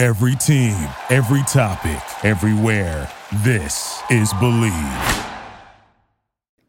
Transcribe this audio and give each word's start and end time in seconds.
Every 0.00 0.34
team, 0.34 0.88
every 1.10 1.42
topic, 1.42 2.00
everywhere. 2.24 3.12
This 3.44 4.00
is 4.08 4.32
Believe. 4.40 4.72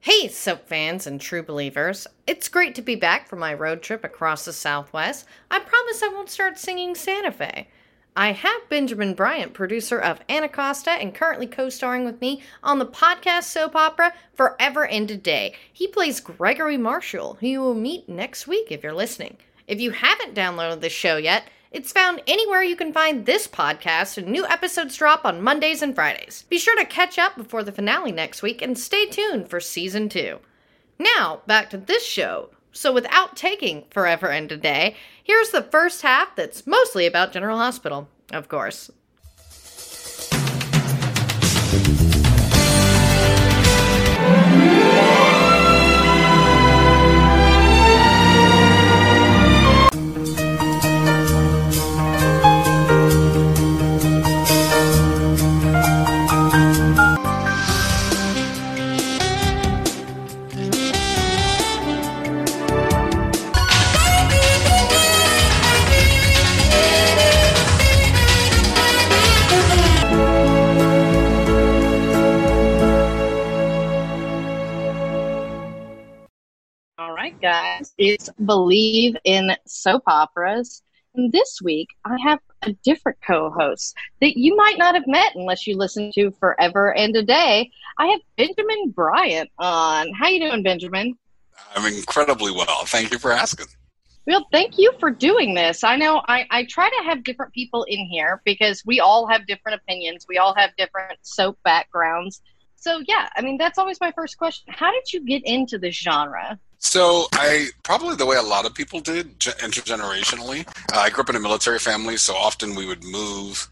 Hey, 0.01 0.27
soap 0.27 0.67
fans 0.67 1.07
and 1.07 1.21
true 1.21 1.41
believers. 1.41 2.07
It's 2.27 2.49
great 2.49 2.75
to 2.75 2.81
be 2.81 2.97
back 2.97 3.29
from 3.29 3.39
my 3.39 3.53
road 3.53 3.81
trip 3.81 4.03
across 4.03 4.43
the 4.43 4.51
Southwest. 4.51 5.27
I 5.49 5.59
promise 5.59 6.03
I 6.03 6.09
won't 6.09 6.29
start 6.29 6.59
singing 6.59 6.93
Santa 6.93 7.31
Fe. 7.31 7.69
I 8.17 8.33
have 8.33 8.67
Benjamin 8.67 9.13
Bryant, 9.13 9.53
producer 9.53 9.97
of 9.97 10.19
Anacostia 10.27 10.95
and 10.95 11.15
currently 11.15 11.47
co 11.47 11.69
starring 11.69 12.03
with 12.03 12.19
me 12.19 12.43
on 12.63 12.79
the 12.79 12.85
podcast 12.85 13.43
soap 13.43 13.77
opera 13.77 14.13
Forever 14.33 14.85
and 14.85 15.09
a 15.09 15.15
Day. 15.15 15.55
He 15.71 15.87
plays 15.87 16.19
Gregory 16.19 16.75
Marshall, 16.75 17.37
who 17.39 17.47
you 17.47 17.61
will 17.61 17.75
meet 17.75 18.09
next 18.09 18.45
week 18.45 18.73
if 18.73 18.83
you're 18.83 18.91
listening. 18.91 19.37
If 19.69 19.79
you 19.79 19.91
haven't 19.91 20.35
downloaded 20.35 20.81
the 20.81 20.89
show 20.89 21.15
yet, 21.15 21.45
it's 21.71 21.93
found 21.93 22.21
anywhere 22.27 22.61
you 22.61 22.75
can 22.75 22.91
find 22.91 23.25
this 23.25 23.47
podcast, 23.47 24.17
and 24.17 24.27
new 24.27 24.45
episodes 24.45 24.97
drop 24.97 25.23
on 25.23 25.41
Mondays 25.41 25.81
and 25.81 25.95
Fridays. 25.95 26.43
Be 26.49 26.57
sure 26.57 26.75
to 26.75 26.83
catch 26.83 27.17
up 27.17 27.37
before 27.37 27.63
the 27.63 27.71
finale 27.71 28.11
next 28.11 28.41
week 28.41 28.61
and 28.61 28.77
stay 28.77 29.05
tuned 29.05 29.49
for 29.49 29.61
season 29.61 30.09
two. 30.09 30.39
Now, 30.99 31.41
back 31.47 31.69
to 31.69 31.77
this 31.77 32.05
show. 32.05 32.49
So, 32.73 32.91
without 32.91 33.37
taking 33.37 33.85
forever 33.89 34.27
and 34.27 34.51
a 34.51 34.57
day, 34.57 34.95
here's 35.23 35.51
the 35.51 35.63
first 35.63 36.01
half 36.01 36.35
that's 36.35 36.67
mostly 36.67 37.05
about 37.05 37.31
General 37.31 37.57
Hospital, 37.57 38.09
of 38.31 38.49
course. 38.49 38.91
Believe 78.45 79.15
in 79.23 79.55
Soap 79.65 80.03
Operas. 80.07 80.83
And 81.15 81.31
this 81.31 81.59
week, 81.61 81.89
I 82.05 82.17
have 82.23 82.39
a 82.61 82.71
different 82.83 83.17
co 83.25 83.49
host 83.49 83.95
that 84.21 84.37
you 84.37 84.55
might 84.55 84.77
not 84.77 84.95
have 84.95 85.07
met 85.07 85.35
unless 85.35 85.67
you 85.67 85.75
listen 85.75 86.11
to 86.13 86.31
Forever 86.31 86.95
and 86.95 87.15
a 87.15 87.23
Day. 87.23 87.69
I 87.97 88.07
have 88.07 88.21
Benjamin 88.37 88.91
Bryant 88.91 89.49
on. 89.57 90.11
How 90.13 90.29
you 90.29 90.39
doing, 90.39 90.63
Benjamin? 90.63 91.17
I'm 91.75 91.93
incredibly 91.93 92.51
well. 92.51 92.85
Thank 92.85 93.11
you 93.11 93.19
for 93.19 93.31
asking. 93.31 93.67
Well, 94.27 94.45
thank 94.51 94.77
you 94.77 94.93
for 94.99 95.09
doing 95.09 95.55
this. 95.55 95.83
I 95.83 95.95
know 95.95 96.21
I, 96.27 96.45
I 96.51 96.65
try 96.65 96.89
to 96.89 97.03
have 97.05 97.23
different 97.23 97.53
people 97.53 97.83
in 97.85 98.05
here 98.05 98.41
because 98.45 98.83
we 98.85 98.99
all 98.99 99.27
have 99.27 99.47
different 99.47 99.81
opinions. 99.81 100.25
We 100.29 100.37
all 100.37 100.53
have 100.55 100.75
different 100.77 101.17
soap 101.23 101.57
backgrounds. 101.63 102.41
So, 102.75 103.01
yeah, 103.07 103.29
I 103.35 103.41
mean, 103.41 103.57
that's 103.57 103.79
always 103.79 103.99
my 103.99 104.11
first 104.11 104.37
question. 104.37 104.73
How 104.75 104.91
did 104.91 105.11
you 105.11 105.25
get 105.25 105.43
into 105.45 105.79
this 105.79 105.95
genre? 105.95 106.59
So 106.81 107.27
I 107.33 107.67
probably 107.83 108.15
the 108.15 108.25
way 108.25 108.37
a 108.37 108.41
lot 108.41 108.65
of 108.65 108.73
people 108.73 108.99
did 108.99 109.39
ge- 109.39 109.55
intergenerationally. 109.59 110.67
Uh, 110.91 110.99
I 110.99 111.09
grew 111.11 111.21
up 111.21 111.29
in 111.29 111.35
a 111.35 111.39
military 111.39 111.77
family, 111.79 112.17
so 112.17 112.35
often 112.35 112.75
we 112.75 112.87
would 112.87 113.03
move 113.03 113.69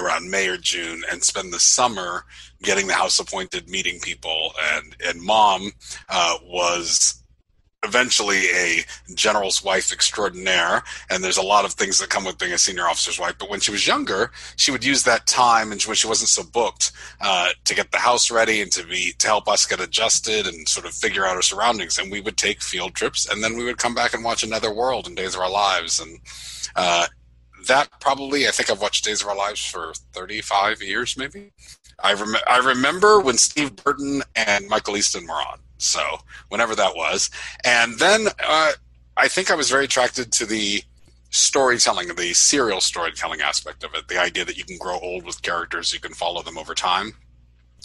around 0.00 0.30
May 0.30 0.46
or 0.48 0.56
June 0.56 1.02
and 1.10 1.22
spend 1.24 1.52
the 1.52 1.58
summer 1.58 2.24
getting 2.62 2.86
the 2.86 2.94
house 2.94 3.18
appointed, 3.18 3.68
meeting 3.68 3.98
people, 4.00 4.52
and 4.74 4.96
and 5.04 5.20
mom 5.20 5.72
uh, 6.08 6.38
was 6.44 7.21
eventually 7.82 8.44
a 8.54 8.84
general's 9.14 9.64
wife 9.64 9.92
extraordinaire 9.92 10.84
and 11.10 11.22
there's 11.22 11.36
a 11.36 11.42
lot 11.42 11.64
of 11.64 11.72
things 11.72 11.98
that 11.98 12.08
come 12.08 12.24
with 12.24 12.38
being 12.38 12.52
a 12.52 12.58
senior 12.58 12.84
officer's 12.84 13.18
wife 13.18 13.34
but 13.38 13.50
when 13.50 13.58
she 13.58 13.72
was 13.72 13.86
younger 13.86 14.30
she 14.56 14.70
would 14.70 14.84
use 14.84 15.02
that 15.02 15.26
time 15.26 15.72
and 15.72 15.82
when 15.82 15.96
she 15.96 16.06
wasn't 16.06 16.28
so 16.28 16.44
booked 16.44 16.92
uh, 17.20 17.48
to 17.64 17.74
get 17.74 17.90
the 17.90 17.98
house 17.98 18.30
ready 18.30 18.62
and 18.62 18.70
to 18.70 18.86
be 18.86 19.12
to 19.18 19.26
help 19.26 19.48
us 19.48 19.66
get 19.66 19.80
adjusted 19.80 20.46
and 20.46 20.68
sort 20.68 20.86
of 20.86 20.92
figure 20.92 21.26
out 21.26 21.34
our 21.34 21.42
surroundings 21.42 21.98
and 21.98 22.10
we 22.10 22.20
would 22.20 22.36
take 22.36 22.62
field 22.62 22.94
trips 22.94 23.28
and 23.28 23.42
then 23.42 23.56
we 23.56 23.64
would 23.64 23.78
come 23.78 23.94
back 23.94 24.14
and 24.14 24.22
watch 24.22 24.44
another 24.44 24.72
world 24.72 25.08
and 25.08 25.16
days 25.16 25.34
of 25.34 25.40
our 25.40 25.50
lives 25.50 25.98
and 25.98 26.20
uh, 26.76 27.06
that 27.66 27.88
probably 27.98 28.46
i 28.46 28.50
think 28.52 28.70
i've 28.70 28.80
watched 28.80 29.04
days 29.04 29.22
of 29.22 29.28
our 29.28 29.36
lives 29.36 29.64
for 29.64 29.92
35 30.12 30.82
years 30.82 31.16
maybe? 31.16 31.50
I, 31.98 32.14
rem- 32.14 32.34
I 32.48 32.58
remember 32.58 33.20
when 33.20 33.36
steve 33.38 33.74
burton 33.74 34.22
and 34.36 34.68
michael 34.68 34.96
easton 34.96 35.26
were 35.26 35.34
on 35.34 35.58
so 35.82 36.18
whenever 36.48 36.74
that 36.74 36.94
was. 36.94 37.30
And 37.64 37.98
then 37.98 38.28
uh, 38.44 38.72
i 39.16 39.28
think 39.28 39.50
i 39.50 39.54
was 39.54 39.70
very 39.70 39.84
attracted 39.84 40.32
to 40.32 40.46
the 40.46 40.82
storytelling 41.30 42.08
the 42.14 42.32
serial 42.34 42.80
storytelling 42.80 43.40
aspect 43.40 43.84
of 43.84 43.94
it 43.94 44.06
the 44.08 44.18
idea 44.18 44.44
that 44.44 44.56
you 44.56 44.64
can 44.64 44.76
grow 44.78 44.98
old 45.00 45.24
with 45.24 45.42
characters 45.42 45.92
you 45.92 46.00
can 46.00 46.12
follow 46.14 46.42
them 46.42 46.58
over 46.58 46.74
time. 46.74 47.12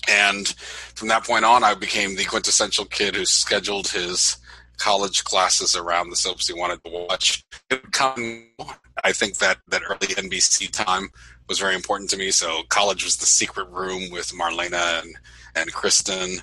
And 0.10 0.48
from 0.96 1.08
that 1.10 1.26
point 1.26 1.46
on 1.46 1.64
i 1.64 1.74
became 1.74 2.16
the 2.16 2.26
quintessential 2.26 2.86
kid 2.86 3.16
who 3.16 3.26
scheduled 3.26 3.88
his 3.88 4.38
college 4.78 5.24
classes 5.24 5.76
around 5.76 6.10
the 6.10 6.16
soaps 6.16 6.48
he 6.48 6.54
wanted 6.54 6.84
to 6.84 6.92
watch. 6.92 7.44
Come 7.92 8.48
i 9.04 9.12
think 9.12 9.38
that 9.38 9.58
that 9.68 9.82
early 9.90 10.08
nbc 10.08 10.70
time 10.72 11.10
was 11.48 11.60
very 11.60 11.76
important 11.76 12.10
to 12.10 12.18
me. 12.18 12.32
So 12.32 12.64
college 12.70 13.04
was 13.04 13.18
the 13.18 13.26
secret 13.26 13.70
room 13.70 14.12
with 14.12 14.34
marlena 14.34 15.02
and 15.02 15.16
and 15.56 15.74
kristen 15.74 16.42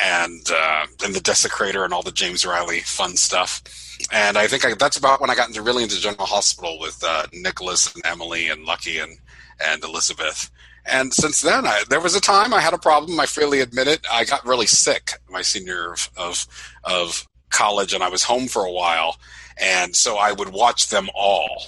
and 0.00 0.46
uh, 0.50 0.86
and 1.04 1.14
the 1.14 1.20
Desecrator 1.20 1.84
and 1.84 1.92
all 1.92 2.02
the 2.02 2.12
James 2.12 2.44
Reilly 2.44 2.80
fun 2.80 3.16
stuff. 3.16 3.62
And 4.10 4.36
I 4.36 4.46
think 4.46 4.64
I, 4.64 4.74
that's 4.74 4.96
about 4.96 5.20
when 5.20 5.30
I 5.30 5.34
got 5.34 5.48
into 5.48 5.62
really 5.62 5.82
into 5.82 6.00
General 6.00 6.26
Hospital 6.26 6.78
with 6.80 7.02
uh, 7.06 7.26
Nicholas 7.32 7.94
and 7.94 8.04
Emily 8.04 8.48
and 8.48 8.64
Lucky 8.64 8.98
and 8.98 9.18
and 9.64 9.82
Elizabeth. 9.84 10.50
And 10.84 11.14
since 11.14 11.40
then, 11.40 11.64
I, 11.64 11.84
there 11.88 12.00
was 12.00 12.16
a 12.16 12.20
time 12.20 12.52
I 12.52 12.60
had 12.60 12.74
a 12.74 12.78
problem. 12.78 13.20
I 13.20 13.26
freely 13.26 13.60
admit 13.60 13.86
it. 13.86 14.04
I 14.10 14.24
got 14.24 14.44
really 14.44 14.66
sick 14.66 15.12
my 15.30 15.42
senior 15.42 15.92
of, 15.92 16.10
of 16.16 16.46
of 16.84 17.28
college, 17.50 17.92
and 17.92 18.02
I 18.02 18.08
was 18.08 18.22
home 18.22 18.48
for 18.48 18.64
a 18.64 18.72
while. 18.72 19.16
And 19.58 19.94
so 19.94 20.16
I 20.16 20.32
would 20.32 20.48
watch 20.48 20.88
them 20.88 21.08
all 21.14 21.66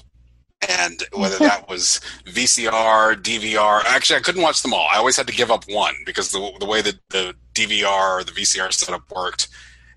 and 0.69 1.03
whether 1.13 1.39
that 1.39 1.69
was 1.69 2.01
VCR, 2.27 3.17
DVR. 3.17 3.85
Actually, 3.85 4.17
I 4.17 4.23
couldn't 4.23 4.43
watch 4.43 4.63
them 4.63 4.75
all. 4.75 4.87
I 4.93 4.97
always 4.99 5.17
had 5.17 5.27
to 5.27 5.35
give 5.35 5.51
up 5.51 5.65
one 5.69 5.95
because 6.07 6.31
the 6.31 6.53
the 6.59 6.67
way 6.67 6.83
that 6.83 6.99
the 7.11 7.35
DVR 7.55 8.21
or 8.21 8.25
the 8.25 8.33
VCR 8.33 8.73
setup 8.73 9.03
worked, 9.15 9.49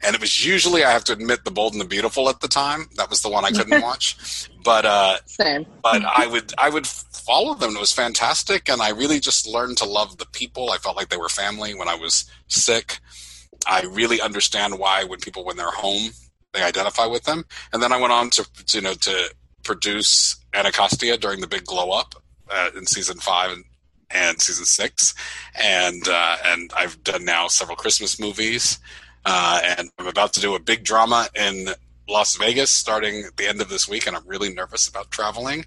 and 0.02 0.16
it 0.16 0.22
was 0.22 0.46
usually 0.46 0.84
I 0.84 0.92
have 0.92 1.04
to 1.06 1.14
admit 1.14 1.44
the 1.44 1.52
Bold 1.52 1.74
and 1.74 1.82
the 1.82 1.86
Beautiful 1.86 2.30
at 2.30 2.40
the 2.40 2.48
time. 2.48 2.88
That 2.96 3.10
was 3.10 3.22
the 3.22 3.30
one 3.30 3.46
I 3.46 3.52
couldn't 3.52 3.82
watch, 3.84 4.50
but 4.64 4.86
uh, 4.86 5.18
Same. 5.26 5.66
but 5.84 6.04
I 6.04 6.28
would 6.28 6.54
I 6.58 6.70
would 6.70 6.88
follow 6.88 7.54
them. 7.54 7.76
It 7.76 7.80
was 7.80 7.92
fantastic, 7.92 8.70
and 8.70 8.82
I 8.82 8.90
really 8.90 9.20
just 9.20 9.48
learned 9.48 9.78
to 9.78 9.86
love 9.86 10.18
the 10.18 10.28
people. 10.28 10.72
I 10.72 10.78
felt 10.78 10.96
like 10.98 11.10
they 11.10 11.18
were 11.18 11.30
family 11.30 11.76
when 11.76 11.88
I 11.88 11.96
was 11.96 12.30
sick. 12.48 13.00
I 13.66 13.82
really 13.82 14.22
understand 14.22 14.78
why 14.78 15.04
when 15.04 15.20
people 15.20 15.44
when 15.44 15.58
they're 15.58 15.72
home 15.72 16.12
they 16.54 16.64
identify 16.64 17.06
with 17.06 17.24
them, 17.24 17.46
and 17.74 17.82
then 17.82 17.92
I 17.92 18.00
went 18.00 18.14
on 18.14 18.30
to, 18.32 18.44
to 18.66 18.78
you 18.78 18.82
know 18.82 18.94
to 18.94 19.34
produce 19.68 20.38
Anacostia 20.54 21.18
during 21.18 21.42
the 21.42 21.48
big 21.48 21.66
glow 21.66 21.92
up 21.92 22.16
uh, 22.50 22.70
in 22.76 22.88
season 22.88 23.18
five 23.18 23.52
and, 23.52 23.64
and 24.10 24.42
season 24.42 24.66
six, 24.66 25.14
and 25.62 26.08
uh, 26.08 26.38
and 26.46 26.72
I've 26.76 27.04
done 27.04 27.26
now 27.26 27.48
several 27.50 27.76
Christmas 27.76 28.20
movies, 28.20 28.80
uh, 29.26 29.60
and 29.64 29.92
I'm 30.00 30.08
about 30.08 30.34
to 30.34 30.40
do 30.40 30.56
a 30.56 30.60
big 30.60 30.84
drama 30.84 31.28
in 31.36 31.68
Las 32.10 32.38
Vegas 32.38 32.72
starting 32.72 33.26
at 33.26 33.36
the 33.36 33.48
end 33.48 33.62
of 33.62 33.70
this 33.70 33.88
week, 33.88 34.08
and 34.08 34.16
I'm 34.16 34.26
really 34.26 34.54
nervous 34.54 34.88
about 34.88 35.12
traveling. 35.12 35.66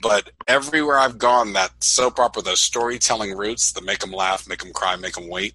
But 0.00 0.30
everywhere 0.48 0.98
I've 0.98 1.18
gone, 1.18 1.52
that 1.52 1.70
soap 1.84 2.18
opera, 2.18 2.42
those 2.42 2.60
storytelling 2.60 3.36
roots, 3.36 3.72
that 3.72 3.84
make 3.84 4.00
them 4.00 4.10
laugh, 4.10 4.48
make 4.48 4.60
them 4.60 4.72
cry, 4.72 4.96
make 4.96 5.14
them 5.14 5.28
wait, 5.28 5.54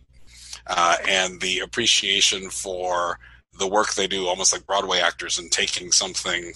uh, 0.67 0.97
and 1.05 1.41
the 1.41 1.59
appreciation 1.59 2.49
for 2.49 3.19
the 3.57 3.67
work 3.67 3.95
they 3.95 4.07
do, 4.07 4.27
almost 4.27 4.53
like 4.53 4.67
Broadway 4.67 4.99
actors, 4.99 5.39
and 5.39 5.51
taking 5.51 5.91
something 5.91 6.53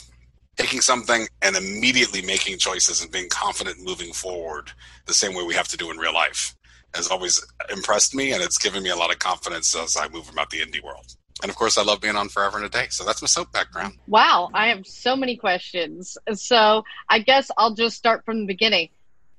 taking 0.61 0.81
something 0.81 1.27
and 1.41 1.55
immediately 1.55 2.21
making 2.21 2.57
choices 2.57 3.01
and 3.01 3.11
being 3.11 3.27
confident 3.29 3.79
moving 3.79 4.13
forward 4.13 4.71
the 5.07 5.13
same 5.13 5.33
way 5.33 5.43
we 5.43 5.55
have 5.55 5.67
to 5.67 5.75
do 5.75 5.89
in 5.89 5.97
real 5.97 6.13
life 6.13 6.55
has 6.93 7.07
always 7.07 7.43
impressed 7.71 8.13
me 8.13 8.33
and 8.33 8.43
it's 8.43 8.59
given 8.59 8.83
me 8.83 8.89
a 8.89 8.95
lot 8.95 9.11
of 9.11 9.17
confidence 9.17 9.75
as 9.75 9.97
I 9.97 10.07
move 10.09 10.29
about 10.29 10.49
the 10.51 10.59
indie 10.59 10.83
world. 10.83 11.15
And 11.41 11.49
of 11.49 11.55
course, 11.55 11.77
I 11.77 11.83
love 11.83 12.01
being 12.01 12.15
on 12.15 12.29
Forever 12.29 12.57
and 12.57 12.65
a 12.65 12.69
Day. 12.69 12.87
So 12.89 13.03
that's 13.03 13.21
my 13.21 13.25
soap 13.25 13.51
background. 13.51 13.97
Wow, 14.05 14.49
I 14.53 14.67
have 14.67 14.85
so 14.85 15.15
many 15.15 15.37
questions. 15.37 16.17
So 16.33 16.83
I 17.09 17.19
guess 17.19 17.49
I'll 17.57 17.73
just 17.73 17.97
start 17.97 18.23
from 18.25 18.41
the 18.41 18.45
beginning. 18.45 18.89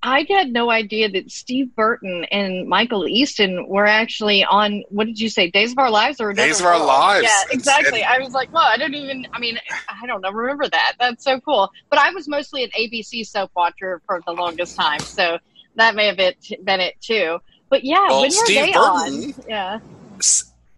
I 0.04 0.26
had 0.28 0.52
no 0.52 0.70
idea 0.70 1.08
that 1.10 1.30
Steve 1.30 1.74
Burton 1.76 2.24
and 2.32 2.68
Michael 2.68 3.06
Easton 3.06 3.68
were 3.68 3.86
actually 3.86 4.44
on. 4.44 4.82
What 4.88 5.06
did 5.06 5.20
you 5.20 5.28
say? 5.28 5.50
Days 5.50 5.72
of 5.72 5.78
Our 5.78 5.90
Lives 5.90 6.20
or 6.20 6.32
Days 6.32 6.58
of 6.60 6.66
Our 6.66 6.84
Lives? 6.84 7.24
Yeah, 7.24 7.54
exactly. 7.54 8.02
I 8.02 8.18
was 8.18 8.32
like, 8.32 8.52
well, 8.52 8.64
I 8.64 8.76
don't 8.76 8.94
even. 8.94 9.26
I 9.32 9.38
mean, 9.38 9.58
I 9.88 10.06
don't 10.06 10.20
know. 10.20 10.32
Remember 10.32 10.68
that? 10.68 10.94
That's 10.98 11.22
so 11.22 11.40
cool. 11.40 11.70
But 11.88 12.00
I 12.00 12.10
was 12.10 12.26
mostly 12.26 12.64
an 12.64 12.70
ABC 12.70 13.26
soap 13.26 13.52
watcher 13.54 14.02
for 14.06 14.20
the 14.26 14.32
longest 14.32 14.76
time, 14.76 15.00
so 15.00 15.38
that 15.76 15.94
may 15.94 16.06
have 16.06 16.16
been 16.16 16.80
it 16.80 17.00
too. 17.00 17.38
But 17.68 17.84
yeah, 17.84 18.08
well, 18.08 18.22
when 18.22 18.30
were 18.30 18.44
Steve 18.44 18.66
they 18.66 18.72
Burton, 18.72 19.34
on? 19.34 19.34
Yeah. 19.48 19.78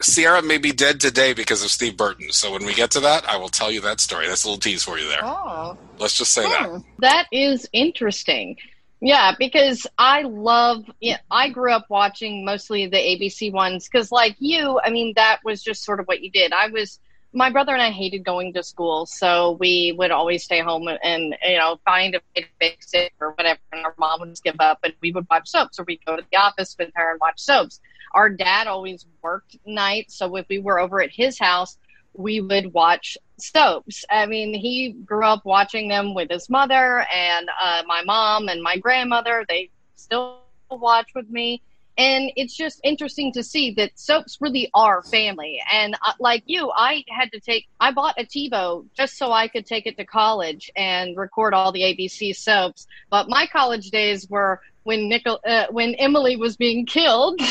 Ciara 0.02 0.42
may 0.42 0.58
be 0.58 0.72
dead 0.72 1.00
today 1.00 1.32
because 1.32 1.64
of 1.64 1.70
Steve 1.70 1.96
Burton. 1.96 2.30
So 2.30 2.52
when 2.52 2.66
we 2.66 2.74
get 2.74 2.90
to 2.90 3.00
that, 3.00 3.26
I 3.26 3.38
will 3.38 3.48
tell 3.48 3.70
you 3.70 3.80
that 3.82 4.00
story. 4.00 4.26
That's 4.28 4.44
a 4.44 4.48
little 4.48 4.60
tease 4.60 4.82
for 4.84 4.98
you 4.98 5.08
there. 5.08 5.20
Oh. 5.22 5.78
Let's 5.98 6.18
just 6.18 6.34
say 6.34 6.42
that. 6.42 6.68
Hmm. 6.68 6.78
That 6.98 7.26
is 7.32 7.66
interesting. 7.72 8.58
Yeah, 9.04 9.32
because 9.38 9.86
I 9.98 10.22
love. 10.22 10.90
Yeah, 10.98 11.18
I 11.30 11.50
grew 11.50 11.70
up 11.70 11.84
watching 11.90 12.42
mostly 12.42 12.86
the 12.86 12.96
ABC 12.96 13.52
ones 13.52 13.86
because, 13.86 14.10
like 14.10 14.34
you, 14.38 14.80
I 14.82 14.88
mean, 14.88 15.12
that 15.16 15.40
was 15.44 15.62
just 15.62 15.84
sort 15.84 16.00
of 16.00 16.06
what 16.06 16.22
you 16.22 16.30
did. 16.30 16.54
I 16.54 16.68
was 16.68 16.98
my 17.34 17.50
brother 17.50 17.74
and 17.74 17.82
I 17.82 17.90
hated 17.90 18.24
going 18.24 18.54
to 18.54 18.62
school, 18.62 19.04
so 19.04 19.58
we 19.60 19.94
would 19.98 20.10
always 20.10 20.42
stay 20.44 20.60
home 20.60 20.88
and 21.02 21.36
you 21.46 21.58
know 21.58 21.78
find 21.84 22.14
a 22.14 22.20
way 22.34 22.44
to 22.44 22.48
fix 22.58 22.94
it 22.94 23.12
or 23.20 23.32
whatever. 23.32 23.60
And 23.72 23.84
our 23.84 23.94
mom 23.98 24.20
would 24.20 24.30
just 24.30 24.42
give 24.42 24.56
up, 24.58 24.78
and 24.82 24.94
we 25.02 25.12
would 25.12 25.26
watch 25.30 25.50
soaps, 25.50 25.78
or 25.78 25.84
we'd 25.84 26.04
go 26.06 26.16
to 26.16 26.24
the 26.32 26.38
office 26.38 26.74
with 26.78 26.90
her 26.94 27.10
and 27.10 27.20
watch 27.20 27.40
soaps. 27.40 27.80
Our 28.14 28.30
dad 28.30 28.68
always 28.68 29.04
worked 29.20 29.58
nights, 29.66 30.16
so 30.16 30.34
if 30.36 30.46
we 30.48 30.60
were 30.60 30.80
over 30.80 31.02
at 31.02 31.10
his 31.10 31.38
house, 31.38 31.76
we 32.14 32.40
would 32.40 32.72
watch 32.72 33.18
soaps. 33.38 34.04
I 34.10 34.26
mean, 34.26 34.54
he 34.54 34.92
grew 34.92 35.24
up 35.24 35.44
watching 35.44 35.88
them 35.88 36.14
with 36.14 36.30
his 36.30 36.48
mother 36.48 37.06
and 37.12 37.48
uh, 37.60 37.82
my 37.86 38.02
mom 38.04 38.48
and 38.48 38.62
my 38.62 38.76
grandmother. 38.78 39.44
They 39.48 39.70
still 39.96 40.40
watch 40.70 41.10
with 41.14 41.28
me. 41.28 41.62
And 41.96 42.32
it's 42.34 42.56
just 42.56 42.80
interesting 42.82 43.32
to 43.32 43.44
see 43.44 43.70
that 43.74 43.92
soaps 43.98 44.38
really 44.40 44.68
are 44.74 45.02
family. 45.04 45.60
And 45.70 45.94
uh, 46.04 46.12
like 46.18 46.42
you, 46.46 46.72
I 46.74 47.04
had 47.08 47.30
to 47.32 47.40
take, 47.40 47.68
I 47.78 47.92
bought 47.92 48.18
a 48.18 48.24
TiVo 48.24 48.86
just 48.96 49.16
so 49.16 49.30
I 49.30 49.46
could 49.46 49.64
take 49.64 49.86
it 49.86 49.96
to 49.98 50.04
college 50.04 50.72
and 50.74 51.16
record 51.16 51.54
all 51.54 51.70
the 51.70 51.82
ABC 51.82 52.34
soaps. 52.34 52.88
But 53.10 53.28
my 53.28 53.46
college 53.46 53.90
days 53.90 54.28
were 54.28 54.60
when 54.84 55.08
Nicol- 55.08 55.40
uh, 55.46 55.66
when 55.70 55.94
Emily 55.96 56.36
was 56.36 56.56
being 56.56 56.86
killed. 56.86 57.40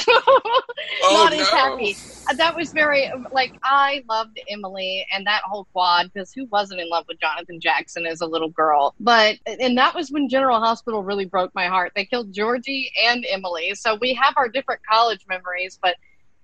Oh, 1.06 1.24
Not 1.24 1.33
as 1.33 1.39
no. 1.51 1.57
happy. 1.57 1.97
Uh, 2.30 2.33
That 2.35 2.56
was 2.56 2.71
very 2.71 3.09
like 3.31 3.53
I 3.63 4.03
loved 4.09 4.39
Emily 4.50 5.06
and 5.12 5.25
that 5.27 5.41
whole 5.44 5.65
quad 5.71 6.12
because 6.13 6.31
who 6.33 6.45
wasn't 6.45 6.81
in 6.81 6.89
love 6.89 7.06
with 7.07 7.19
Jonathan 7.19 7.59
Jackson 7.59 8.06
as 8.06 8.21
a 8.21 8.25
little 8.25 8.50
girl? 8.50 8.94
But 9.00 9.38
and 9.45 9.77
that 9.77 9.95
was 9.95 10.12
when 10.12 10.30
General 10.30 10.59
Hospital 10.59 11.03
really 11.03 11.25
broke 11.25 11.53
my 11.56 11.68
heart. 11.68 11.91
They 11.95 12.06
killed 12.06 12.33
Georgie 12.33 12.91
and 13.06 13.25
Emily, 13.30 13.74
so 13.75 13.95
we 14.00 14.13
have 14.13 14.33
our 14.38 14.47
different 14.50 14.81
college 14.89 15.25
memories, 15.27 15.77
but. 15.81 15.95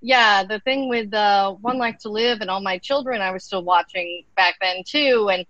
Yeah, 0.01 0.45
the 0.45 0.61
thing 0.61 0.87
with 0.87 1.13
uh, 1.13 1.51
One 1.55 1.77
Life 1.77 1.97
to 2.03 2.09
Live 2.09 2.39
and 2.39 2.49
All 2.49 2.61
My 2.61 2.77
Children, 2.77 3.19
I 3.19 3.31
was 3.31 3.43
still 3.43 3.65
watching 3.65 4.23
back 4.37 4.55
then 4.61 4.81
too. 4.85 5.29
And 5.29 5.45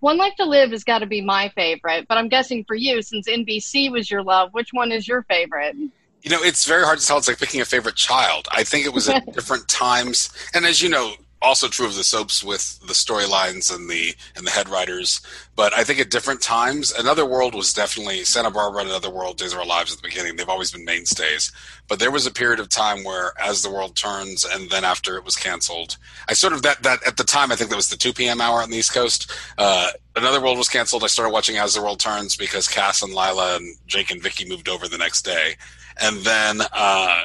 one 0.00 0.16
Life 0.16 0.34
to 0.36 0.44
Live 0.44 0.70
has 0.72 0.84
got 0.84 0.98
to 0.98 1.06
be 1.06 1.20
my 1.20 1.50
favorite, 1.50 2.06
but 2.08 2.18
I'm 2.18 2.28
guessing 2.28 2.64
for 2.64 2.74
you, 2.74 3.02
since 3.02 3.28
NBC 3.28 3.90
was 3.90 4.10
your 4.10 4.22
love, 4.22 4.52
which 4.52 4.70
one 4.72 4.92
is 4.92 5.06
your 5.06 5.22
favorite? 5.22 5.76
You 5.76 6.30
know, 6.30 6.42
it's 6.42 6.66
very 6.66 6.84
hard 6.84 6.98
to 6.98 7.06
tell. 7.06 7.18
It's 7.18 7.28
like 7.28 7.38
picking 7.38 7.60
a 7.60 7.64
favorite 7.64 7.96
child. 7.96 8.48
I 8.50 8.64
think 8.64 8.86
it 8.86 8.92
was 8.92 9.08
at 9.08 9.32
different 9.34 9.68
times, 9.68 10.30
and 10.54 10.64
as 10.64 10.82
you 10.82 10.88
know, 10.88 11.14
also 11.42 11.68
true 11.68 11.86
of 11.86 11.94
the 11.94 12.04
soaps 12.04 12.44
with 12.44 12.78
the 12.80 12.92
storylines 12.92 13.74
and 13.74 13.88
the 13.88 14.14
and 14.36 14.46
the 14.46 14.50
head 14.50 14.68
writers. 14.68 15.20
But 15.56 15.76
I 15.76 15.84
think 15.84 16.00
at 16.00 16.10
different 16.10 16.40
times, 16.40 16.92
Another 16.92 17.24
World 17.24 17.54
was 17.54 17.72
definitely 17.72 18.24
Santa 18.24 18.50
Barbara 18.50 18.82
and 18.82 18.90
Another 18.90 19.10
World, 19.10 19.38
Days 19.38 19.52
of 19.52 19.58
Our 19.58 19.66
Lives 19.66 19.92
at 19.92 20.00
the 20.00 20.08
beginning. 20.08 20.36
They've 20.36 20.48
always 20.48 20.70
been 20.70 20.84
mainstays. 20.84 21.52
But 21.88 21.98
there 21.98 22.10
was 22.10 22.26
a 22.26 22.30
period 22.30 22.60
of 22.60 22.68
time 22.68 23.04
where, 23.04 23.32
as 23.40 23.62
the 23.62 23.70
world 23.70 23.96
turns, 23.96 24.44
and 24.44 24.70
then 24.70 24.84
after 24.84 25.16
it 25.16 25.24
was 25.24 25.36
canceled, 25.36 25.96
I 26.28 26.34
sort 26.34 26.52
of 26.52 26.62
that 26.62 26.82
that 26.82 27.06
at 27.06 27.16
the 27.16 27.24
time 27.24 27.50
I 27.50 27.56
think 27.56 27.70
that 27.70 27.76
was 27.76 27.90
the 27.90 27.96
two 27.96 28.12
p.m. 28.12 28.40
hour 28.40 28.62
on 28.62 28.70
the 28.70 28.76
East 28.76 28.92
Coast. 28.94 29.30
Uh, 29.58 29.90
Another 30.16 30.40
World 30.40 30.58
was 30.58 30.68
canceled. 30.68 31.04
I 31.04 31.08
started 31.08 31.32
watching 31.32 31.56
As 31.56 31.74
the 31.74 31.82
World 31.82 32.00
Turns 32.00 32.36
because 32.36 32.68
Cass 32.68 33.02
and 33.02 33.14
Lila 33.14 33.56
and 33.56 33.76
Jake 33.86 34.10
and 34.10 34.22
Vicky 34.22 34.48
moved 34.48 34.68
over 34.68 34.88
the 34.88 34.98
next 34.98 35.22
day, 35.22 35.56
and 36.00 36.18
then. 36.18 36.60
Uh, 36.72 37.22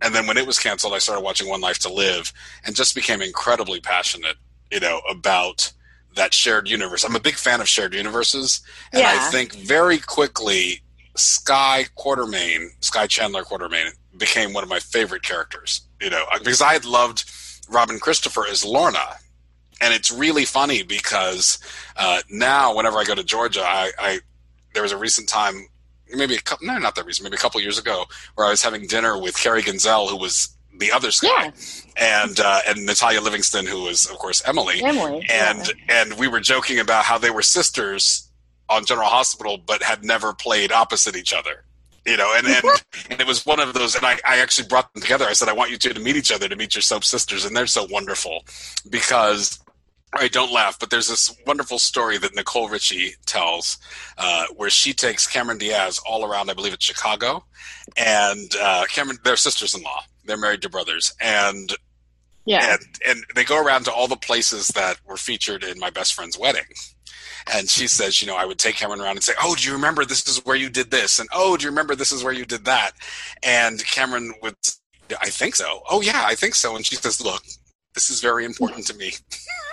and 0.00 0.14
then 0.14 0.26
when 0.26 0.36
it 0.36 0.46
was 0.46 0.58
canceled, 0.58 0.94
I 0.94 0.98
started 0.98 1.22
watching 1.22 1.48
One 1.48 1.60
Life 1.60 1.78
to 1.80 1.92
Live 1.92 2.32
and 2.64 2.76
just 2.76 2.94
became 2.94 3.20
incredibly 3.20 3.80
passionate, 3.80 4.36
you 4.70 4.80
know, 4.80 5.00
about 5.10 5.72
that 6.14 6.34
shared 6.34 6.68
universe. 6.68 7.04
I'm 7.04 7.16
a 7.16 7.20
big 7.20 7.34
fan 7.34 7.60
of 7.60 7.68
shared 7.68 7.94
universes, 7.94 8.60
and 8.92 9.02
I 9.02 9.30
think 9.30 9.54
very 9.54 9.98
quickly 9.98 10.82
Skye 11.16 11.86
Quartermaine, 11.96 12.70
Skye 12.80 13.06
Chandler 13.06 13.42
Quartermaine, 13.42 13.92
became 14.16 14.52
one 14.52 14.62
of 14.62 14.70
my 14.70 14.78
favorite 14.80 15.22
characters. 15.22 15.82
You 16.00 16.10
know, 16.10 16.24
because 16.38 16.62
I 16.62 16.72
had 16.72 16.84
loved 16.84 17.24
Robin 17.68 17.98
Christopher 17.98 18.46
as 18.48 18.64
Lorna, 18.64 19.16
and 19.80 19.94
it's 19.94 20.10
really 20.10 20.44
funny 20.44 20.82
because 20.82 21.58
uh, 21.96 22.20
now 22.30 22.74
whenever 22.74 22.98
I 22.98 23.04
go 23.04 23.14
to 23.14 23.24
Georgia, 23.24 23.62
I, 23.62 23.92
I 23.98 24.20
there 24.74 24.82
was 24.82 24.92
a 24.92 24.98
recent 24.98 25.28
time, 25.28 25.66
maybe 26.14 26.34
a 26.34 26.40
couple, 26.40 26.66
no, 26.66 26.78
not 26.78 26.94
that 26.94 27.06
recent, 27.06 27.24
maybe 27.24 27.36
a 27.36 27.38
couple 27.40 27.60
years 27.60 27.78
ago, 27.78 28.04
where 28.34 28.46
I 28.46 28.50
was 28.50 28.62
having 28.62 28.86
dinner 28.86 29.20
with 29.20 29.36
Carrie 29.38 29.62
Genzel, 29.62 30.08
who 30.08 30.16
was 30.16 30.56
the 30.78 30.92
other 30.92 31.10
Skye, 31.10 31.52
and 31.96 32.40
uh, 32.40 32.60
and 32.66 32.86
Natalia 32.86 33.20
Livingston, 33.20 33.66
who 33.66 33.82
was 33.82 34.08
of 34.08 34.18
course 34.18 34.42
Emily, 34.46 34.82
Emily. 34.82 35.26
and 35.30 35.72
and 35.88 36.14
we 36.14 36.28
were 36.28 36.40
joking 36.40 36.78
about 36.78 37.04
how 37.04 37.18
they 37.18 37.30
were 37.30 37.42
sisters 37.42 38.30
on 38.68 38.84
General 38.84 39.08
Hospital, 39.08 39.58
but 39.58 39.82
had 39.82 40.04
never 40.04 40.32
played 40.32 40.72
opposite 40.72 41.16
each 41.16 41.32
other. 41.32 41.64
You 42.06 42.16
know, 42.16 42.32
and 42.36 42.46
and, 42.46 42.64
and 43.10 43.20
it 43.20 43.26
was 43.26 43.44
one 43.44 43.60
of 43.60 43.74
those, 43.74 43.94
and 43.94 44.06
I, 44.06 44.18
I 44.26 44.38
actually 44.38 44.68
brought 44.68 44.92
them 44.94 45.02
together. 45.02 45.26
I 45.26 45.32
said, 45.32 45.48
I 45.48 45.52
want 45.52 45.70
you 45.70 45.78
two 45.78 45.92
to 45.92 46.00
meet 46.00 46.16
each 46.16 46.32
other, 46.32 46.48
to 46.48 46.56
meet 46.56 46.74
your 46.74 46.82
soap 46.82 47.04
sisters, 47.04 47.44
and 47.44 47.56
they're 47.56 47.66
so 47.66 47.86
wonderful 47.90 48.44
because. 48.88 49.58
All 50.14 50.22
right, 50.22 50.32
don't 50.32 50.52
laugh, 50.52 50.78
but 50.78 50.88
there's 50.88 51.08
this 51.08 51.34
wonderful 51.46 51.78
story 51.78 52.16
that 52.18 52.34
Nicole 52.34 52.68
Richie 52.68 53.14
tells 53.26 53.76
uh, 54.16 54.46
where 54.56 54.70
she 54.70 54.94
takes 54.94 55.26
Cameron 55.26 55.58
Diaz 55.58 56.00
all 56.08 56.24
around, 56.24 56.48
I 56.50 56.54
believe 56.54 56.72
it's 56.72 56.84
Chicago, 56.84 57.44
and 57.96 58.50
uh, 58.58 58.84
Cameron, 58.88 59.18
they're 59.22 59.36
sisters 59.36 59.74
in 59.74 59.82
law. 59.82 60.00
They're 60.24 60.38
married 60.38 60.62
to 60.62 60.70
brothers. 60.70 61.12
And 61.20 61.72
yeah. 62.46 62.72
and 62.72 62.80
and 63.06 63.24
they 63.34 63.44
go 63.44 63.62
around 63.62 63.84
to 63.84 63.92
all 63.92 64.08
the 64.08 64.16
places 64.16 64.68
that 64.68 64.98
were 65.06 65.18
featured 65.18 65.62
in 65.62 65.78
my 65.78 65.90
best 65.90 66.14
friend's 66.14 66.38
wedding. 66.38 66.64
And 67.52 67.68
she 67.68 67.86
says, 67.86 68.20
you 68.20 68.26
know, 68.26 68.36
I 68.36 68.46
would 68.46 68.58
take 68.58 68.76
Cameron 68.76 69.00
around 69.00 69.16
and 69.16 69.22
say, 69.22 69.34
"Oh, 69.42 69.54
do 69.54 69.66
you 69.66 69.74
remember 69.74 70.04
this 70.04 70.26
is 70.26 70.44
where 70.44 70.56
you 70.56 70.70
did 70.70 70.90
this?" 70.90 71.18
And 71.18 71.28
"Oh, 71.32 71.56
do 71.56 71.64
you 71.64 71.70
remember 71.70 71.94
this 71.94 72.12
is 72.12 72.24
where 72.24 72.32
you 72.32 72.44
did 72.46 72.64
that?" 72.64 72.92
And 73.42 73.84
Cameron 73.86 74.34
would, 74.42 74.56
"I 75.20 75.28
think 75.30 75.56
so." 75.56 75.82
"Oh, 75.90 76.00
yeah, 76.00 76.24
I 76.24 76.34
think 76.34 76.54
so." 76.54 76.76
And 76.76 76.84
she 76.84 76.96
says, 76.96 77.20
"Look, 77.20 77.42
this 77.94 78.10
is 78.10 78.20
very 78.20 78.44
important 78.44 78.86
to 78.88 78.94
me." 78.94 79.12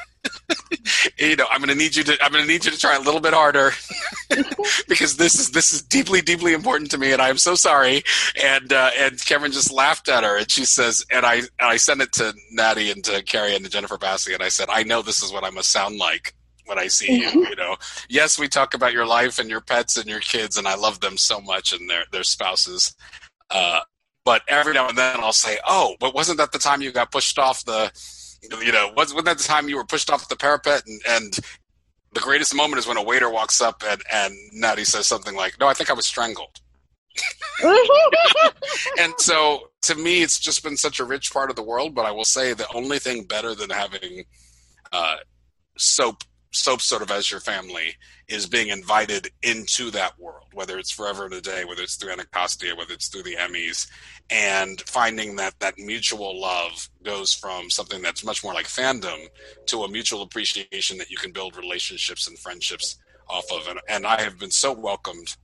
you 1.17 1.36
know, 1.36 1.46
I'm 1.50 1.60
going 1.60 1.70
to 1.70 1.75
need 1.75 1.96
you 1.96 2.03
to. 2.03 2.17
I'm 2.24 2.32
going 2.32 2.44
to 2.44 2.48
need 2.48 2.65
you 2.65 2.72
to 2.72 2.79
try 2.79 2.96
a 2.96 3.00
little 3.00 3.20
bit 3.20 3.34
harder 3.34 3.72
because 4.88 5.17
this 5.17 5.36
is 5.36 5.51
this 5.51 5.74
is 5.74 5.82
deeply, 5.82 6.22
deeply 6.22 6.53
important 6.53 6.91
to 6.91 6.98
me, 6.98 7.12
and 7.12 7.22
I 7.22 7.29
am 7.29 7.38
so 7.38 7.55
sorry. 7.55 8.03
And 8.41 8.72
uh, 8.72 8.91
and 8.98 9.24
Cameron 9.25 9.51
just 9.51 9.72
laughed 9.72 10.10
at 10.10 10.24
her, 10.24 10.38
and 10.38 10.50
she 10.50 10.65
says, 10.65 11.05
and 11.12 11.25
I 11.25 11.36
and 11.36 11.50
I 11.60 11.77
sent 11.77 12.01
it 12.01 12.12
to 12.13 12.34
Natty 12.51 12.91
and 12.91 13.03
to 13.05 13.24
Carrie 13.24 13.55
and 13.55 13.63
to 13.65 13.72
Jennifer 13.72 13.98
Bassey, 13.98 14.34
and 14.34 14.44
I 14.44 14.50
said, 14.50 14.67
I 14.70 14.84
know 14.84 15.01
this 15.01 15.24
is 15.24 15.32
what 15.32 15.44
I 15.44 15.50
must 15.50 15.72
sound 15.72 15.98
like 15.98 16.34
when 16.65 16.79
I 16.79 16.88
see 16.88 17.20
you. 17.20 17.29
You 17.29 17.55
know, 17.55 17.77
yes, 18.10 18.39
we 18.39 18.48
talk 18.48 18.74
about 18.74 18.94
your 18.94 19.05
life 19.05 19.39
and 19.39 19.50
your 19.50 19.62
pets 19.62 19.98
and 19.98 20.08
your 20.08 20.20
kids, 20.20 20.58
and 20.58 20.67
I 20.67 20.75
love 20.75 21.00
them 21.00 21.17
so 21.17 21.39
much 21.39 21.74
and 21.74 21.89
their 21.89 22.05
their 22.12 22.24
spouses. 22.24 22.96
Uh, 23.50 23.82
but 24.24 24.41
every 24.48 24.74
now 24.74 24.89
and 24.89 24.98
then 24.98 25.20
I'll 25.20 25.32
say, 25.32 25.60
"Oh, 25.67 25.96
but 26.00 26.15
wasn't 26.15 26.39
that 26.39 26.51
the 26.51 26.60
time 26.60 26.82
you 26.82 26.91
got 26.91 27.12
pushed 27.12 27.38
off 27.38 27.63
the, 27.63 27.91
you 28.63 28.71
know, 28.71 28.91
wasn't 28.95 29.25
that 29.25 29.37
the 29.37 29.43
time 29.43 29.69
you 29.69 29.77
were 29.77 29.85
pushed 29.85 30.09
off 30.09 30.27
the 30.27 30.35
parapet?" 30.35 30.83
And, 30.85 31.01
and 31.07 31.39
the 32.13 32.19
greatest 32.19 32.55
moment 32.55 32.79
is 32.79 32.87
when 32.87 32.97
a 32.97 33.03
waiter 33.03 33.29
walks 33.29 33.61
up 33.61 33.83
and 33.87 34.01
and 34.11 34.35
Natty 34.53 34.85
says 34.85 35.07
something 35.07 35.35
like, 35.35 35.59
"No, 35.59 35.67
I 35.67 35.73
think 35.73 35.89
I 35.89 35.93
was 35.93 36.07
strangled." 36.07 36.59
and 38.99 39.13
so 39.17 39.69
to 39.83 39.95
me, 39.95 40.21
it's 40.21 40.39
just 40.39 40.63
been 40.63 40.75
such 40.75 40.99
a 40.99 41.05
rich 41.05 41.31
part 41.31 41.49
of 41.49 41.55
the 41.55 41.63
world. 41.63 41.95
But 41.95 42.05
I 42.05 42.11
will 42.11 42.25
say 42.25 42.53
the 42.53 42.71
only 42.73 42.99
thing 42.99 43.23
better 43.23 43.55
than 43.55 43.69
having 43.69 44.25
uh, 44.91 45.17
soap 45.77 46.23
soap 46.51 46.81
sort 46.81 47.01
of 47.01 47.11
as 47.11 47.29
your 47.29 47.41
family 47.41 47.95
is 48.27 48.47
being 48.47 48.69
invited 48.69 49.29
into 49.43 49.91
that 49.91 50.17
world 50.17 50.45
whether 50.55 50.79
it's 50.79 50.89
Forever 50.89 51.25
and 51.25 51.33
a 51.33 51.41
Day, 51.41 51.65
whether 51.65 51.83
it's 51.83 51.95
through 51.95 52.13
Anacostia, 52.13 52.75
whether 52.75 52.93
it's 52.93 53.09
through 53.09 53.23
the 53.23 53.35
Emmys, 53.35 53.87
and 54.29 54.82
finding 54.82 55.36
that 55.36 55.60
that 55.60 55.77
mutual 55.77 56.39
love 56.39 56.89
goes 57.03 57.34
from 57.34 57.70
something 57.70 58.01
that's 58.01 58.25
much 58.25 58.44
more 58.44 58.53
like 58.53 58.65
fandom 58.65 59.27
to 59.67 59.84
a 59.84 59.89
mutual 59.89 60.24
appreciation 60.24 60.98
that 60.98 61.12
you 61.12 61.17
can 61.17 61.32
build 61.32 61.55
relationships 61.55 62.27
and 62.27 62.39
friendships 62.39 62.98
off 63.29 63.46
of. 63.51 63.67
And, 63.67 63.79
and 63.88 64.05
I 64.05 64.22
have 64.22 64.39
been 64.39 64.51
so 64.51 64.74
welcomed 64.74 65.36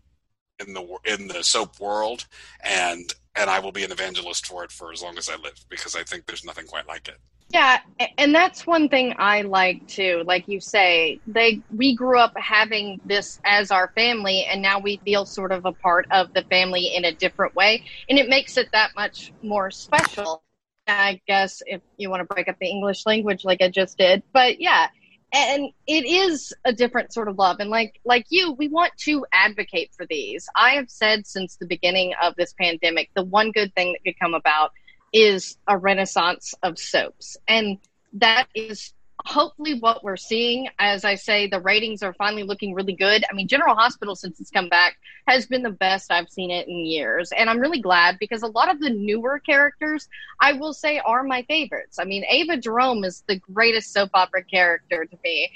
in 0.60 0.74
the 0.74 0.98
in 1.06 1.28
the 1.28 1.44
soap 1.44 1.80
world, 1.80 2.26
and 2.64 3.14
and 3.36 3.50
I 3.50 3.60
will 3.60 3.72
be 3.72 3.84
an 3.84 3.92
evangelist 3.92 4.46
for 4.46 4.64
it 4.64 4.72
for 4.72 4.92
as 4.92 5.02
long 5.02 5.18
as 5.18 5.30
I 5.30 5.36
live 5.36 5.60
because 5.70 5.96
I 5.96 6.04
think 6.04 6.26
there's 6.26 6.46
nothing 6.46 6.68
quite 6.68 6.88
like 6.88 7.08
it. 7.08 7.18
Yeah, 7.54 7.80
and 8.18 8.34
that's 8.34 8.66
one 8.66 8.88
thing 8.88 9.14
I 9.18 9.42
like 9.42 9.86
too. 9.88 10.24
Like 10.26 10.48
you 10.48 10.62
say, 10.62 11.22
they 11.28 11.64
we 11.70 11.96
grew 11.96 12.18
up 12.18 12.32
having 12.38 13.02
this 13.04 13.40
as 13.46 13.72
our 13.72 13.92
family, 13.96 14.46
and 14.50 14.62
now 14.62 14.80
we 14.80 15.02
feel 15.04 15.26
sort 15.26 15.52
of 15.52 15.66
a 15.66 15.74
part 15.74 16.06
of 16.12 16.30
the 16.34 16.44
family 16.50 16.94
in 16.96 17.04
a 17.04 17.14
different 17.14 17.54
way, 17.56 17.84
and 18.10 18.18
it 18.18 18.30
makes 18.30 18.58
it 18.58 18.70
that 18.72 18.92
much 18.96 19.34
more 19.44 19.70
special. 19.72 20.44
I 20.88 21.20
guess 21.28 21.62
if 21.66 21.82
you 21.98 22.10
want 22.10 22.22
to 22.22 22.34
break 22.34 22.48
up 22.48 22.56
the 22.60 22.70
English 22.70 23.06
language 23.06 23.44
like 23.44 23.62
I 23.62 23.70
just 23.70 23.98
did, 23.98 24.24
but 24.34 24.62
yeah, 24.62 24.88
and 25.34 25.70
it 25.88 26.06
is 26.06 26.54
a 26.66 26.74
different 26.74 27.14
sort 27.14 27.28
of 27.28 27.38
love 27.38 27.58
and 27.60 27.70
like 27.70 28.00
like 28.06 28.26
you 28.30 28.54
we 28.54 28.68
want 28.68 28.92
to 28.98 29.26
advocate 29.34 29.90
for 29.96 30.06
these 30.10 30.48
i 30.56 30.72
have 30.72 30.90
said 30.90 31.26
since 31.26 31.56
the 31.58 31.66
beginning 31.66 32.14
of 32.22 32.36
this 32.36 32.54
pandemic 32.60 33.10
the 33.16 33.24
one 33.24 33.52
good 33.52 33.74
thing 33.76 33.94
that 33.94 34.04
could 34.04 34.20
come 34.20 34.34
about 34.34 34.72
is 35.14 35.58
a 35.68 35.78
renaissance 35.78 36.54
of 36.64 36.80
soaps. 36.80 37.38
And 37.48 37.78
that 38.14 38.48
is 38.56 38.94
hopefully 39.26 39.80
what 39.80 40.04
we're 40.04 40.18
seeing. 40.18 40.68
As 40.80 41.06
i 41.06 41.16
say 41.16 41.48
the 41.48 41.60
ratings 41.60 42.02
are 42.02 42.14
finally 42.14 42.44
looking 42.44 42.74
really 42.74 42.94
good. 42.94 43.24
I 43.30 43.34
mean 43.34 43.48
general 43.48 43.76
hospital 43.76 44.16
since 44.16 44.40
it's 44.40 44.50
come 44.50 44.70
back 44.70 44.98
has 45.28 45.46
been 45.46 45.62
the 45.62 45.70
best 45.70 46.12
i've 46.12 46.30
seen 46.30 46.50
it 46.50 46.68
in 46.68 46.86
years. 46.86 47.32
And 47.38 47.50
i'm 47.50 47.60
really 47.60 47.82
glad 47.82 48.18
because 48.20 48.42
a 48.42 48.48
lot 48.48 48.72
of 48.72 48.80
the 48.80 48.90
newer 48.90 49.40
characters 49.40 50.08
i 50.40 50.54
will 50.54 50.74
say 50.74 51.00
are 51.00 51.24
my 51.24 51.44
favorites. 51.44 52.00
I 52.00 52.06
mean 52.06 52.24
ava 52.30 52.58
jerome 52.58 53.04
is 53.04 53.24
the 53.28 53.38
greatest 53.38 53.94
soap 53.94 54.10
opera 54.14 54.44
character 54.44 55.06
to 55.06 55.18
me 55.24 55.52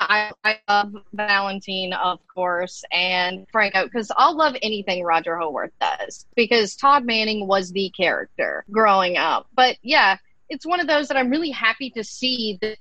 I, 0.00 0.32
I 0.44 0.58
love 0.68 0.94
Valentine, 1.12 1.92
of 1.92 2.20
course, 2.28 2.84
and 2.92 3.46
Franco, 3.50 3.84
because 3.84 4.10
I'll 4.16 4.36
love 4.36 4.56
anything 4.62 5.04
Roger 5.04 5.36
Howarth 5.36 5.72
does 5.80 6.26
because 6.34 6.76
Todd 6.76 7.04
Manning 7.04 7.46
was 7.46 7.72
the 7.72 7.90
character 7.90 8.64
growing 8.70 9.16
up. 9.16 9.46
But 9.54 9.76
yeah, 9.82 10.18
it's 10.48 10.66
one 10.66 10.80
of 10.80 10.86
those 10.86 11.08
that 11.08 11.16
I'm 11.16 11.30
really 11.30 11.50
happy 11.50 11.90
to 11.90 12.04
see 12.04 12.58
that 12.60 12.78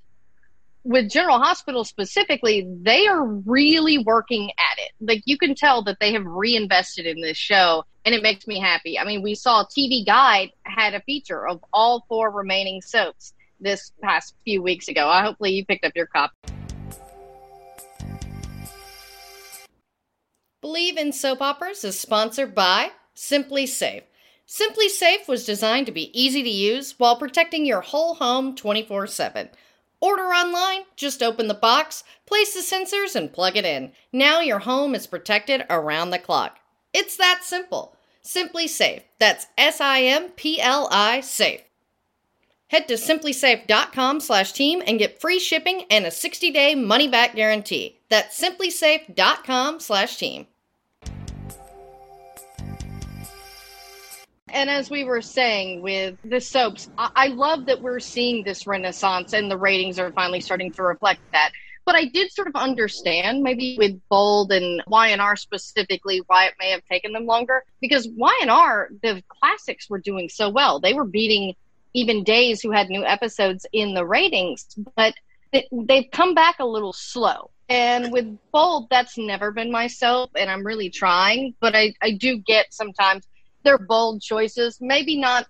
with 0.83 1.09
General 1.09 1.39
Hospital 1.39 1.83
specifically, 1.83 2.67
they 2.81 3.07
are 3.07 3.25
really 3.25 3.97
working 3.97 4.51
at 4.51 4.77
it. 4.77 4.91
Like 5.01 5.23
you 5.25 5.37
can 5.37 5.55
tell 5.55 5.83
that 5.83 5.99
they 5.99 6.13
have 6.13 6.25
reinvested 6.25 7.07
in 7.07 7.21
this 7.21 7.37
show, 7.37 7.83
and 8.05 8.13
it 8.13 8.21
makes 8.21 8.45
me 8.45 8.59
happy. 8.59 8.99
I 8.99 9.03
mean, 9.03 9.23
we 9.23 9.33
saw 9.33 9.65
TV 9.65 10.05
Guide 10.05 10.51
had 10.63 10.93
a 10.93 11.01
feature 11.01 11.47
of 11.47 11.63
all 11.73 12.05
four 12.07 12.29
remaining 12.29 12.81
soaps 12.81 13.33
this 13.59 13.91
past 14.01 14.35
few 14.43 14.61
weeks 14.61 14.87
ago. 14.87 15.09
I 15.09 15.23
hopefully 15.23 15.53
you 15.53 15.65
picked 15.65 15.85
up 15.85 15.93
your 15.95 16.05
copy. 16.05 16.35
Believe 20.65 20.97
in 20.97 21.13
Soap 21.13 21.43
Operas 21.43 21.83
is 21.83 21.99
sponsored 21.99 22.55
by 22.55 22.89
SimpliSafe. 23.15 24.01
Simply 24.47 24.89
Safe 24.89 25.27
was 25.27 25.45
designed 25.45 25.85
to 25.85 25.91
be 25.91 26.09
easy 26.19 26.41
to 26.41 26.49
use 26.49 26.95
while 26.97 27.17
protecting 27.17 27.67
your 27.67 27.81
whole 27.81 28.15
home 28.15 28.55
24 28.55 29.05
7. 29.05 29.49
Order 30.01 30.23
online, 30.23 30.85
just 30.95 31.21
open 31.21 31.47
the 31.47 31.53
box, 31.53 32.03
place 32.25 32.55
the 32.55 32.61
sensors, 32.61 33.15
and 33.15 33.31
plug 33.31 33.55
it 33.55 33.63
in. 33.63 33.91
Now 34.11 34.39
your 34.39 34.57
home 34.57 34.95
is 34.95 35.05
protected 35.05 35.67
around 35.69 36.09
the 36.09 36.17
clock. 36.17 36.57
It's 36.95 37.15
that 37.17 37.41
simple. 37.43 37.95
SimpliSafe. 38.23 39.03
That's 39.19 39.45
S 39.59 39.79
I 39.79 40.01
M 40.01 40.29
P 40.29 40.59
L 40.59 40.87
I 40.91 41.21
safe. 41.21 41.61
Head 42.69 42.87
to 42.87 42.95
simplisafe.com 42.95 44.19
slash 44.19 44.51
team 44.51 44.81
and 44.87 44.97
get 44.97 45.21
free 45.21 45.37
shipping 45.37 45.83
and 45.91 46.07
a 46.07 46.11
60 46.11 46.49
day 46.49 46.73
money 46.73 47.07
back 47.07 47.35
guarantee. 47.35 47.99
That's 48.09 48.41
simplisafe.com 48.41 49.79
slash 49.79 50.17
team. 50.17 50.47
And 54.49 54.69
as 54.69 54.89
we 54.89 55.03
were 55.03 55.21
saying 55.21 55.81
with 55.81 56.17
the 56.23 56.39
soaps, 56.39 56.89
I-, 56.97 57.11
I 57.15 57.27
love 57.27 57.65
that 57.65 57.81
we're 57.81 57.99
seeing 57.99 58.43
this 58.43 58.65
renaissance 58.67 59.33
and 59.33 59.49
the 59.49 59.57
ratings 59.57 59.99
are 59.99 60.11
finally 60.11 60.41
starting 60.41 60.71
to 60.73 60.83
reflect 60.83 61.19
that. 61.33 61.51
But 61.85 61.95
I 61.95 62.05
did 62.05 62.31
sort 62.31 62.47
of 62.47 62.55
understand, 62.55 63.43
maybe 63.43 63.75
with 63.77 63.99
Bold 64.09 64.51
and 64.51 64.81
Y&R 64.87 65.35
specifically, 65.35 66.21
why 66.25 66.45
it 66.45 66.55
may 66.59 66.71
have 66.71 66.83
taken 66.85 67.13
them 67.13 67.27
longer. 67.27 67.63
Because 67.79 68.07
Y&R, 68.07 68.89
the 69.03 69.21
classics 69.27 69.87
were 69.87 69.99
doing 69.99 70.29
so 70.29 70.49
well. 70.49 70.79
They 70.79 70.93
were 70.93 71.05
beating 71.05 71.53
even 71.93 72.23
Days, 72.23 72.61
who 72.61 72.71
had 72.71 72.89
new 72.89 73.05
episodes 73.05 73.65
in 73.71 73.93
the 73.93 74.05
ratings, 74.05 74.65
but 74.95 75.13
they've 75.71 76.09
come 76.11 76.33
back 76.33 76.55
a 76.59 76.65
little 76.65 76.91
slow. 76.91 77.51
And 77.69 78.11
with 78.11 78.37
Bold, 78.51 78.87
that's 78.89 79.17
never 79.17 79.51
been 79.51 79.71
my 79.71 79.87
soap, 79.87 80.31
and 80.35 80.49
I'm 80.49 80.65
really 80.65 80.89
trying. 80.89 81.53
But 81.59 81.75
I, 81.75 81.93
I 82.01 82.11
do 82.11 82.37
get 82.37 82.73
sometimes 82.73 83.25
they're 83.65 83.77
bold 83.77 84.21
choices. 84.21 84.77
Maybe 84.79 85.17
not 85.17 85.47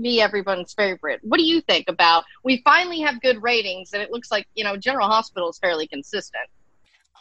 be 0.00 0.20
everyone's 0.20 0.72
favorite. 0.72 1.20
What 1.22 1.38
do 1.38 1.44
you 1.44 1.60
think 1.60 1.88
about? 1.88 2.24
We 2.42 2.62
finally 2.64 3.00
have 3.00 3.20
good 3.20 3.42
ratings, 3.42 3.92
and 3.92 4.02
it 4.02 4.10
looks 4.10 4.30
like 4.30 4.46
you 4.54 4.64
know 4.64 4.76
General 4.76 5.08
Hospital 5.08 5.50
is 5.50 5.58
fairly 5.58 5.86
consistent. 5.86 6.48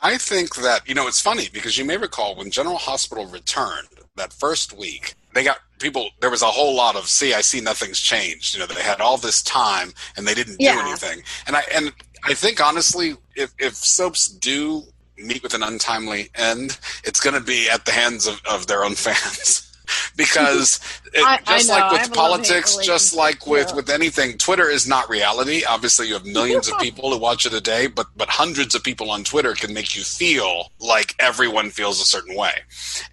I 0.01 0.17
think 0.17 0.55
that 0.57 0.87
you 0.87 0.95
know 0.95 1.07
it's 1.07 1.21
funny 1.21 1.49
because 1.51 1.77
you 1.77 1.85
may 1.85 1.97
recall 1.97 2.35
when 2.35 2.51
General 2.51 2.77
Hospital 2.77 3.25
returned 3.25 3.87
that 4.15 4.31
first 4.31 4.77
week, 4.77 5.15
they 5.33 5.43
got 5.43 5.57
people. 5.79 6.09
There 6.21 6.29
was 6.29 6.41
a 6.41 6.47
whole 6.47 6.75
lot 6.75 6.95
of 6.95 7.07
see, 7.07 7.33
I 7.33 7.41
see 7.41 7.59
nothing's 7.59 7.99
changed. 7.99 8.53
You 8.53 8.61
know, 8.61 8.67
they 8.67 8.81
had 8.81 9.01
all 9.01 9.17
this 9.17 9.41
time 9.41 9.91
and 10.15 10.25
they 10.25 10.33
didn't 10.33 10.59
do 10.59 10.67
anything. 10.67 11.21
And 11.47 11.55
I 11.55 11.63
and 11.73 11.91
I 12.23 12.33
think 12.33 12.65
honestly, 12.65 13.15
if 13.35 13.53
if 13.59 13.75
soaps 13.75 14.27
do 14.27 14.83
meet 15.17 15.41
with 15.43 15.53
an 15.53 15.63
untimely 15.63 16.29
end, 16.35 16.77
it's 17.05 17.21
going 17.21 17.35
to 17.35 17.41
be 17.41 17.69
at 17.69 17.85
the 17.85 17.91
hands 17.91 18.27
of, 18.27 18.41
of 18.49 18.67
their 18.67 18.83
own 18.83 18.95
fans 18.95 19.74
because 20.15 20.79
it, 21.13 21.23
I, 21.25 21.39
just 21.45 21.69
I 21.69 21.79
like 21.79 22.01
with 22.01 22.13
politics, 22.13 22.77
just 22.77 23.15
like 23.15 23.45
with 23.47 23.69
yeah. 23.69 23.75
with 23.75 23.89
anything, 23.89 24.37
Twitter 24.37 24.69
is 24.69 24.87
not 24.87 25.09
reality. 25.09 25.63
Obviously, 25.65 26.07
you 26.07 26.13
have 26.13 26.25
millions 26.25 26.67
of 26.67 26.77
people 26.79 27.11
who 27.11 27.17
watch 27.17 27.45
it 27.45 27.53
a 27.53 27.61
day, 27.61 27.87
but 27.87 28.07
but 28.15 28.29
hundreds 28.29 28.75
of 28.75 28.83
people 28.83 29.11
on 29.11 29.23
Twitter 29.23 29.53
can 29.53 29.73
make 29.73 29.95
you 29.95 30.03
feel 30.03 30.71
like 30.79 31.15
everyone 31.19 31.69
feels 31.69 32.01
a 32.01 32.05
certain 32.05 32.35
way. 32.35 32.53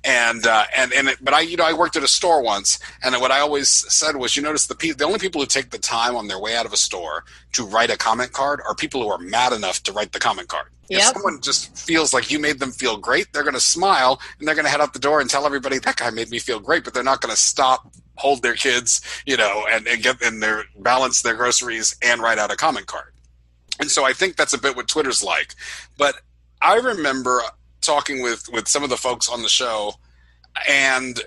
And 0.04 0.46
uh, 0.46 0.64
and 0.76 0.92
and 0.92 1.08
it, 1.08 1.18
but 1.22 1.34
I 1.34 1.40
you 1.40 1.56
know 1.56 1.64
I 1.64 1.72
worked 1.72 1.96
at 1.96 2.02
a 2.02 2.08
store 2.08 2.42
once, 2.42 2.78
and 3.02 3.14
what 3.20 3.30
I 3.30 3.40
always 3.40 3.68
said 3.68 4.16
was, 4.16 4.36
you 4.36 4.42
notice 4.42 4.66
the 4.66 4.74
pe- 4.74 4.92
the 4.92 5.04
only 5.04 5.18
people 5.18 5.40
who 5.40 5.46
take 5.46 5.70
the 5.70 5.78
time 5.78 6.16
on 6.16 6.28
their 6.28 6.38
way 6.38 6.56
out 6.56 6.66
of 6.66 6.72
a 6.72 6.76
store 6.76 7.24
to 7.52 7.64
write 7.64 7.90
a 7.90 7.96
comment 7.96 8.32
card 8.32 8.60
are 8.66 8.74
people 8.74 9.02
who 9.02 9.08
are 9.08 9.18
mad 9.18 9.52
enough 9.52 9.82
to 9.84 9.92
write 9.92 10.12
the 10.12 10.18
comment 10.18 10.48
card. 10.48 10.66
Yep. 10.92 11.14
Someone 11.14 11.40
just 11.40 11.76
feels 11.78 12.12
like 12.12 12.30
you 12.30 12.38
made 12.38 12.58
them 12.58 12.70
feel 12.70 12.96
great, 12.96 13.32
they're 13.32 13.42
going 13.42 13.54
to 13.54 13.60
smile 13.60 14.20
and 14.38 14.46
they're 14.46 14.54
going 14.54 14.66
to 14.66 14.70
head 14.70 14.80
out 14.80 14.92
the 14.92 14.98
door 14.98 15.20
and 15.20 15.30
tell 15.30 15.46
everybody 15.46 15.78
that 15.78 15.96
guy 15.96 16.10
made 16.10 16.28
me 16.28 16.38
feel 16.38 16.60
great. 16.60 16.84
But 16.84 16.92
they're 16.92 17.02
not 17.02 17.20
going 17.20 17.34
to 17.34 17.40
stop, 17.40 17.90
hold 18.16 18.42
their 18.42 18.54
kids, 18.54 19.00
you 19.24 19.36
know, 19.36 19.64
and, 19.70 19.86
and 19.86 20.02
get 20.02 20.20
in 20.20 20.40
their 20.40 20.64
balance 20.78 21.22
their 21.22 21.34
groceries 21.34 21.96
and 22.02 22.20
write 22.20 22.38
out 22.38 22.52
a 22.52 22.56
comment 22.56 22.86
card. 22.86 23.12
And 23.80 23.90
so 23.90 24.04
I 24.04 24.12
think 24.12 24.36
that's 24.36 24.52
a 24.52 24.58
bit 24.58 24.76
what 24.76 24.86
Twitter's 24.86 25.22
like. 25.22 25.54
But 25.96 26.16
I 26.60 26.76
remember 26.76 27.42
talking 27.80 28.22
with 28.22 28.48
with 28.52 28.68
some 28.68 28.84
of 28.84 28.90
the 28.90 28.96
folks 28.96 29.28
on 29.28 29.42
the 29.42 29.48
show 29.48 29.94
and 30.68 31.22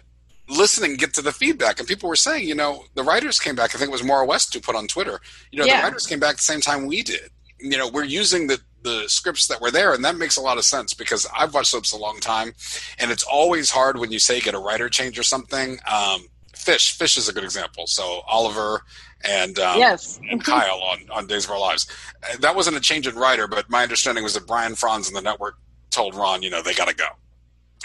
listening 0.47 0.95
get 0.95 1.13
to 1.13 1.21
the 1.21 1.31
feedback 1.31 1.79
and 1.79 1.87
people 1.87 2.07
were 2.07 2.15
saying 2.15 2.47
you 2.47 2.55
know 2.55 2.83
the 2.93 3.03
writers 3.03 3.39
came 3.39 3.55
back 3.55 3.75
i 3.75 3.77
think 3.77 3.89
it 3.89 3.91
was 3.91 4.03
Maura 4.03 4.25
West 4.25 4.53
who 4.53 4.59
put 4.59 4.75
on 4.75 4.87
twitter 4.87 5.19
you 5.51 5.59
know 5.59 5.65
yeah. 5.65 5.81
the 5.81 5.87
writers 5.87 6.05
came 6.05 6.19
back 6.19 6.35
the 6.37 6.41
same 6.43 6.61
time 6.61 6.85
we 6.85 7.01
did 7.01 7.29
you 7.59 7.77
know 7.77 7.89
we're 7.89 8.03
using 8.03 8.47
the 8.47 8.59
the 8.85 9.09
scripts 9.09 9.47
that 9.47 9.59
were 9.59 9.71
there, 9.71 9.93
and 9.93 10.05
that 10.05 10.15
makes 10.15 10.37
a 10.37 10.41
lot 10.41 10.57
of 10.57 10.63
sense 10.63 10.93
because 10.93 11.27
I've 11.37 11.53
watched 11.53 11.71
soaps 11.71 11.91
a 11.91 11.97
long 11.97 12.19
time, 12.19 12.53
and 12.99 13.11
it's 13.11 13.23
always 13.23 13.69
hard 13.69 13.97
when 13.97 14.11
you 14.11 14.19
say 14.19 14.39
get 14.39 14.53
a 14.53 14.59
writer 14.59 14.87
change 14.87 15.19
or 15.19 15.23
something. 15.23 15.77
Um, 15.91 16.27
Fish, 16.55 16.97
Fish 16.97 17.17
is 17.17 17.27
a 17.27 17.33
good 17.33 17.43
example. 17.43 17.85
So 17.87 18.21
Oliver 18.27 18.83
and 19.27 19.59
um, 19.59 19.77
yes. 19.77 20.19
and 20.29 20.43
Kyle 20.43 20.81
on 20.81 20.99
on 21.11 21.27
Days 21.27 21.45
of 21.45 21.51
Our 21.51 21.59
Lives. 21.59 21.87
Uh, 22.23 22.37
that 22.39 22.55
wasn't 22.55 22.77
a 22.77 22.79
change 22.79 23.07
in 23.07 23.15
writer, 23.15 23.47
but 23.47 23.69
my 23.69 23.83
understanding 23.83 24.23
was 24.23 24.35
that 24.35 24.47
Brian 24.47 24.73
Frons 24.73 25.07
and 25.07 25.15
the 25.15 25.21
network 25.21 25.57
told 25.89 26.15
Ron, 26.15 26.43
you 26.43 26.49
know, 26.49 26.61
they 26.61 26.73
got 26.73 26.87
to 26.87 26.95
go 26.95 27.07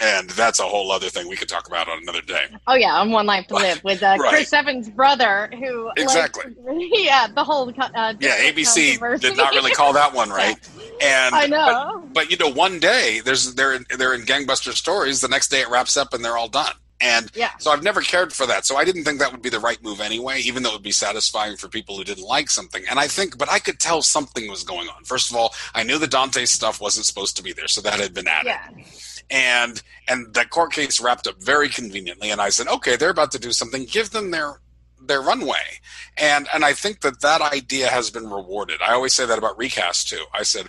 and 0.01 0.29
that's 0.31 0.59
a 0.59 0.63
whole 0.63 0.91
other 0.91 1.09
thing 1.09 1.27
we 1.27 1.35
could 1.35 1.47
talk 1.47 1.67
about 1.67 1.87
on 1.87 1.99
another 2.01 2.21
day. 2.21 2.45
Oh 2.67 2.73
yeah, 2.73 2.95
on 2.95 3.11
One 3.11 3.25
Life 3.25 3.47
to 3.47 3.53
Live 3.61 3.83
with 3.83 4.01
uh, 4.01 4.17
right. 4.19 4.29
Chris 4.29 4.51
Evans' 4.51 4.89
brother, 4.89 5.49
who 5.53 5.91
exactly, 5.95 6.45
like, 6.63 6.89
yeah, 6.93 7.27
the 7.27 7.43
whole 7.43 7.69
uh, 7.69 8.13
yeah, 8.19 8.51
ABC 8.51 9.19
did 9.19 9.37
not 9.37 9.53
really 9.53 9.71
call 9.71 9.93
that 9.93 10.13
one 10.13 10.29
right, 10.29 10.57
and 11.01 11.35
I 11.35 11.47
know, 11.47 12.01
but, 12.03 12.13
but, 12.13 12.31
you 12.31 12.37
know, 12.37 12.49
one 12.49 12.79
day 12.79 13.21
there's 13.23 13.53
they're 13.55 13.79
they're 13.97 14.13
in 14.13 14.21
gangbuster 14.21 14.73
stories. 14.73 15.21
The 15.21 15.27
next 15.27 15.49
day 15.49 15.61
it 15.61 15.69
wraps 15.69 15.97
up 15.97 16.13
and 16.13 16.23
they're 16.23 16.37
all 16.37 16.49
done. 16.49 16.73
And 17.03 17.31
yeah. 17.33 17.49
so 17.57 17.71
I've 17.71 17.81
never 17.81 18.01
cared 18.01 18.31
for 18.31 18.45
that. 18.45 18.67
So 18.67 18.77
I 18.77 18.85
didn't 18.85 19.05
think 19.05 19.17
that 19.19 19.31
would 19.31 19.41
be 19.41 19.49
the 19.49 19.59
right 19.59 19.81
move 19.83 20.01
anyway, 20.01 20.39
even 20.41 20.61
though 20.61 20.69
it 20.69 20.73
would 20.73 20.83
be 20.83 20.91
satisfying 20.91 21.57
for 21.57 21.67
people 21.67 21.97
who 21.97 22.03
didn't 22.03 22.27
like 22.27 22.51
something. 22.51 22.83
And 22.87 22.99
I 22.99 23.07
think, 23.07 23.39
but 23.39 23.49
I 23.49 23.57
could 23.57 23.79
tell 23.79 24.03
something 24.03 24.47
was 24.47 24.63
going 24.63 24.87
on. 24.87 25.03
First 25.03 25.31
of 25.31 25.35
all, 25.35 25.55
I 25.73 25.81
knew 25.81 25.97
the 25.97 26.05
Dante 26.05 26.45
stuff 26.45 26.79
wasn't 26.79 27.07
supposed 27.07 27.37
to 27.37 27.43
be 27.43 27.53
there, 27.53 27.67
so 27.67 27.81
that 27.81 27.99
had 27.99 28.13
been 28.13 28.27
added. 28.27 28.49
Yeah 28.49 28.83
and 29.31 29.81
and 30.07 30.33
that 30.33 30.49
court 30.49 30.73
case 30.73 30.99
wrapped 30.99 31.25
up 31.25 31.41
very 31.41 31.69
conveniently. 31.69 32.29
And 32.29 32.41
I 32.41 32.49
said, 32.49 32.67
okay, 32.67 32.97
they're 32.97 33.09
about 33.09 33.31
to 33.31 33.39
do 33.39 33.51
something. 33.51 33.85
Give 33.85 34.11
them 34.11 34.31
their 34.31 34.59
their 35.01 35.21
runway. 35.21 35.79
And 36.17 36.47
and 36.53 36.63
I 36.63 36.73
think 36.73 37.01
that 37.01 37.21
that 37.21 37.41
idea 37.41 37.87
has 37.87 38.09
been 38.09 38.29
rewarded. 38.29 38.81
I 38.81 38.93
always 38.93 39.13
say 39.13 39.25
that 39.25 39.37
about 39.37 39.57
recasts 39.57 40.05
too. 40.07 40.25
I 40.33 40.43
said 40.43 40.67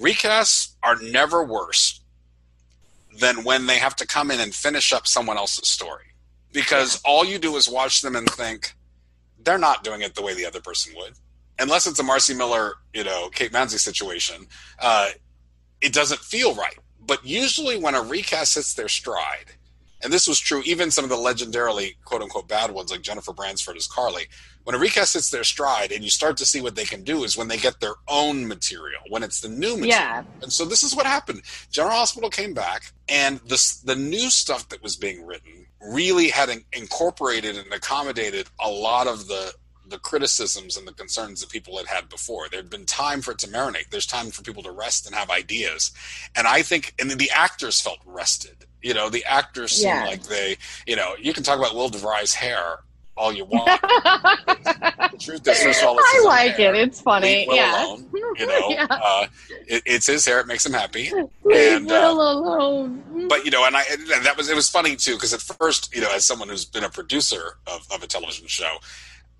recasts 0.00 0.74
are 0.82 0.96
never 0.96 1.42
worse 1.42 2.00
than 3.18 3.44
when 3.44 3.66
they 3.66 3.78
have 3.78 3.96
to 3.96 4.06
come 4.06 4.30
in 4.30 4.40
and 4.40 4.54
finish 4.54 4.92
up 4.92 5.06
someone 5.06 5.36
else's 5.38 5.68
story. 5.68 6.04
Because 6.52 7.00
all 7.04 7.24
you 7.24 7.38
do 7.38 7.56
is 7.56 7.68
watch 7.68 8.02
them 8.02 8.16
and 8.16 8.28
think 8.28 8.74
they're 9.38 9.58
not 9.58 9.84
doing 9.84 10.02
it 10.02 10.14
the 10.14 10.22
way 10.22 10.34
the 10.34 10.46
other 10.46 10.60
person 10.60 10.92
would. 10.96 11.14
Unless 11.58 11.86
it's 11.86 11.98
a 11.98 12.02
Marci 12.02 12.36
Miller, 12.36 12.74
you 12.92 13.04
know, 13.04 13.30
Kate 13.32 13.52
Mansi 13.52 13.78
situation, 13.78 14.46
uh, 14.78 15.08
it 15.80 15.92
doesn't 15.92 16.20
feel 16.20 16.54
right. 16.54 16.78
But 17.00 17.24
usually 17.24 17.78
when 17.78 17.94
a 17.94 18.02
recast 18.02 18.56
hits 18.56 18.74
their 18.74 18.88
stride, 18.88 19.52
and 20.06 20.12
this 20.12 20.28
was 20.28 20.38
true 20.38 20.62
even 20.64 20.92
some 20.92 21.02
of 21.02 21.10
the 21.10 21.16
legendarily 21.16 21.96
quote 22.04 22.22
unquote 22.22 22.46
bad 22.46 22.70
ones 22.70 22.92
like 22.92 23.02
Jennifer 23.02 23.32
Bransford 23.32 23.76
as 23.76 23.88
Carly. 23.88 24.26
When 24.62 24.76
a 24.76 24.78
recast 24.78 25.14
hits 25.14 25.30
their 25.30 25.42
stride 25.42 25.90
and 25.90 26.04
you 26.04 26.10
start 26.10 26.36
to 26.36 26.46
see 26.46 26.60
what 26.60 26.76
they 26.76 26.84
can 26.84 27.02
do 27.02 27.24
is 27.24 27.36
when 27.36 27.48
they 27.48 27.56
get 27.56 27.80
their 27.80 27.96
own 28.06 28.46
material, 28.46 29.00
when 29.08 29.24
it's 29.24 29.40
the 29.40 29.48
new 29.48 29.76
material. 29.76 29.88
Yeah. 29.88 30.22
And 30.42 30.52
so 30.52 30.64
this 30.64 30.84
is 30.84 30.94
what 30.94 31.06
happened. 31.06 31.42
General 31.72 31.96
Hospital 31.96 32.30
came 32.30 32.54
back 32.54 32.92
and 33.08 33.40
the 33.40 33.80
the 33.84 33.96
new 33.96 34.30
stuff 34.30 34.68
that 34.68 34.80
was 34.80 34.94
being 34.94 35.26
written 35.26 35.66
really 35.80 36.28
had 36.28 36.50
in- 36.50 36.64
incorporated 36.72 37.56
and 37.56 37.72
accommodated 37.72 38.46
a 38.60 38.70
lot 38.70 39.08
of 39.08 39.26
the 39.26 39.52
the 39.88 39.98
criticisms 39.98 40.76
and 40.76 40.86
the 40.86 40.92
concerns 40.92 41.40
that 41.40 41.50
people 41.50 41.76
had 41.78 41.86
had 41.86 42.08
before. 42.08 42.48
There'd 42.48 42.70
been 42.70 42.86
time 42.86 43.20
for 43.22 43.32
it 43.32 43.38
to 43.38 43.48
marinate. 43.48 43.90
There's 43.90 44.06
time 44.06 44.30
for 44.30 44.42
people 44.42 44.62
to 44.62 44.70
rest 44.70 45.06
and 45.06 45.14
have 45.14 45.30
ideas. 45.30 45.92
And 46.36 46.46
I 46.46 46.62
think, 46.62 46.94
and 47.00 47.10
the 47.10 47.30
actors 47.30 47.80
felt 47.80 47.98
rested. 48.04 48.66
You 48.86 48.94
know, 48.94 49.08
the 49.10 49.24
actors 49.24 49.72
seemed 49.72 49.84
Yeah. 49.96 50.04
like 50.06 50.22
they, 50.24 50.56
you 50.86 50.94
know, 50.94 51.14
you 51.18 51.32
can 51.32 51.42
talk 51.42 51.58
about 51.58 51.74
Will 51.74 51.90
DeVry's 51.90 52.32
hair 52.34 52.78
all 53.16 53.32
you 53.32 53.44
want. 53.54 53.80
the 53.80 55.16
truth 55.18 55.48
is, 55.48 55.62
first 55.62 55.82
of 55.82 55.88
all, 55.88 55.98
I 55.98 56.22
like 56.24 56.58
it. 56.60 56.74
It's 56.74 57.00
funny. 57.00 57.38
Leave 57.38 57.48
Will 57.48 57.56
yeah. 57.56 57.84
alone. 57.84 58.10
You 58.38 58.46
know, 58.46 58.68
Yeah. 58.70 58.86
uh, 58.90 59.26
it, 59.66 59.82
it's 59.86 60.06
his 60.06 60.24
hair. 60.24 60.38
It 60.40 60.46
makes 60.46 60.64
him 60.64 60.72
happy. 60.72 61.10
Leave 61.42 61.76
And, 61.78 61.90
uh, 61.90 62.10
alone. 62.12 63.26
but 63.28 63.44
you 63.44 63.50
know, 63.50 63.64
and 63.64 63.76
I 63.76 63.82
and 63.90 64.24
that 64.24 64.36
was 64.36 64.48
it 64.48 64.54
was 64.54 64.68
funny 64.68 64.94
too 64.96 65.14
because 65.14 65.32
at 65.34 65.40
first, 65.40 65.94
you 65.94 66.00
know, 66.00 66.12
as 66.14 66.24
someone 66.24 66.48
who's 66.48 66.64
been 66.64 66.84
a 66.84 66.90
producer 66.90 67.56
of, 67.66 67.80
of 67.92 68.02
a 68.02 68.06
television 68.06 68.46
show, 68.46 68.76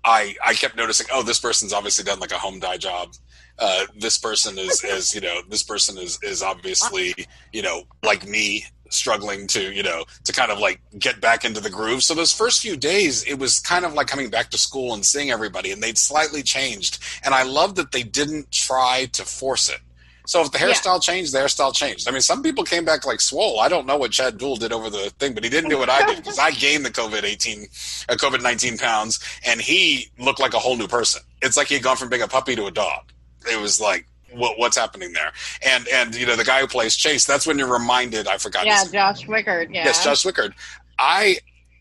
I 0.03 0.35
I 0.45 0.55
kept 0.55 0.75
noticing, 0.75 1.07
oh, 1.13 1.23
this 1.23 1.39
person's 1.39 1.71
obviously 1.73 2.03
done 2.03 2.19
like 2.19 2.31
a 2.31 2.37
home 2.39 2.59
dye 2.59 2.77
job. 2.77 3.13
Uh, 3.59 3.85
this 3.97 4.17
person 4.17 4.57
is 4.57 4.83
is 4.95 5.13
you 5.15 5.21
know 5.21 5.41
this 5.49 5.63
person 5.63 5.97
is 5.97 6.19
is 6.23 6.41
obviously 6.41 7.13
you 7.53 7.61
know 7.61 7.83
like 8.03 8.27
me 8.27 8.65
struggling 8.89 9.47
to 9.47 9.71
you 9.73 9.83
know 9.83 10.03
to 10.23 10.31
kind 10.31 10.51
of 10.51 10.59
like 10.59 10.79
get 10.99 11.19
back 11.21 11.43
into 11.45 11.59
the 11.59 11.69
groove 11.69 12.03
so 12.03 12.13
those 12.13 12.33
first 12.33 12.61
few 12.61 12.75
days 12.77 13.23
it 13.25 13.39
was 13.39 13.59
kind 13.59 13.85
of 13.85 13.93
like 13.93 14.07
coming 14.07 14.29
back 14.29 14.49
to 14.49 14.57
school 14.57 14.93
and 14.93 15.05
seeing 15.05 15.31
everybody 15.31 15.71
and 15.71 15.81
they'd 15.81 15.97
slightly 15.97 16.41
changed 16.43 16.99
and 17.23 17.33
i 17.33 17.43
love 17.43 17.75
that 17.75 17.91
they 17.91 18.03
didn't 18.03 18.51
try 18.51 19.05
to 19.13 19.23
force 19.23 19.69
it 19.69 19.79
so 20.25 20.41
if 20.41 20.51
the 20.51 20.59
Yeah. 20.59 20.73
hairstyle 20.73 21.01
changed, 21.01 21.33
the 21.33 21.37
hairstyle 21.39 21.73
changed. 21.73 22.05
I 22.05 22.11
mean, 22.11 22.19
some 22.19 22.43
people 22.43 22.65
came 22.65 22.83
back 22.83 23.05
like 23.05 23.21
swole. 23.21 23.61
I 23.61 23.69
don't 23.69 23.87
know 23.87 23.95
what 23.95 24.11
Chad 24.11 24.37
Duell 24.37 24.59
did 24.59 24.73
over 24.73 24.89
the 24.89 25.09
thing, 25.19 25.33
but 25.33 25.41
he 25.45 25.49
didn't 25.49 25.69
do 25.69 25.77
what 25.77 25.89
I 25.89 26.05
did 26.05 26.17
because 26.17 26.37
I 26.37 26.51
gained 26.65 26.85
the 26.85 26.91
COVID 26.91 27.23
eighteen, 27.23 27.67
uh, 28.09 28.15
COVID 28.15 28.41
nineteen 28.43 28.77
pounds, 28.77 29.21
and 29.45 29.61
he 29.61 30.11
looked 30.19 30.41
like 30.41 30.53
a 30.53 30.59
whole 30.59 30.75
new 30.75 30.89
person. 30.89 31.21
It's 31.41 31.55
like 31.55 31.67
he 31.69 31.75
had 31.75 31.83
gone 31.83 31.95
from 31.95 32.09
being 32.09 32.23
a 32.23 32.27
puppy 32.27 32.57
to 32.57 32.65
a 32.65 32.71
dog. 32.71 33.03
It 33.49 33.57
was 33.61 33.79
like, 33.79 34.05
what, 34.33 34.57
what's 34.59 34.77
happening 34.77 35.13
there? 35.13 35.31
And 35.65 35.87
and 35.87 36.15
you 36.15 36.25
know, 36.25 36.35
the 36.35 36.43
guy 36.43 36.59
who 36.61 36.67
plays 36.67 36.95
Chase, 36.95 37.25
that's 37.25 37.45
when 37.47 37.57
you're 37.57 37.71
reminded. 37.71 38.27
I 38.27 38.37
forgot. 38.37 38.65
yeah, 38.65 38.83
Josh 38.91 39.25
Swickard. 39.25 39.73
Yeah. 39.73 39.85
yes, 39.85 40.03
Josh 40.03 40.23
Swickard. 40.23 40.53
I, 40.99 41.37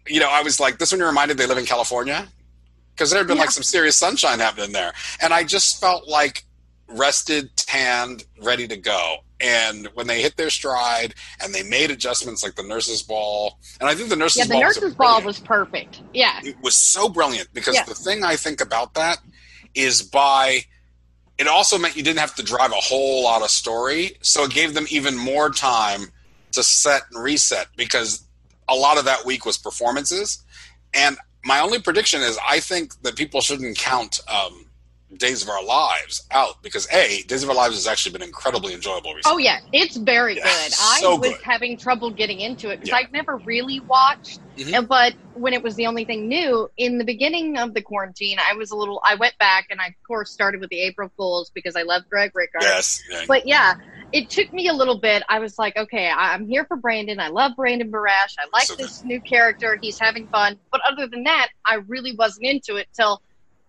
you 0.07 0.21
know, 0.21 0.29
I 0.31 0.43
was 0.43 0.61
like, 0.61 0.79
this 0.79 0.93
when 0.93 0.99
you're 0.99 1.09
reminded 1.09 1.39
they 1.39 1.47
live 1.47 1.59
in 1.59 1.67
California 1.67 2.29
because 2.95 3.11
there 3.11 3.19
had 3.19 3.27
been 3.27 3.39
like 3.39 3.51
some 3.51 3.63
serious 3.63 3.97
sunshine 3.97 4.39
happening 4.39 4.73
there, 4.73 4.93
and 5.21 5.33
I 5.33 5.45
just 5.45 5.81
felt 5.81 6.07
like 6.09 6.45
rested, 6.89 7.55
tanned, 7.57 8.25
ready 8.43 8.69
to 8.69 8.77
go. 8.77 9.17
And 9.39 9.89
when 9.95 10.07
they 10.07 10.23
hit 10.23 10.37
their 10.39 10.49
stride 10.49 11.15
and 11.43 11.55
they 11.55 11.63
made 11.63 11.91
adjustments 11.91 12.43
like 12.43 12.55
the 12.55 12.63
nurses' 12.63 13.03
ball, 13.03 13.59
and 13.81 13.89
I 13.89 13.95
think 13.95 14.09
the 14.09 14.17
nurses' 14.17 14.39
yeah, 14.39 14.45
the 14.45 14.53
ball 14.55 14.63
was 14.63 14.77
nurse's 14.77 14.95
ball 14.95 15.23
was 15.23 15.39
perfect. 15.41 16.01
Yeah. 16.15 16.41
it 16.43 16.57
was 16.63 16.75
so 16.75 17.09
brilliant 17.11 17.49
because 17.53 17.75
Yeah. 17.75 17.85
the 17.85 17.95
thing 17.95 18.25
I 18.25 18.37
think 18.37 18.63
about 18.63 18.95
that 18.95 19.19
is 19.75 20.01
by 20.01 20.65
it 21.39 21.47
also 21.47 21.79
meant 21.79 21.97
you 21.97 22.03
didn't 22.03 22.21
have 22.21 22.35
to 22.37 22.43
drive 22.43 22.71
a 22.73 22.77
whole 22.77 23.23
lot 23.25 23.43
of 23.43 23.51
story, 23.51 24.13
so 24.23 24.45
it 24.45 24.51
gave 24.53 24.75
them 24.75 24.87
even 24.91 25.17
more 25.17 25.51
time 25.51 26.07
to 26.53 26.63
set 26.63 27.03
and 27.13 27.23
reset 27.23 27.67
because 27.77 28.25
a 28.69 28.75
lot 28.75 28.99
of 28.99 29.05
that 29.05 29.25
week 29.27 29.45
was 29.45 29.59
performances. 29.59 30.43
And 30.95 31.17
my 31.45 31.61
only 31.61 31.81
prediction 31.81 32.23
is 32.23 32.39
I 32.47 32.61
think 32.61 33.01
that 33.03 33.17
people 33.17 33.41
shouldn't 33.41 33.77
count 33.77 34.21
um, 34.29 34.65
Days 35.19 35.43
of 35.43 35.49
Our 35.49 35.63
Lives 35.65 36.27
out 36.31 36.63
because 36.63 36.89
a 36.93 37.23
Days 37.25 37.43
of 37.43 37.51
Our 37.51 37.55
Lives 37.55 37.75
has 37.77 37.87
actually 37.87 38.13
been 38.13 38.23
incredibly 38.23 38.73
enjoyable 38.75 39.13
recently. 39.15 39.35
Oh 39.35 39.39
yeah, 39.39 39.59
it's 39.73 39.97
very 39.97 40.37
Yeah, 40.37 40.45
good. 40.45 40.73
I 40.81 41.01
was 41.19 41.21
good. 41.33 41.41
having 41.45 41.77
trouble 41.77 42.11
getting 42.11 42.41
into 42.41 42.71
it 42.71 42.77
because 42.81 42.89
Yeah. 42.89 42.97
I've 42.97 43.13
never 43.13 43.37
really 43.39 43.81
watched. 43.81 44.41
Mhm. 44.57 44.75
uh, 44.75 44.83
But 44.83 45.15
when 45.35 45.53
it 45.53 45.63
was 45.63 45.75
the 45.77 45.87
only 45.87 46.05
thing 46.05 46.29
new 46.29 46.69
in 46.77 46.99
the 46.99 47.05
beginning 47.05 47.59
of 47.59 47.75
the 47.75 47.83
quarantine, 47.83 48.39
I 48.39 48.55
was 48.55 48.71
a 48.71 48.77
little. 48.77 49.01
I 49.05 49.15
went 49.15 49.37
back 49.39 49.67
and 49.71 49.81
I 49.81 49.87
of 49.89 49.95
course 50.07 50.31
started 50.33 50.61
with 50.61 50.71
the 50.71 50.81
April 50.81 51.11
Fools 51.17 51.51
because 51.55 51.77
I 51.77 51.83
love 51.83 52.03
Greg 52.11 52.33
Rikaart. 52.33 52.63
Yes. 52.63 53.03
But 53.29 53.47
yeah, 53.47 53.75
it 54.13 54.31
took 54.31 54.53
me 54.53 54.69
a 54.69 54.73
little 54.73 54.99
bit. 54.99 55.23
I 55.29 55.39
was 55.39 55.59
like, 55.59 55.77
okay, 55.77 56.11
I'm 56.11 56.49
here 56.49 56.65
for 56.65 56.77
Brandon. 56.77 57.21
I 57.21 57.29
love 57.29 57.53
Brandon 57.57 57.91
Barash. 57.91 58.35
I 58.39 58.47
like 58.53 58.67
So 58.67 58.75
this 58.77 59.05
new 59.05 59.21
character. 59.21 59.79
He's 59.81 59.99
having 59.99 60.27
fun. 60.29 60.59
But 60.73 60.81
other 60.91 61.07
than 61.07 61.25
that, 61.25 61.49
I 61.65 61.75
really 61.87 62.15
wasn't 62.17 62.47
into 62.47 62.77
it 62.77 62.89
till 62.95 63.21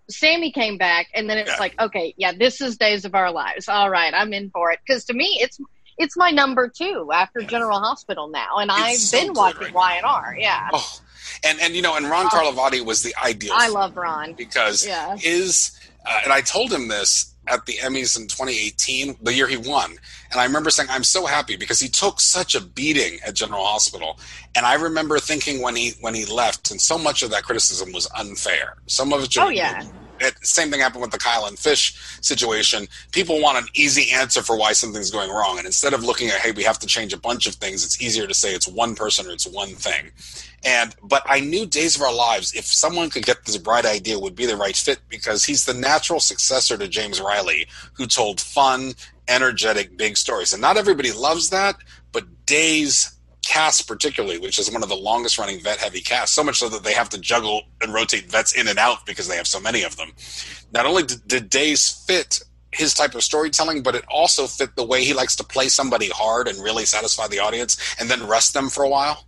Sammy 0.10 0.52
came 0.54 0.78
back, 0.78 1.08
and 1.14 1.30
then 1.30 1.38
it's 1.38 1.50
Yeah. 1.52 1.58
like, 1.60 1.76
okay, 1.82 2.14
yeah, 2.16 2.32
this 2.32 2.62
is 2.62 2.78
Days 2.78 3.04
of 3.04 3.14
Our 3.14 3.30
Lives. 3.30 3.68
All 3.68 3.90
right, 3.90 4.14
I'm 4.14 4.32
in 4.32 4.50
for 4.52 4.72
it. 4.72 4.80
Because 4.88 5.04
to 5.06 5.14
me, 5.14 5.38
it's 5.42 5.60
it's 5.98 6.16
my 6.18 6.32
number 6.32 6.68
two 6.68 7.10
after 7.14 7.42
General 7.42 7.80
Hospital 7.80 8.28
now, 8.28 8.58
and 8.58 8.72
I've 8.72 8.98
so 8.98 9.20
been 9.20 9.34
watching 9.34 9.62
right 9.62 9.74
Y 9.74 9.96
and 9.96 10.06
R. 10.06 10.36
Yeah, 10.40 10.70
oh, 10.74 11.00
and 11.44 11.60
and 11.62 11.74
you 11.76 11.82
know, 11.82 11.96
and 11.96 12.10
Ron 12.10 12.28
Oh. 12.28 12.30
Carlivati 12.30 12.84
was 12.86 13.04
the 13.04 13.14
ideal. 13.24 13.54
I 13.56 13.70
love 13.70 13.96
Ron. 13.98 14.34
because 14.34 14.86
Yeah. 14.86 15.16
his 15.18 15.72
uh, 16.06 16.20
and 16.24 16.32
I 16.34 16.42
told 16.42 16.72
him 16.72 16.88
this 16.88 17.34
at 17.50 17.66
the 17.66 17.74
Emmys 17.78 18.18
in 18.20 18.28
2018, 18.28 19.18
the 19.22 19.34
year 19.34 19.48
he 19.48 19.56
won, 19.56 19.92
and 20.32 20.40
I 20.42 20.44
remember 20.46 20.70
saying 20.70 20.90
I'm 20.92 21.04
so 21.06 21.26
happy 21.26 21.56
because 21.56 21.80
he 21.80 21.88
took 21.88 22.20
such 22.20 22.56
a 22.56 22.62
beating 22.62 23.20
at 23.26 23.36
General 23.36 23.64
Hospital, 23.66 24.20
and 24.56 24.66
I 24.66 24.74
remember 24.76 25.18
thinking 25.20 25.62
when 25.62 25.76
he 25.76 25.94
when 26.02 26.14
he 26.14 26.26
left, 26.26 26.72
and 26.72 26.82
so 26.82 26.98
much 26.98 27.24
of 27.24 27.32
that 27.32 27.44
criticism 27.44 27.92
was 27.94 28.10
unfair. 28.18 28.76
Some 28.88 29.14
of 29.14 29.24
it, 29.24 29.38
Oh, 29.38 29.48
yeah. 29.50 29.84
It, 30.20 30.46
same 30.46 30.70
thing 30.70 30.80
happened 30.80 31.02
with 31.02 31.12
the 31.12 31.18
Kyle 31.18 31.46
and 31.46 31.58
Fish 31.58 31.96
situation. 32.22 32.88
People 33.12 33.42
want 33.42 33.58
an 33.58 33.66
easy 33.74 34.12
answer 34.12 34.42
for 34.42 34.58
why 34.58 34.74
something's 34.74 35.12
going 35.12 35.30
wrong, 35.32 35.58
and 35.58 35.66
instead 35.66 35.94
of 35.94 36.04
looking 36.04 36.30
at 36.30 36.40
hey, 36.40 36.52
we 36.52 36.64
have 36.64 36.80
to 36.80 36.88
change 36.88 37.14
a 37.14 37.20
bunch 37.20 37.48
of 37.48 37.56
things, 37.56 37.84
it's 37.84 38.02
easier 38.02 38.28
to 38.28 38.34
say 38.34 38.54
it's 38.54 38.68
one 38.68 38.96
person 38.96 39.28
or 39.28 39.32
it's 39.32 39.48
one 39.48 39.70
thing. 39.70 40.12
And 40.64 40.96
but 41.04 41.24
I 41.26 41.40
knew 41.40 41.66
Days 41.66 41.96
of 41.96 42.02
Our 42.02 42.14
Lives, 42.14 42.54
if 42.54 42.66
someone 42.66 43.10
could 43.10 43.26
get 43.26 43.46
this 43.46 43.58
bright 43.58 43.86
idea, 43.86 44.20
would 44.20 44.36
be 44.36 44.46
the 44.46 44.58
right 44.58 44.76
fit 44.76 45.00
because 45.10 45.46
he's 45.46 45.66
the 45.66 45.74
natural 45.74 46.20
successor 46.20 46.78
to 46.78 46.88
James 46.88 47.22
Reilly, 47.22 47.68
who 47.94 48.08
told 48.08 48.42
fun, 48.42 48.94
energetic, 49.28 49.98
big 49.98 50.18
stories. 50.18 50.54
And 50.54 50.62
not 50.62 50.78
everybody 50.78 51.12
loves 51.12 51.50
that, 51.50 51.78
but 52.12 52.26
Days 52.46 53.17
cast 53.48 53.88
particularly, 53.88 54.40
which 54.40 54.60
is 54.60 54.70
one 54.72 54.84
of 54.84 54.90
the 54.90 54.96
longest 54.96 55.38
running 55.38 55.60
vet 55.62 55.78
heavy 55.80 56.02
casts, 56.02 56.36
so 56.36 56.44
much 56.44 56.58
so 56.60 56.68
that 56.70 56.84
they 56.84 56.94
have 56.94 57.10
to 57.10 57.20
juggle 57.20 57.64
and 57.82 57.94
rotate 57.94 58.30
vets 58.30 58.54
in 58.54 58.68
and 58.68 58.78
out 58.78 59.06
because 59.06 59.28
they 59.28 59.38
have 59.38 59.48
so 59.48 59.60
many 59.60 59.84
of 59.84 59.96
them. 59.98 60.12
Not 60.74 60.86
only 60.86 61.04
did, 61.04 61.28
did 61.28 61.50
Days 61.50 61.90
fit 62.08 62.42
his 62.74 62.94
type 62.94 63.16
of 63.16 63.24
storytelling, 63.24 63.82
but 63.82 63.96
it 63.96 64.04
also 64.10 64.46
fit 64.48 64.76
the 64.76 64.86
way 64.86 65.04
he 65.04 65.14
likes 65.14 65.36
to 65.38 65.44
play 65.44 65.70
somebody 65.70 66.10
hard 66.10 66.48
and 66.48 66.62
really 66.62 66.86
satisfy 66.86 67.28
the 67.28 67.40
audience 67.40 67.78
and 68.00 68.10
then 68.10 68.28
rest 68.28 68.54
them 68.54 68.70
for 68.70 68.84
a 68.84 68.90
while 68.90 69.24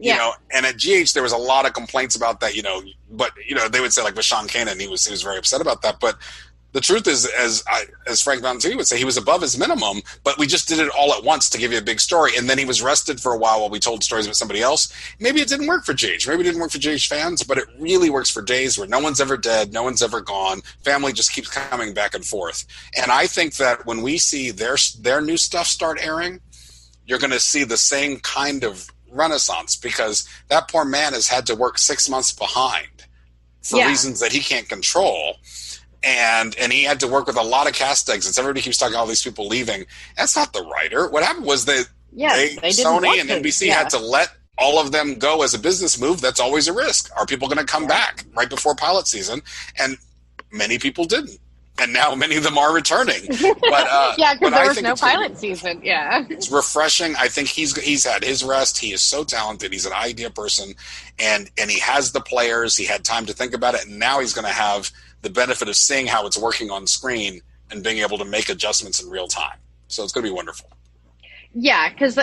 you 0.00 0.10
Yeah. 0.12 0.16
know 0.18 0.32
and 0.54 0.64
at 0.64 0.76
gh 0.76 1.12
there 1.12 1.24
was 1.24 1.32
a 1.32 1.36
lot 1.36 1.66
of 1.66 1.72
complaints 1.72 2.14
about 2.14 2.38
that 2.40 2.54
you 2.54 2.62
know 2.62 2.82
but 3.10 3.32
you 3.48 3.54
know 3.56 3.68
they 3.68 3.80
would 3.80 3.92
say 3.92 4.02
like 4.02 4.14
with 4.14 4.24
sean 4.24 4.46
kanan 4.46 4.80
he 4.80 4.86
was 4.86 5.04
he 5.04 5.10
was 5.10 5.22
very 5.22 5.36
upset 5.36 5.60
about 5.60 5.82
that 5.82 5.98
but 5.98 6.16
the 6.72 6.80
truth 6.82 7.06
is 7.06 7.24
as 7.26 7.64
I, 7.66 7.84
as 8.06 8.20
frank 8.20 8.42
valentini 8.42 8.76
would 8.76 8.86
say 8.86 8.98
he 8.98 9.04
was 9.04 9.16
above 9.16 9.40
his 9.40 9.56
minimum 9.58 10.02
but 10.22 10.38
we 10.38 10.46
just 10.46 10.68
did 10.68 10.78
it 10.78 10.90
all 10.90 11.14
at 11.14 11.24
once 11.24 11.48
to 11.50 11.58
give 11.58 11.72
you 11.72 11.78
a 11.78 11.82
big 11.82 11.98
story. 12.00 12.32
And 12.36 12.48
then 12.48 12.58
he 12.58 12.64
was 12.64 12.82
rested 12.82 13.20
for 13.20 13.32
a 13.32 13.38
while 13.38 13.60
while 13.60 13.70
we 13.70 13.78
told 13.80 14.04
stories 14.04 14.26
about 14.26 14.36
somebody 14.36 14.60
else. 14.60 14.92
Maybe 15.18 15.40
it 15.40 15.48
didn't 15.48 15.66
work 15.66 15.84
for 15.84 15.94
gh 15.94 16.26
maybe 16.28 16.40
it 16.42 16.44
didn't 16.44 16.60
work 16.60 16.70
for 16.70 16.78
gh 16.78 17.06
fans 17.06 17.42
but 17.42 17.58
it 17.58 17.64
really 17.78 18.10
works 18.10 18.30
for 18.30 18.42
days 18.42 18.78
where 18.78 18.86
no 18.88 18.98
one's 19.00 19.20
ever 19.20 19.36
dead 19.36 19.72
no 19.72 19.82
one's 19.82 20.02
ever 20.02 20.20
gone. 20.20 20.60
Family 20.84 21.12
just 21.12 21.32
keeps 21.32 21.48
coming 21.48 21.94
back 21.94 22.14
and 22.14 22.24
forth. 22.24 22.64
And 23.00 23.10
i 23.10 23.26
think 23.26 23.56
that 23.56 23.86
when 23.86 24.02
we 24.02 24.18
see 24.18 24.50
their 24.50 24.76
their 25.00 25.20
new 25.20 25.36
stuff 25.36 25.66
start 25.66 25.98
airing 26.02 26.40
you're 27.06 27.18
going 27.18 27.30
to 27.30 27.40
see 27.40 27.64
the 27.64 27.78
same 27.78 28.20
kind 28.20 28.64
of 28.64 28.90
renaissance 29.10 29.74
because 29.74 30.28
that 30.48 30.68
poor 30.68 30.84
man 30.84 31.14
has 31.14 31.26
had 31.26 31.46
to 31.46 31.54
work 31.54 31.78
six 31.78 32.08
months 32.08 32.30
behind 32.32 32.86
for 33.62 33.78
Yeah. 33.78 33.88
reasons 33.88 34.20
that 34.20 34.32
he 34.32 34.40
can't 34.40 34.68
control 34.68 35.36
and 36.02 36.56
and 36.58 36.72
he 36.72 36.84
had 36.84 37.00
to 37.00 37.08
work 37.08 37.26
with 37.26 37.36
a 37.36 37.42
lot 37.42 37.66
of 37.66 37.72
cast 37.72 38.08
exits 38.08 38.38
everybody 38.38 38.60
keeps 38.60 38.78
talking 38.78 38.96
all 38.96 39.06
these 39.06 39.22
people 39.22 39.46
leaving 39.48 39.84
that's 40.16 40.36
not 40.36 40.52
the 40.52 40.62
writer 40.62 41.08
what 41.10 41.22
happened 41.24 41.44
was 41.46 41.64
that 41.64 41.88
Yeah, 42.12 42.34
they, 42.36 42.54
they 42.56 42.68
Sony 42.70 43.20
and. 43.20 43.28
NBC 43.28 43.66
Yeah. 43.66 43.74
had 43.78 43.90
to 43.90 43.98
let 43.98 44.28
all 44.56 44.80
of 44.80 44.90
them 44.92 45.14
go 45.18 45.42
as 45.44 45.54
a 45.54 45.58
business 45.58 46.00
move. 46.00 46.20
That's 46.20 46.40
always 46.40 46.66
a 46.66 46.72
risk. 46.72 47.10
Are 47.16 47.24
people 47.26 47.46
going 47.46 47.64
to 47.64 47.72
come 47.72 47.86
back 47.86 48.24
right 48.34 48.50
before 48.50 48.74
pilot 48.74 49.06
season? 49.06 49.40
And 49.78 49.96
many 50.50 50.78
people 50.80 51.04
didn't, 51.04 51.38
and 51.80 51.92
now 51.92 52.16
many 52.16 52.34
of 52.36 52.42
them 52.42 52.58
are 52.58 52.74
returning. 52.74 53.22
But 53.30 53.86
uh, 53.88 54.14
yeah, 54.18 54.34
because 54.34 54.52
I 54.52 54.58
there 54.58 54.68
was 54.68 54.82
no 54.82 54.96
pilot 54.96 55.38
season. 55.38 55.80
Yeah. 55.84 56.24
it's 56.28 56.50
refreshing. 56.50 57.14
I 57.16 57.28
think 57.28 57.46
he's 57.48 57.76
he's 57.80 58.04
had 58.04 58.24
his 58.24 58.42
rest. 58.42 58.78
He 58.78 58.92
is 58.92 59.00
so 59.02 59.22
talented. 59.22 59.72
He's 59.72 59.86
an 59.86 59.92
idea 59.92 60.28
person, 60.30 60.74
and 61.20 61.48
and 61.56 61.70
he 61.70 61.78
has 61.78 62.10
the 62.10 62.20
players. 62.20 62.76
He 62.76 62.84
had 62.86 63.04
time 63.04 63.26
to 63.26 63.32
think 63.32 63.54
about 63.54 63.74
it, 63.74 63.86
and 63.86 63.98
now 64.00 64.18
he's 64.18 64.32
going 64.32 64.46
to 64.46 64.52
have 64.52 64.90
the 65.22 65.30
benefit 65.30 65.68
of 65.68 65.76
seeing 65.76 66.06
how 66.06 66.26
it's 66.26 66.38
working 66.38 66.70
on 66.70 66.86
screen 66.86 67.40
and 67.70 67.82
being 67.82 67.98
able 67.98 68.18
to 68.18 68.24
make 68.24 68.48
adjustments 68.48 69.02
in 69.02 69.10
real 69.10 69.28
time. 69.28 69.58
So 69.88 70.02
it's 70.04 70.12
going 70.12 70.24
to 70.24 70.30
be 70.30 70.34
wonderful. 70.34 70.70
Yeah, 71.54 71.88
because 71.90 72.18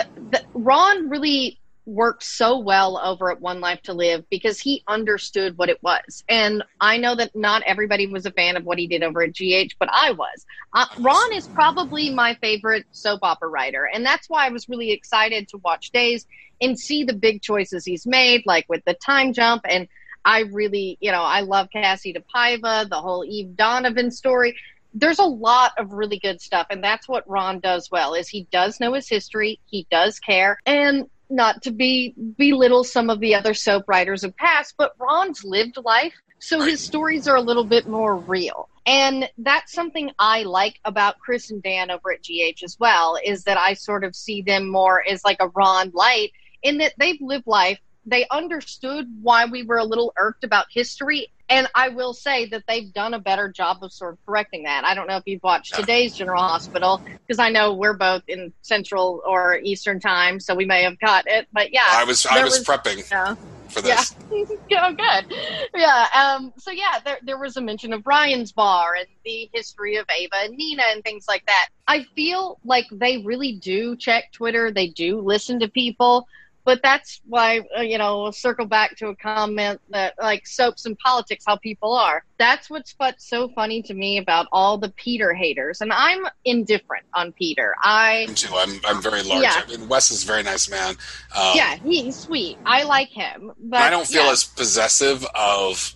Ron 0.54 1.08
really 1.08 1.58
worked 1.84 2.24
so 2.24 2.58
well 2.58 2.98
over 2.98 3.30
at 3.30 3.40
One 3.40 3.60
Life 3.60 3.80
to 3.82 3.94
Live 3.94 4.28
because 4.28 4.58
he 4.58 4.82
understood 4.88 5.56
what 5.56 5.68
it 5.68 5.80
was. 5.82 6.24
And 6.28 6.64
I 6.80 6.98
know 6.98 7.14
that 7.14 7.34
not 7.34 7.62
everybody 7.64 8.08
was 8.08 8.26
a 8.26 8.32
fan 8.32 8.56
of 8.56 8.64
what 8.64 8.78
he 8.78 8.88
did 8.88 9.04
over 9.04 9.22
at 9.22 9.34
GH, 9.34 9.74
but 9.78 9.88
I 9.92 10.10
was. 10.10 10.46
Uh, 10.72 10.86
Ron 10.98 11.32
is 11.32 11.46
probably 11.46 12.12
my 12.12 12.34
favorite 12.34 12.86
soap 12.90 13.20
opera 13.22 13.48
writer. 13.48 13.88
And 13.92 14.04
that's 14.04 14.28
why 14.28 14.46
I 14.46 14.50
was 14.50 14.68
really 14.68 14.90
excited 14.90 15.48
to 15.48 15.58
watch 15.58 15.90
Days 15.90 16.26
and 16.60 16.78
see 16.78 17.04
the 17.04 17.12
big 17.12 17.40
choices 17.42 17.84
he's 17.84 18.06
made, 18.06 18.42
like 18.46 18.66
with 18.68 18.84
the 18.84 18.94
time 18.94 19.32
jump. 19.32 19.62
And 19.68 19.86
I 20.26 20.40
really, 20.40 20.98
you 21.00 21.12
know, 21.12 21.22
I 21.22 21.40
love 21.42 21.68
Kassie 21.74 22.14
DePaiva, 22.14 22.90
the 22.90 23.00
whole 23.00 23.24
Eve 23.24 23.56
Donovan 23.56 24.10
story. 24.10 24.56
There's 24.92 25.20
a 25.20 25.24
lot 25.24 25.72
of 25.78 25.92
really 25.92 26.18
good 26.18 26.40
stuff 26.40 26.66
and 26.70 26.82
that's 26.82 27.06
what 27.06 27.28
ron 27.28 27.60
does 27.60 27.90
well 27.90 28.14
is 28.14 28.28
he 28.28 28.48
does 28.50 28.80
know 28.80 28.94
his 28.94 29.06
history 29.06 29.60
he 29.66 29.86
does 29.90 30.18
care 30.18 30.58
and 30.64 31.04
not 31.28 31.60
to 31.64 31.70
be 31.70 32.14
belittle 32.38 32.82
some 32.82 33.10
of 33.10 33.20
the 33.20 33.34
other 33.34 33.52
soap 33.52 33.84
writers 33.88 34.24
of 34.24 34.34
past 34.38 34.72
but 34.78 34.94
ron's 34.98 35.44
lived 35.44 35.76
life 35.84 36.14
so 36.38 36.60
his 36.60 36.80
stories 36.80 37.28
are 37.28 37.36
a 37.36 37.42
little 37.42 37.64
bit 37.64 37.88
more 37.88 38.16
real. 38.16 38.68
And 38.86 39.28
that's 39.38 39.72
something 39.72 40.12
i 40.18 40.44
like 40.44 40.78
about 40.84 41.18
chris 41.18 41.50
and 41.50 41.62
dan 41.62 41.90
over 41.90 42.12
at 42.12 42.22
gh 42.22 42.62
as 42.62 42.78
well 42.78 43.18
is 43.22 43.44
that 43.44 43.58
i 43.58 43.74
sort 43.74 44.04
of 44.04 44.16
see 44.16 44.40
them 44.40 44.70
more 44.70 45.06
as 45.06 45.24
like 45.24 45.38
a 45.40 45.48
ron 45.48 45.90
light 45.92 46.32
in 46.62 46.78
that 46.78 46.94
they've 46.96 47.20
lived 47.20 47.46
life 47.46 47.80
they 48.06 48.26
understood 48.30 49.06
why 49.20 49.44
we 49.46 49.62
were 49.62 49.78
a 49.78 49.84
little 49.84 50.12
irked 50.16 50.44
about 50.44 50.66
history 50.70 51.28
and 51.48 51.68
I 51.74 51.90
will 51.90 52.12
say 52.12 52.46
that 52.46 52.64
they've 52.66 52.92
done 52.92 53.14
a 53.14 53.20
better 53.20 53.48
job 53.48 53.78
of 53.82 53.92
sort 53.92 54.14
of 54.14 54.26
correcting 54.26 54.64
that. 54.64 54.84
I 54.84 54.94
don't 54.94 55.06
know 55.06 55.16
if 55.16 55.22
you've 55.26 55.42
watched 55.42 55.74
today's 55.74 56.14
General 56.14 56.42
Hospital 56.42 57.00
because 57.26 57.38
I 57.38 57.50
know 57.50 57.74
we're 57.74 57.96
both 57.96 58.22
in 58.26 58.52
Central 58.62 59.22
or 59.24 59.58
Eastern 59.62 60.00
time, 60.00 60.40
so 60.40 60.54
we 60.54 60.64
may 60.64 60.82
have 60.82 60.98
caught 60.98 61.24
it. 61.28 61.46
But 61.52 61.72
yeah, 61.72 61.82
I 61.86 62.04
was 62.04 62.26
I 62.26 62.36
there 62.36 62.44
was, 62.46 62.64
prepping 62.64 63.08
yeah. 63.10 63.36
for 63.68 63.86
Yeah. 63.86 63.96
this. 63.96 64.14
oh, 64.72 64.92
good. 64.92 65.36
Yeah. 65.74 66.06
Um, 66.14 66.52
so 66.58 66.72
yeah, 66.72 66.98
there 67.04 67.18
there 67.22 67.38
was 67.38 67.56
a 67.56 67.60
mention 67.60 67.92
of 67.92 68.04
Ryan's 68.06 68.50
bar 68.50 68.96
and 68.98 69.06
the 69.24 69.48
history 69.52 69.96
of 69.96 70.06
Ava 70.10 70.36
and 70.42 70.56
Nina 70.56 70.82
and 70.90 71.04
things 71.04 71.26
like 71.28 71.46
that. 71.46 71.68
I 71.86 72.06
feel 72.16 72.58
like 72.64 72.86
they 72.90 73.18
really 73.18 73.52
do 73.52 73.94
check 73.94 74.32
Twitter. 74.32 74.72
They 74.72 74.88
do 74.88 75.20
listen 75.20 75.60
to 75.60 75.68
people. 75.68 76.26
But 76.66 76.82
that's 76.82 77.22
why, 77.24 77.62
uh, 77.78 77.80
you 77.80 77.96
know, 77.96 78.22
we'll 78.22 78.32
circle 78.32 78.66
back 78.66 78.96
to 78.96 79.06
a 79.06 79.16
comment 79.16 79.80
that, 79.90 80.14
like, 80.20 80.48
soaps 80.48 80.84
and 80.84 80.98
politics, 80.98 81.44
how 81.46 81.56
people 81.56 81.94
are. 81.94 82.24
That's 82.38 82.68
what's 82.68 82.92
what's 82.98 83.26
so 83.26 83.48
funny 83.48 83.82
to 83.82 83.94
me 83.94 84.18
about 84.18 84.48
all 84.50 84.76
the 84.76 84.90
Peter 84.90 85.32
haters. 85.32 85.80
And 85.80 85.92
I'm 85.92 86.26
indifferent 86.44 87.06
on 87.14 87.32
Peter. 87.32 87.74
I 87.80 88.26
Me 88.28 88.34
too. 88.34 88.54
I'm 88.54 88.80
I'm 88.84 89.00
very 89.00 89.22
large. 89.22 89.44
Yeah. 89.44 89.62
I 89.64 89.70
mean, 89.70 89.88
Wes 89.88 90.10
is 90.10 90.24
a 90.24 90.26
very 90.26 90.42
nice 90.42 90.68
man. 90.68 90.96
Um, 91.34 91.52
yeah, 91.54 91.76
he's 91.76 92.16
sweet. 92.16 92.58
I 92.66 92.82
like 92.82 93.10
him. 93.10 93.52
But 93.58 93.82
I 93.82 93.88
don't 93.88 94.06
feel 94.06 94.24
yeah. 94.24 94.32
as 94.32 94.42
possessive 94.44 95.24
of 95.36 95.94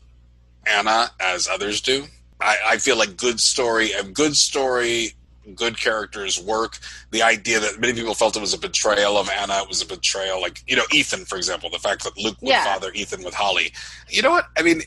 Anna 0.67 1.11
as 1.19 1.49
others 1.49 1.81
do. 1.81 2.05
I, 2.41 2.57
I 2.65 2.77
feel 2.79 2.97
like 2.97 3.17
good 3.17 3.41
story, 3.41 3.93
a 3.93 4.05
good 4.05 4.37
story, 4.37 5.15
good 5.55 5.79
characters 5.79 6.41
work. 6.41 6.79
The 7.11 7.23
idea 7.23 7.61
that 7.61 7.81
many 7.81 7.93
people 7.95 8.15
felt 8.15 8.37
it 8.37 8.41
was 8.41 8.55
a 8.55 8.59
betrayal 8.59 9.17
of 9.17 9.29
Anna, 9.31 9.59
it 9.63 9.69
was 9.69 9.83
a 9.83 9.87
betrayal, 9.87 10.41
like 10.41 10.63
you 10.67 10.77
know 10.77 10.85
Ethan, 10.93 11.25
for 11.25 11.37
example, 11.37 11.71
the 11.71 11.79
fact 11.79 12.05
that 12.05 12.17
Luke 12.17 12.37
would 12.41 12.51
Yeah. 12.51 12.65
father 12.65 12.91
Ethan 12.95 13.23
with 13.23 13.35
Holly. 13.35 13.73
You 14.09 14.23
know 14.23 14.31
what? 14.31 14.47
I 14.57 14.63
mean, 14.63 14.83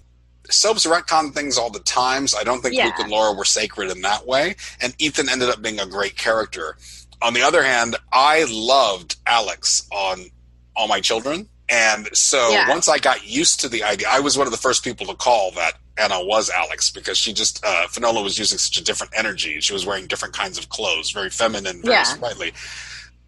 soaps 0.49 0.85
retcon 0.85 1.33
things 1.33 1.57
all 1.57 1.69
the 1.69 1.79
times. 1.79 2.31
So 2.31 2.39
I 2.39 2.43
don't 2.43 2.61
think 2.61 2.75
Yeah. 2.75 2.85
Luke 2.85 2.99
and 2.99 3.09
Laura 3.09 3.33
were 3.33 3.45
sacred 3.45 3.89
in 3.91 4.01
that 4.01 4.27
way. 4.27 4.55
And 4.81 4.93
Ethan 4.99 5.29
ended 5.29 5.49
up 5.49 5.61
being 5.61 5.79
a 5.79 5.85
great 5.85 6.17
character. 6.17 6.77
On 7.21 7.33
the 7.33 7.41
other 7.41 7.63
hand, 7.63 7.95
I 8.11 8.45
loved 8.49 9.15
Alex 9.25 9.83
on 9.91 10.29
All 10.75 10.87
My 10.87 10.99
Children. 10.99 11.47
And 11.69 12.09
so 12.15 12.49
Yeah. 12.49 12.67
once 12.67 12.89
I 12.89 12.97
got 12.97 13.25
used 13.25 13.61
to 13.61 13.69
the 13.69 13.83
idea, 13.83 14.07
I 14.09 14.19
was 14.19 14.37
one 14.37 14.45
of 14.47 14.51
the 14.51 14.57
first 14.57 14.83
people 14.83 15.05
to 15.07 15.15
call 15.15 15.51
that 15.51 15.75
Anna 15.97 16.23
was 16.23 16.49
Alex 16.49 16.89
because 16.89 17.17
she 17.17 17.33
just, 17.33 17.63
uh, 17.63 17.87
Finola 17.87 18.23
was 18.23 18.37
using 18.39 18.57
such 18.57 18.77
a 18.77 18.83
different 18.83 19.13
energy. 19.15 19.59
She 19.61 19.73
was 19.73 19.85
wearing 19.85 20.07
different 20.07 20.33
kinds 20.33 20.57
of 20.57 20.69
clothes, 20.69 21.11
very 21.11 21.29
feminine, 21.29 21.81
very 21.81 21.93
Yeah. 21.95 22.03
sprightly, 22.03 22.53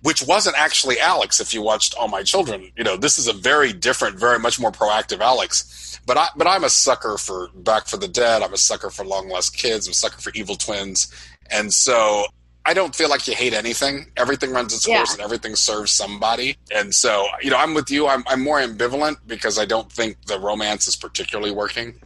which 0.02 0.22
wasn't 0.24 0.58
actually 0.58 1.00
Alex 1.00 1.40
if 1.40 1.54
you 1.54 1.62
watched 1.62 1.94
All 1.96 2.08
My 2.08 2.24
Children. 2.24 2.72
You 2.76 2.84
know, 2.84 2.98
this 2.98 3.18
is 3.18 3.28
a 3.28 3.34
very 3.34 3.72
different, 3.74 4.18
very 4.20 4.40
much 4.40 4.60
more 4.60 4.72
proactive 4.72 5.20
Alex. 5.22 6.00
But 6.08 6.18
I, 6.18 6.28
but 6.36 6.48
I'm 6.48 6.64
a 6.64 6.70
sucker 6.70 7.18
for 7.18 7.50
Back 7.56 7.88
for 7.88 7.98
the 7.98 8.08
Dead. 8.08 8.42
I'm 8.44 8.54
a 8.54 8.58
sucker 8.58 8.90
for 8.90 9.04
Long 9.06 9.28
Lost 9.30 9.56
Kids. 9.58 9.88
I'm 9.88 9.92
a 9.92 9.96
sucker 9.96 10.22
for 10.22 10.32
Evil 10.36 10.56
Twins. 10.56 11.08
And 11.52 11.74
so 11.74 12.26
I 12.66 12.74
don't 12.74 12.96
feel 12.96 13.10
like 13.10 13.28
you 13.28 13.36
hate 13.36 13.54
anything. 13.54 14.08
Everything 14.18 14.52
runs 14.52 14.74
its 14.74 14.88
Yeah. 14.88 14.98
course 14.98 15.14
and 15.14 15.22
everything 15.22 15.56
serves 15.56 15.92
somebody. 15.92 16.58
And 16.72 16.94
so, 16.94 17.28
you 17.42 17.50
know, 17.52 17.58
I'm 17.58 17.74
with 17.76 17.90
you. 17.92 18.08
I'm, 18.08 18.24
I'm 18.28 18.42
more 18.42 18.60
ambivalent 18.60 19.18
because 19.28 19.60
I 19.60 19.66
don't 19.66 19.92
think 19.92 20.18
the 20.26 20.40
romance 20.40 20.88
is 20.88 20.96
particularly 20.96 21.52
working. 21.52 22.02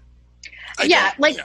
I 0.79 0.83
Yeah, 0.85 1.11
like- 1.17 1.37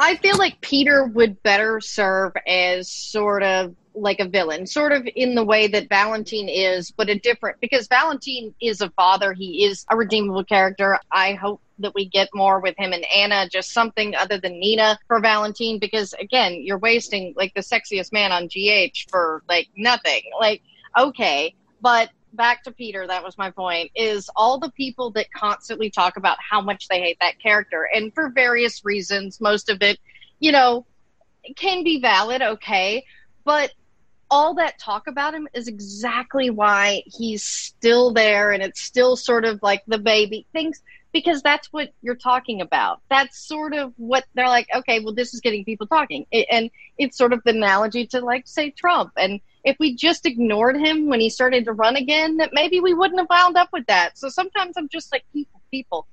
I 0.00 0.14
feel 0.16 0.36
like 0.36 0.60
Peter 0.60 1.04
would 1.04 1.42
better 1.42 1.80
serve 1.80 2.32
as 2.46 2.90
sort 2.90 3.42
of 3.42 3.74
like 3.94 4.20
a 4.20 4.28
villain, 4.28 4.64
sort 4.64 4.92
of 4.92 5.08
in 5.16 5.34
the 5.34 5.42
way 5.42 5.66
that 5.66 5.88
Valentine 5.88 6.48
is, 6.48 6.92
but 6.92 7.08
a 7.08 7.18
different 7.18 7.60
because 7.60 7.88
Valentine 7.88 8.54
is 8.60 8.80
a 8.80 8.90
father. 8.90 9.32
He 9.32 9.64
is 9.64 9.84
a 9.90 9.96
redeemable 9.96 10.44
character. 10.44 11.00
I 11.10 11.32
hope 11.32 11.60
that 11.80 11.94
we 11.96 12.04
get 12.04 12.28
more 12.32 12.60
with 12.60 12.76
him 12.78 12.92
and 12.92 13.04
Anna, 13.12 13.48
just 13.48 13.72
something 13.72 14.14
other 14.14 14.38
than 14.38 14.60
Nina 14.60 14.98
for 15.08 15.20
Valentine, 15.20 15.80
because 15.80 16.12
again, 16.14 16.62
you're 16.62 16.78
wasting 16.78 17.34
like 17.36 17.54
the 17.54 17.60
sexiest 17.60 18.12
man 18.12 18.30
on 18.30 18.46
GH 18.46 19.10
for 19.10 19.42
like 19.48 19.68
nothing. 19.76 20.22
Like, 20.38 20.62
okay, 20.96 21.54
but 21.80 22.10
back 22.32 22.64
to 22.64 22.72
Peter, 22.72 23.06
that 23.06 23.24
was 23.24 23.38
my 23.38 23.50
point, 23.50 23.90
is 23.94 24.30
all 24.36 24.58
the 24.58 24.70
people 24.70 25.10
that 25.12 25.32
constantly 25.32 25.90
talk 25.90 26.16
about 26.16 26.38
how 26.38 26.60
much 26.60 26.88
they 26.88 27.00
hate 27.00 27.18
that 27.20 27.38
character, 27.40 27.88
and 27.92 28.12
for 28.14 28.30
various 28.30 28.84
reasons, 28.84 29.40
most 29.40 29.68
of 29.68 29.82
it, 29.82 29.98
you 30.38 30.52
know, 30.52 30.86
can 31.56 31.84
be 31.84 32.00
valid, 32.00 32.42
okay, 32.42 33.04
but 33.44 33.72
all 34.30 34.54
that 34.54 34.78
talk 34.78 35.06
about 35.06 35.34
him 35.34 35.48
is 35.54 35.68
exactly 35.68 36.50
why 36.50 37.02
he's 37.06 37.42
still 37.42 38.12
there 38.12 38.52
and 38.52 38.62
it's 38.62 38.82
still 38.82 39.16
sort 39.16 39.46
of 39.46 39.58
like 39.62 39.82
the 39.86 39.96
baby 39.96 40.46
things 40.52 40.82
because 41.12 41.42
that's 41.42 41.72
what 41.72 41.92
you're 42.02 42.14
talking 42.14 42.60
about. 42.60 43.00
That's 43.08 43.38
sort 43.38 43.74
of 43.74 43.94
what 43.96 44.24
they're 44.34 44.48
like, 44.48 44.68
okay, 44.74 45.00
well, 45.00 45.14
this 45.14 45.32
is 45.32 45.40
getting 45.40 45.64
people 45.64 45.86
talking. 45.86 46.26
And 46.50 46.70
it's 46.98 47.16
sort 47.16 47.32
of 47.32 47.42
the 47.44 47.50
analogy 47.50 48.06
to, 48.08 48.20
like, 48.20 48.46
say, 48.46 48.70
Trump. 48.70 49.12
And 49.16 49.40
if 49.64 49.76
we 49.78 49.94
just 49.94 50.26
ignored 50.26 50.76
him 50.76 51.06
when 51.06 51.20
he 51.20 51.28
started 51.30 51.64
to 51.66 51.72
run 51.72 51.96
again, 51.96 52.36
that 52.38 52.50
maybe 52.52 52.80
we 52.80 52.94
wouldn't 52.94 53.18
have 53.20 53.28
wound 53.28 53.56
up 53.56 53.68
with 53.72 53.86
that. 53.86 54.16
So 54.18 54.28
sometimes 54.28 54.76
I'm 54.76 54.88
just 54.88 55.12
like, 55.12 55.24
people, 55.32 55.60
people, 55.70 56.06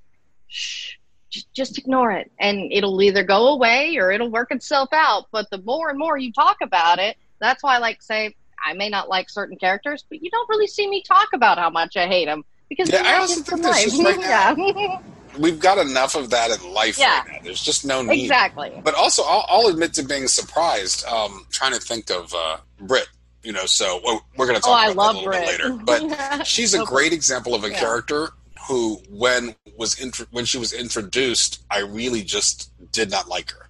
shh, 0.47 0.93
just, 1.29 1.53
just 1.53 1.77
ignore 1.77 2.11
it. 2.11 2.31
And 2.39 2.71
it'll 2.71 3.01
either 3.01 3.23
go 3.23 3.49
away 3.49 3.97
or 3.97 4.11
it'll 4.11 4.29
work 4.31 4.51
itself 4.51 4.89
out. 4.93 5.25
But 5.31 5.49
the 5.51 5.59
more 5.59 5.89
and 5.89 5.97
more 5.99 6.17
you 6.17 6.31
talk 6.31 6.57
about 6.61 6.99
it, 6.99 7.17
that's 7.39 7.61
why 7.63 7.75
I 7.75 7.79
like 7.79 8.01
say, 8.01 8.35
I 8.65 8.73
may 8.73 8.89
not 8.89 9.09
like 9.09 9.29
certain 9.29 9.57
characters, 9.57 10.05
but 10.09 10.23
you 10.23 10.31
don't 10.31 10.49
really 10.49 10.67
see 10.67 10.89
me 10.89 11.03
talk 11.03 11.29
about 11.33 11.57
how 11.57 11.69
much 11.69 11.97
I 11.97 12.07
hate 12.07 12.25
them. 12.25 12.43
Because 12.69 12.89
Yeah, 12.89 13.03
I 13.05 13.17
also 13.17 13.35
think 13.35 13.47
for 13.47 13.57
there's 13.57 13.75
life. 13.75 13.85
just 13.85 14.03
right 14.03 14.19
now- 14.19 14.55
yeah. 14.57 14.99
We've 15.37 15.59
got 15.59 15.77
enough 15.77 16.15
of 16.15 16.29
that 16.29 16.49
in 16.49 16.73
life 16.73 16.97
Yeah. 16.97 17.19
right 17.19 17.27
now. 17.33 17.37
There's 17.43 17.61
just 17.61 17.85
no 17.85 18.01
need. 18.01 18.21
exactly. 18.23 18.71
But 18.85 18.95
also, 18.95 19.21
I'll, 19.23 19.45
I'll 19.49 19.67
admit 19.67 19.93
to 19.95 20.03
being 20.03 20.27
surprised. 20.29 21.05
Um, 21.05 21.45
trying 21.51 21.73
to 21.73 21.79
think 21.79 22.09
of 22.09 22.33
uh, 22.33 22.57
Britt. 22.79 23.09
You 23.45 23.53
know, 23.53 23.65
so 23.67 24.01
well, 24.03 24.25
we're 24.35 24.47
going 24.47 24.59
to 24.59 24.67
Oh, 24.67 24.71
talk 24.71 24.87
I 24.87 24.91
about 24.91 25.13
that 25.13 25.19
a 25.23 25.29
little 25.29 25.77
Britt. 25.77 25.87
bit 25.87 25.99
later. 26.09 26.17
But 26.39 26.47
she's 26.47 26.73
a 26.73 26.83
great 26.83 27.13
example 27.13 27.53
of 27.53 27.63
a 27.63 27.69
Yeah. 27.69 27.79
character 27.79 28.29
who, 28.67 28.95
when 29.09 29.55
was 29.77 29.93
when 30.31 30.45
she 30.45 30.57
was 30.57 30.73
introduced, 30.73 31.61
I 31.69 31.79
really 31.79 32.23
just 32.23 32.71
did 32.91 33.11
not 33.11 33.27
like 33.27 33.51
her. 33.51 33.69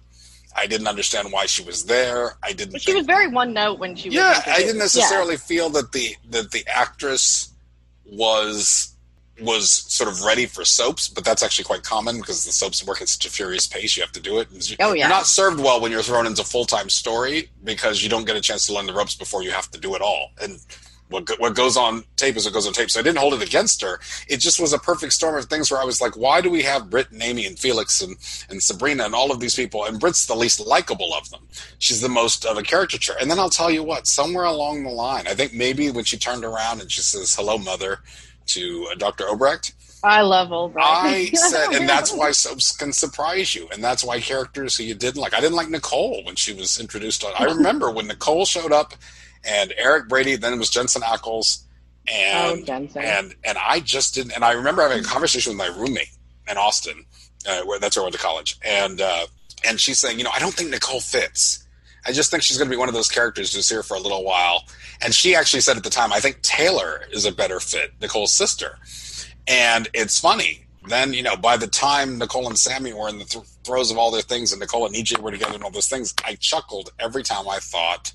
I 0.56 0.66
didn't 0.66 0.86
understand 0.86 1.30
why 1.30 1.44
she 1.44 1.62
was 1.62 1.84
there. 1.84 2.38
I 2.42 2.52
didn't. 2.54 2.72
But 2.72 2.80
she 2.80 2.86
think- 2.92 2.98
was 3.00 3.06
very 3.06 3.28
one 3.28 3.52
note 3.52 3.78
when 3.78 3.94
she 3.94 4.08
was. 4.08 4.14
yeah, 4.16 4.42
I 4.46 4.60
didn't 4.60 4.78
necessarily 4.78 5.36
feel 5.36 5.68
that 5.70 5.92
the 5.92 6.16
that 6.30 6.50
the 6.52 6.64
actress 6.66 7.50
was 8.10 8.95
was 9.40 9.70
sort 9.70 10.10
of 10.10 10.22
ready 10.22 10.46
for 10.46 10.64
soaps, 10.64 11.08
but 11.08 11.24
that's 11.24 11.42
actually 11.42 11.64
quite 11.64 11.82
common 11.82 12.18
because 12.18 12.44
the 12.44 12.52
soaps 12.52 12.86
work 12.86 13.02
at 13.02 13.08
such 13.08 13.26
a 13.26 13.30
furious 13.30 13.66
pace. 13.66 13.96
You 13.96 14.02
have 14.02 14.12
to 14.12 14.20
do 14.20 14.38
it. 14.40 14.48
Oh, 14.80 14.92
yeah. 14.92 15.00
You're 15.00 15.08
not 15.08 15.26
served 15.26 15.60
well 15.60 15.80
when 15.80 15.92
you're 15.92 16.02
thrown 16.02 16.26
into 16.26 16.44
full 16.44 16.64
time 16.64 16.88
story 16.88 17.50
because 17.64 18.02
you 18.02 18.08
don't 18.08 18.26
get 18.26 18.36
a 18.36 18.40
chance 18.40 18.66
to 18.66 18.74
learn 18.74 18.86
the 18.86 18.94
ropes 18.94 19.14
before 19.14 19.42
you 19.42 19.50
have 19.50 19.70
to 19.72 19.80
do 19.80 19.94
it 19.94 20.00
all. 20.02 20.30
And 20.40 20.58
what 21.08 21.28
what 21.38 21.54
goes 21.54 21.76
on 21.76 22.04
tape 22.16 22.36
is 22.36 22.44
what 22.44 22.54
goes 22.54 22.66
on 22.66 22.72
tape. 22.72 22.90
So 22.90 23.00
I 23.00 23.02
didn't 23.02 23.18
hold 23.18 23.34
it 23.34 23.42
against 23.42 23.80
her. 23.82 24.00
It 24.28 24.38
just 24.38 24.60
was 24.60 24.72
a 24.72 24.78
perfect 24.78 25.12
storm 25.12 25.36
of 25.36 25.44
things 25.44 25.70
where 25.70 25.80
I 25.80 25.84
was 25.84 26.00
like, 26.00 26.16
why 26.16 26.40
do 26.40 26.50
we 26.50 26.62
have 26.62 26.90
Britt 26.90 27.10
and 27.12 27.22
Amy 27.22 27.46
and 27.46 27.58
Felix 27.58 28.00
and, 28.00 28.16
and 28.50 28.62
Sabrina 28.62 29.04
and 29.04 29.14
all 29.14 29.30
of 29.30 29.40
these 29.40 29.54
people? 29.54 29.84
And 29.84 30.00
Britt's 30.00 30.26
the 30.26 30.34
least 30.34 30.60
likable 30.60 31.14
of 31.14 31.30
them. 31.30 31.46
She's 31.78 32.00
the 32.00 32.08
most 32.08 32.44
of 32.44 32.58
a 32.58 32.62
caricature. 32.62 33.14
And 33.20 33.30
then 33.30 33.38
I'll 33.38 33.50
tell 33.50 33.70
you 33.70 33.82
what, 33.82 34.06
somewhere 34.06 34.44
along 34.44 34.82
the 34.82 34.90
line, 34.90 35.28
I 35.28 35.34
think 35.34 35.52
maybe 35.52 35.90
when 35.90 36.04
she 36.04 36.16
turned 36.16 36.44
around 36.44 36.80
and 36.80 36.90
she 36.90 37.02
says, 37.02 37.34
hello, 37.34 37.58
mother, 37.58 38.00
to 38.46 38.88
uh, 38.90 38.94
Dr. 38.96 39.24
Obrecht, 39.24 39.72
I 40.04 40.20
love 40.22 40.48
Obrecht. 40.48 40.82
I 40.84 41.24
said, 41.34 41.72
and 41.74 41.88
that's 41.88 42.12
why 42.12 42.30
soaps 42.30 42.76
can 42.76 42.92
surprise 42.92 43.54
you, 43.54 43.68
and 43.72 43.82
that's 43.82 44.04
why 44.04 44.20
characters 44.20 44.76
who 44.76 44.84
you 44.84 44.94
didn't 44.94 45.20
like. 45.20 45.34
I 45.34 45.40
didn't 45.40 45.56
like 45.56 45.68
Nicole 45.70 46.22
when 46.24 46.36
she 46.36 46.52
was 46.52 46.78
introduced. 46.78 47.24
On, 47.24 47.32
I 47.38 47.44
remember 47.44 47.90
when 47.90 48.06
Nicole 48.06 48.44
showed 48.44 48.72
up, 48.72 48.94
and 49.44 49.72
Eric 49.76 50.08
Brady, 50.08 50.36
then 50.36 50.52
it 50.52 50.58
was 50.58 50.70
Jensen 50.70 51.02
Ackles, 51.02 51.64
and 52.12 52.60
Oh, 52.60 52.64
Jensen. 52.64 53.02
and 53.02 53.34
and 53.44 53.58
I 53.58 53.80
just 53.80 54.14
didn't. 54.14 54.32
And 54.32 54.44
I 54.44 54.52
remember 54.52 54.82
having 54.82 55.00
a 55.00 55.06
conversation 55.06 55.50
with 55.50 55.58
my 55.58 55.74
roommate 55.76 56.10
in 56.48 56.56
Austin, 56.56 57.04
uh, 57.48 57.62
where 57.62 57.80
that's 57.80 57.96
where 57.96 58.02
I 58.02 58.06
went 58.06 58.14
to 58.14 58.20
college, 58.20 58.58
and 58.64 59.00
uh, 59.00 59.26
and 59.66 59.80
she's 59.80 59.98
saying, 59.98 60.18
you 60.18 60.24
know, 60.24 60.30
I 60.32 60.38
don't 60.38 60.54
think 60.54 60.70
Nicole 60.70 61.00
fits. 61.00 61.65
I 62.06 62.12
just 62.12 62.30
think 62.30 62.42
she's 62.42 62.56
going 62.56 62.68
to 62.68 62.74
be 62.74 62.78
one 62.78 62.88
of 62.88 62.94
those 62.94 63.08
characters 63.08 63.54
who's 63.54 63.68
here 63.68 63.82
for 63.82 63.96
a 63.96 64.00
little 64.00 64.24
while. 64.24 64.64
And 65.02 65.12
she 65.12 65.34
actually 65.34 65.60
said 65.60 65.76
at 65.76 65.84
the 65.84 65.90
time, 65.90 66.12
I 66.12 66.20
think 66.20 66.40
Taylor 66.42 67.02
is 67.10 67.24
a 67.24 67.32
better 67.32 67.58
fit, 67.58 67.92
Nicole's 68.00 68.32
sister. 68.32 68.78
And 69.48 69.88
it's 69.92 70.18
funny. 70.18 70.66
Then, 70.88 71.12
you 71.12 71.22
know, 71.22 71.36
by 71.36 71.56
the 71.56 71.66
time 71.66 72.18
Nicole 72.18 72.46
and 72.46 72.58
Sammy 72.58 72.92
were 72.92 73.08
in 73.08 73.18
the 73.18 73.24
th- 73.24 73.44
throes 73.64 73.90
of 73.90 73.98
all 73.98 74.12
their 74.12 74.22
things 74.22 74.52
and 74.52 74.60
Nicole 74.60 74.86
and 74.86 74.94
EJ 74.94 75.18
were 75.18 75.32
together 75.32 75.54
and 75.54 75.64
all 75.64 75.70
those 75.70 75.88
things, 75.88 76.14
I 76.24 76.36
chuckled 76.36 76.90
every 77.00 77.24
time 77.24 77.48
I 77.48 77.58
thought 77.58 78.12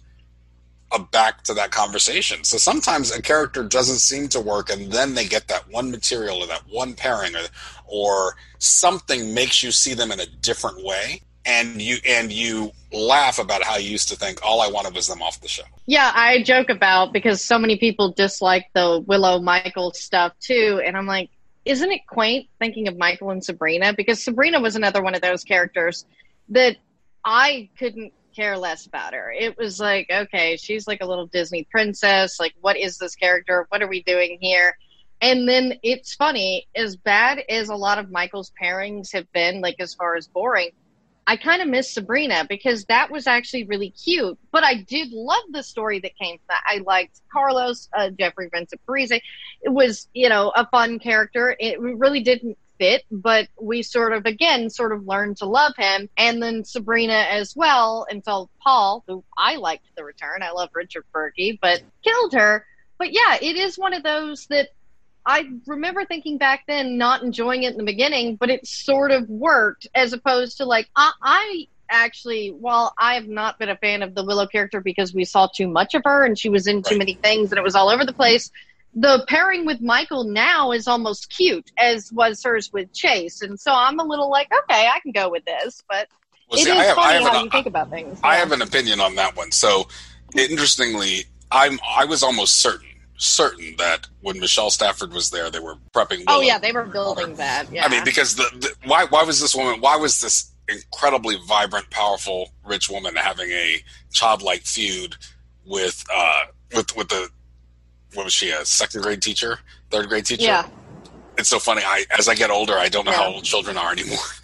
uh, 0.94 1.00
back 1.00 1.44
to 1.44 1.54
that 1.56 1.72
conversation. 1.72 2.46
So 2.46 2.58
sometimes 2.58 3.12
a 3.12 3.22
character 3.22 3.64
doesn't 3.64 4.00
seem 4.00 4.30
to 4.30 4.40
work 4.40 4.70
and 4.70 4.92
then 4.92 5.16
they 5.16 5.26
get 5.26 5.50
that 5.50 5.70
one 5.70 5.92
material 5.92 6.38
or 6.38 6.48
that 6.48 6.64
one 6.70 6.94
pairing 6.94 7.36
or, 7.36 7.42
or 7.86 8.36
something 8.60 9.34
makes 9.34 9.62
you 9.62 9.72
see 9.72 9.94
them 9.94 10.12
in 10.12 10.22
a 10.22 10.26
different 10.26 10.84
way. 10.84 11.22
And 11.46 11.82
you 11.82 11.98
and 12.08 12.32
you 12.32 12.72
laugh 12.92 13.40
about 13.40 13.64
how 13.64 13.78
you 13.78 13.90
used 13.90 14.10
to 14.10 14.16
think 14.16 14.40
all 14.44 14.62
I 14.62 14.68
wanted 14.68 14.94
was 14.94 15.08
them 15.08 15.22
off 15.22 15.42
the 15.42 15.48
show. 15.48 15.64
Yeah, 15.88 16.12
I 16.14 16.44
joke 16.44 16.70
about 16.70 17.14
because 17.14 17.42
so 17.42 17.58
many 17.58 17.78
people 17.78 18.12
dislike 18.12 18.66
the 18.74 19.04
Willow 19.08 19.40
Michael 19.40 19.92
stuff 19.94 20.34
too, 20.40 20.82
and 20.86 20.96
I'm 20.96 21.08
like, 21.08 21.30
isn't 21.66 21.92
it 21.92 22.02
quaint 22.08 22.48
thinking 22.60 22.88
of 22.88 22.98
Michael 22.98 23.32
and 23.32 23.44
Sabrina? 23.44 23.94
Because 23.94 24.24
Sabrina 24.24 24.60
was 24.60 24.76
another 24.76 25.02
one 25.02 25.16
of 25.16 25.22
those 25.22 25.44
characters 25.44 26.06
that 26.50 26.78
I 27.24 27.70
couldn't 27.78 28.14
care 28.36 28.58
less 28.58 28.86
about 28.86 29.14
her. 29.14 29.32
It 29.32 29.58
was 29.58 29.80
like, 29.80 30.10
okay, 30.12 30.58
she's 30.58 30.88
like 30.88 31.02
a 31.02 31.06
little 31.06 31.28
Disney 31.28 31.68
princess. 31.70 32.40
Like, 32.40 32.54
what 32.62 32.78
is 32.78 32.98
this 32.98 33.16
character? 33.16 33.66
What 33.70 33.82
are 33.82 33.88
we 33.88 34.04
doing 34.04 34.38
here? 34.42 34.76
And 35.22 35.48
then 35.48 35.74
it's 35.84 36.16
funny, 36.16 36.68
as 36.76 36.96
bad 36.96 37.44
as 37.48 37.70
a 37.70 37.76
lot 37.76 38.00
of 38.00 38.10
Michael's 38.10 38.52
pairings 38.60 39.14
have 39.14 39.32
been, 39.32 39.62
like 39.62 39.76
as 39.80 39.94
far 39.94 40.16
as 40.16 40.28
boring, 40.28 40.72
I 41.28 41.38
kind 41.38 41.62
of 41.62 41.68
miss 41.68 41.94
Sabrina 41.94 42.46
because 42.50 42.86
that 42.86 43.12
was 43.12 43.28
actually 43.28 43.66
really 43.66 43.92
cute. 43.92 44.38
But 44.52 44.64
I 44.64 44.76
did 44.76 45.12
love 45.12 45.44
the 45.52 45.64
story 45.64 46.00
that 46.00 46.18
came 46.18 46.38
from 46.38 46.46
that. 46.50 46.64
I 46.66 46.80
liked 46.86 47.22
Carlos, 47.32 47.90
uh, 47.98 48.10
Jeffrey 48.10 48.50
Vincent 48.52 48.82
Parise. 48.88 49.12
It 49.62 49.70
was, 49.70 50.08
you 50.14 50.30
know, 50.30 50.52
a 50.56 50.68
fun 50.68 51.00
character. 51.00 51.56
It 51.60 51.80
really 51.80 52.22
didn't 52.22 52.58
fit, 52.80 53.04
but 53.12 53.48
we 53.62 53.84
sort 53.84 54.12
of, 54.12 54.26
again, 54.26 54.70
sort 54.70 54.92
of 54.92 55.08
learned 55.08 55.38
to 55.38 55.46
love 55.46 55.74
him. 55.78 56.10
And 56.18 56.42
then 56.42 56.66
Sabrina 56.66 57.14
as 57.30 57.56
well 57.56 58.08
until 58.10 58.50
Paul, 58.62 59.04
who 59.08 59.24
I 59.38 59.58
liked 59.58 59.86
the 59.96 60.04
return. 60.04 60.42
I 60.42 60.52
love 60.52 60.70
Richard 60.74 61.06
Burgi, 61.14 61.60
but 61.62 61.84
killed 62.04 62.34
her. 62.34 62.66
But 62.98 63.14
yeah, 63.14 63.38
it 63.42 63.56
is 63.56 63.78
one 63.78 63.94
of 63.94 64.04
those 64.04 64.48
that 64.48 64.70
I 65.26 65.50
remember 65.68 66.06
thinking 66.06 66.38
back 66.38 66.64
then 66.68 66.98
not 66.98 67.22
enjoying 67.22 67.64
it 67.64 67.72
in 67.72 67.78
the 67.78 67.84
beginning, 67.84 68.36
but 68.36 68.50
it 68.50 68.66
sort 68.66 69.12
of 69.12 69.30
worked 69.30 69.88
as 69.94 70.14
opposed 70.14 70.58
to 70.58 70.66
like 70.66 70.90
I, 70.96 71.12
I 71.22 71.68
actually, 71.90 72.50
while 72.50 72.94
I 72.98 73.16
have 73.16 73.28
not 73.28 73.60
been 73.60 73.70
a 73.70 73.76
fan 73.76 74.02
of 74.02 74.16
the 74.16 74.24
Willow 74.24 74.48
character 74.48 74.82
because 74.82 75.14
we 75.14 75.26
saw 75.26 75.48
too 75.48 75.68
much 75.68 75.94
of 75.94 76.02
her 76.06 76.26
and 76.26 76.40
she 76.40 76.50
was 76.50 76.66
in 76.66 76.82
too 76.82 76.98
many 76.98 77.14
things 77.14 77.52
and 77.52 77.60
it 77.60 77.64
was 77.64 77.76
all 77.76 77.90
over 77.90 78.06
the 78.06 78.14
place. 78.14 78.50
The 78.94 79.24
pairing 79.28 79.66
with 79.66 79.80
Michael 79.80 80.24
now 80.24 80.72
is 80.72 80.88
almost 80.88 81.34
cute, 81.34 81.72
as 81.78 82.12
was 82.12 82.44
hers 82.44 82.74
with 82.74 82.92
Chase, 82.92 83.42
and 83.42 83.58
so 83.58 83.72
I'm 83.74 84.00
a 84.00 84.04
little 84.04 84.30
like, 84.30 84.52
okay, 84.52 84.88
I 84.88 85.00
can 85.00 85.14
go 85.14 85.30
with 85.30 85.46
this. 85.46 85.82
But 85.88 86.10
Well, 86.50 86.60
it 86.60 86.66
see, 86.66 86.72
is 86.72 86.78
I 86.78 86.84
have, 86.84 86.96
funny 86.96 87.24
how 87.24 87.38
an, 87.38 87.46
you 87.46 87.50
think 87.52 87.68
about 87.68 87.90
things. 87.90 88.20
I 88.22 88.36
have 88.36 88.52
an 88.52 88.62
opinion 88.62 89.00
on 89.00 89.16
that 89.16 89.38
one. 89.38 89.54
So, 89.54 89.88
interestingly, 90.36 91.24
I'm 91.52 91.80
I 91.88 92.04
was 92.04 92.22
almost 92.22 92.58
certain 92.58 92.91
certain 93.22 93.76
that 93.78 94.08
when 94.22 94.40
Michelle 94.40 94.72
Stafford 94.72 95.14
was 95.14 95.30
there, 95.30 95.50
they 95.50 95.60
were 95.60 95.76
prepping. 95.94 96.24
Oh 96.28 96.42
yeah, 96.42 96.58
they 96.58 96.72
were 96.72 96.84
building 96.84 97.36
that. 97.36 97.72
Yeah, 97.72 97.86
I 97.86 97.90
mean, 97.90 98.04
because 98.04 98.36
the, 98.36 98.50
the 98.60 98.74
why 98.86 99.06
why 99.06 99.24
was 99.24 99.40
this 99.40 99.56
woman? 99.56 99.80
Why 99.80 99.96
was 99.96 100.20
this 100.22 100.52
incredibly 100.68 101.38
vibrant, 101.48 101.90
powerful, 101.90 102.52
rich 102.66 102.90
woman 102.90 103.16
having 103.16 103.50
a 103.52 103.84
childlike 104.12 104.64
feud 104.64 105.16
with 105.66 106.04
uh 106.14 106.46
with 106.76 106.96
with 106.96 107.10
the 107.10 107.30
what 108.14 108.26
was 108.26 108.34
she 108.34 108.50
a 108.50 108.66
second 108.66 109.02
grade 109.04 109.22
teacher, 109.22 109.60
third 109.90 110.10
grade 110.10 110.26
teacher? 110.26 110.44
yeah. 110.44 110.68
It's 111.38 111.50
so 111.50 111.60
funny. 111.60 111.82
I 111.86 112.06
as 112.18 112.28
I 112.28 112.36
get 112.36 112.50
older, 112.50 112.74
I 112.74 112.90
don't 112.90 113.06
know 113.06 113.12
how 113.14 113.34
old 113.34 113.44
children 113.44 113.78
are 113.78 113.92
anymore. 113.92 114.18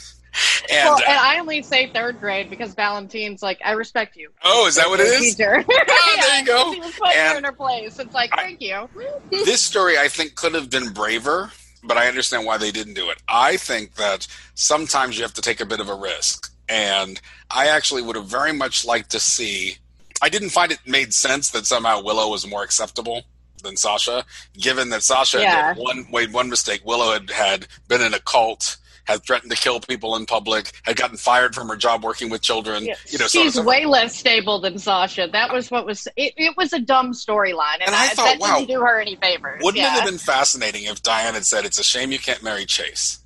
and, 0.71 0.85
well, 0.85 0.95
uh, 0.95 1.01
and 1.07 1.17
I 1.19 1.39
only 1.39 1.61
say 1.63 1.87
third 1.87 2.19
grade 2.19 2.49
because 2.49 2.73
Valentine's 2.73 3.41
like, 3.41 3.59
I 3.63 3.71
respect 3.71 4.15
you. 4.15 4.29
oh, 4.43 4.67
is 4.67 4.75
that 4.75 4.87
what 4.89 4.99
it 4.99 5.07
is? 5.07 5.35
Teacher. 5.35 5.63
Oh, 5.67 5.83
there 6.21 6.39
you 6.39 6.45
go. 6.45 6.73
She 6.73 6.79
was 6.79 6.91
putting 6.93 7.13
her 7.17 7.19
And- 7.29 7.37
in 7.39 7.43
her 7.43 7.51
place. 7.51 7.99
It's 7.99 8.13
like, 8.13 8.29
I- 8.33 8.43
thank 8.43 8.61
you. 8.61 8.89
this 9.29 9.61
story 9.61 9.97
I 9.97 10.07
think 10.07 10.35
could 10.35 10.53
have 10.53 10.69
been 10.69 10.89
braver, 10.93 11.51
but 11.83 11.97
I 11.97 12.07
understand 12.07 12.45
why 12.45 12.57
they 12.57 12.71
didn't 12.71 12.93
do 12.95 13.09
it. 13.09 13.17
I 13.27 13.57
think 13.57 13.95
that 13.95 14.27
sometimes 14.55 15.17
you 15.17 15.23
have 15.23 15.33
to 15.35 15.41
take 15.41 15.61
a 15.61 15.65
bit 15.65 15.79
of 15.79 15.89
a 15.89 15.95
risk. 15.95 16.51
And 16.69 17.21
I 17.49 17.67
actually 17.67 18.01
would 18.01 18.15
have 18.17 18.25
very 18.27 18.51
much 18.51 18.83
liked 18.85 19.11
to 19.11 19.19
see 19.19 19.77
I 20.21 20.29
didn't 20.29 20.49
find 20.49 20.71
it 20.71 20.79
made 20.85 21.13
sense 21.13 21.51
that 21.51 21.67
somehow 21.67 22.01
Willow 22.01 22.29
was 22.29 22.47
more 22.47 22.63
acceptable 22.63 23.21
than 23.63 23.77
Sasha, 23.77 24.25
given 24.57 24.89
that 24.89 25.03
Sasha 25.03 25.39
Yeah. 25.41 25.67
had 25.67 25.77
one 25.77 26.07
made 26.11 26.33
one 26.33 26.49
mistake. 26.49 26.81
Willow 26.83 27.13
had, 27.13 27.29
had 27.29 27.67
been 27.87 28.01
in 28.01 28.15
a 28.15 28.19
cult, 28.19 28.77
had 29.07 29.23
threatened 29.23 29.51
to 29.51 29.57
kill 29.57 29.79
people 29.79 30.15
in 30.15 30.25
public, 30.25 30.71
had 30.83 30.95
gotten 30.95 31.17
fired 31.17 31.55
from 31.55 31.69
her 31.69 31.75
job 31.75 32.03
working 32.03 32.29
with 32.29 32.41
children. 32.41 32.85
Yeah. 32.85 32.95
You 33.07 33.17
know, 33.17 33.27
so 33.27 33.39
on 33.39 33.45
and 33.45 33.53
She's 33.53 33.55
so 33.55 33.63
way 33.63 33.85
less 33.85 34.15
stable 34.15 34.59
than 34.59 34.77
Sasha. 34.77 35.27
That 35.31 35.51
was 35.51 35.71
what 35.71 35.85
was. 35.85 36.07
It, 36.15 36.33
it 36.37 36.55
was 36.57 36.73
a 36.73 36.79
dumb 36.79 37.13
storyline, 37.13 37.75
and, 37.75 37.87
And 37.87 37.95
I 37.95 38.05
I, 38.05 38.07
thought, 38.09 38.25
that 38.25 38.39
wow, 38.39 38.57
didn't 38.57 38.69
do 38.69 38.81
her 38.81 38.99
any 38.99 39.15
favors. 39.15 39.61
Wouldn't 39.63 39.81
yeah. 39.81 39.95
it 39.95 39.99
have 40.01 40.05
been 40.05 40.19
fascinating 40.19 40.83
if 40.83 41.01
Diane 41.01 41.33
had 41.33 41.45
said, 41.45 41.65
"It's 41.65 41.79
a 41.79 41.83
shame 41.83 42.11
you 42.11 42.19
can't 42.19 42.43
marry 42.43 42.65
Chase"? 42.65 43.19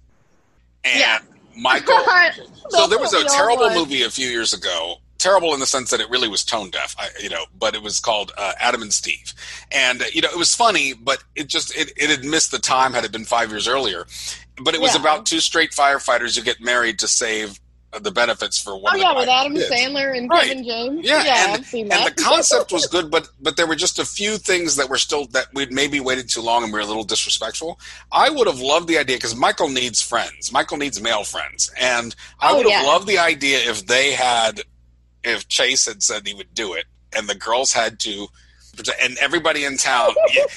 And 0.83 0.99
Yeah. 0.99 1.19
Michael. 1.55 1.99
so 2.69 2.87
there 2.87 2.99
was 2.99 3.13
a 3.13 3.23
terrible 3.25 3.69
movie 3.71 4.03
a 4.03 4.09
few 4.09 4.29
years 4.29 4.53
ago. 4.53 4.95
Terrible 5.17 5.53
in 5.53 5.59
the 5.59 5.67
sense 5.67 5.91
that 5.91 5.99
it 5.99 6.09
really 6.09 6.27
was 6.27 6.43
tone 6.43 6.71
deaf, 6.71 6.95
I, 6.97 7.09
you 7.21 7.29
know. 7.29 7.45
But 7.59 7.75
it 7.75 7.83
was 7.83 7.99
called 7.99 8.31
uh, 8.37 8.53
Adam 8.59 8.81
and 8.81 8.91
Steve, 8.91 9.35
and 9.71 10.01
uh, 10.01 10.05
you 10.11 10.21
know 10.21 10.29
it 10.31 10.37
was 10.37 10.55
funny, 10.55 10.93
but 10.93 11.23
it 11.35 11.47
just 11.47 11.75
it, 11.77 11.93
it 11.95 12.09
had 12.09 12.23
missed 12.25 12.49
the 12.49 12.57
time 12.57 12.93
had 12.93 13.05
it 13.05 13.11
been 13.11 13.25
five 13.25 13.51
years 13.51 13.67
earlier. 13.67 14.07
But 14.63 14.75
it 14.75 14.81
was 14.81 14.93
Yeah. 14.95 15.01
about 15.01 15.25
two 15.25 15.39
straight 15.39 15.71
firefighters 15.71 16.35
who 16.35 16.41
get 16.43 16.59
married 16.61 16.99
to 16.99 17.07
save 17.07 17.59
uh, 17.93 17.99
the 17.99 18.11
benefits 18.11 18.57
for 18.57 18.77
one. 18.79 18.95
Oh 18.95 18.97
yeah, 18.97 19.13
with 19.13 19.27
Adam 19.27 19.53
kids. 19.53 19.69
Sandler 19.69 20.15
and 20.17 20.29
Right. 20.29 20.47
Kevin 20.47 20.63
James. 20.63 21.05
Yeah, 21.05 21.23
and, 21.25 21.51
I've 21.61 21.65
seen 21.65 21.89
that. 21.89 22.07
and 22.07 22.15
the 22.17 22.23
concept 22.23 22.71
was 22.71 22.85
good, 22.87 23.11
but 23.11 23.27
but 23.41 23.57
there 23.57 23.67
were 23.67 23.75
just 23.75 23.99
a 23.99 24.05
few 24.05 24.37
things 24.37 24.77
that 24.77 24.87
were 24.89 24.97
still 24.97 25.25
that 25.27 25.47
we'd 25.53 25.73
maybe 25.73 25.99
waited 25.99 26.29
too 26.29 26.41
long 26.41 26.63
and 26.63 26.71
we 26.71 26.77
were 26.79 26.83
a 26.83 26.87
little 26.87 27.03
disrespectful. 27.03 27.79
I 28.11 28.29
would 28.29 28.47
have 28.47 28.59
loved 28.61 28.87
the 28.87 28.97
idea 28.97 29.17
because 29.17 29.35
Michael 29.35 29.67
needs 29.69 30.01
friends. 30.01 30.51
Michael 30.53 30.77
needs 30.77 31.01
male 31.01 31.23
friends, 31.25 31.69
and 31.79 32.15
I 32.39 32.51
Oh, 32.51 32.57
would 32.57 32.69
have 32.71 32.83
yeah. 32.83 32.87
loved 32.87 33.07
the 33.07 33.17
idea 33.19 33.59
if 33.59 33.85
they 33.87 34.13
had, 34.13 34.61
if 35.25 35.47
Chase 35.49 35.85
had 35.85 36.01
said 36.01 36.25
he 36.25 36.33
would 36.33 36.53
do 36.53 36.73
it, 36.73 36.85
and 37.13 37.27
the 37.27 37.35
girls 37.35 37.73
had 37.73 37.99
to. 38.01 38.27
And 39.03 39.17
everybody 39.19 39.65
in 39.65 39.77
town, 39.77 40.11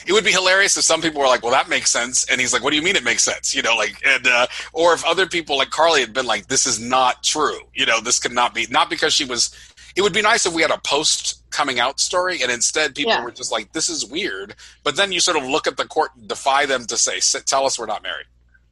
it 0.07 0.12
would 0.12 0.24
be 0.24 0.31
hilarious 0.33 0.77
if 0.77 0.85
some 0.85 1.03
people 1.03 1.20
were 1.20 1.27
like, 1.27 1.42
"Well, 1.42 1.53
that 1.53 1.68
makes 1.68 1.90
sense," 1.90 2.24
and 2.31 2.40
he's 2.40 2.53
like, 2.53 2.62
"What 2.62 2.70
do 2.70 2.77
you 2.77 2.83
mean 2.83 2.96
it 2.96 3.03
makes 3.05 3.22
sense?" 3.24 3.55
You 3.55 3.62
know, 3.62 3.74
like, 3.77 4.00
and 4.07 4.27
uh, 4.27 4.46
or 4.72 4.94
if 4.94 5.05
other 5.05 5.27
people 5.27 5.57
like 5.59 5.70
Carly 5.70 6.00
had 6.00 6.12
been 6.12 6.27
like, 6.27 6.46
"This 6.46 6.66
is 6.66 6.79
not 6.79 7.22
true," 7.24 7.59
you 7.74 7.85
know, 7.87 8.00
this 8.00 8.18
could 8.18 8.33
not 8.33 8.55
be 8.55 8.66
not 8.70 8.88
because 8.88 9.12
she 9.12 9.24
was 9.24 9.50
it 9.96 10.03
would 10.03 10.12
be 10.12 10.22
nice 10.22 10.44
if 10.44 10.53
we 10.53 10.62
had 10.62 10.72
a 10.72 10.79
post 10.79 11.40
coming 11.50 11.79
out 11.79 12.00
story 12.00 12.42
and 12.42 12.50
instead 12.50 12.94
people 12.96 13.12
Yeah. 13.12 13.22
were 13.22 13.31
just 13.31 13.53
like 13.53 13.72
this 13.72 13.88
is 13.88 14.05
weird 14.05 14.57
but 14.83 14.96
then 14.96 15.12
you 15.12 15.20
sort 15.20 15.37
of 15.37 15.44
look 15.44 15.68
at 15.68 15.77
the 15.77 15.85
court 15.87 16.11
and 16.16 16.27
defy 16.27 16.66
them 16.66 16.85
to 16.87 16.96
say 16.96 17.20
"Sit- 17.20 17.46
tell 17.46 17.64
us 17.64 17.79
we're 17.79 17.87
not 17.87 18.03
married 18.03 18.27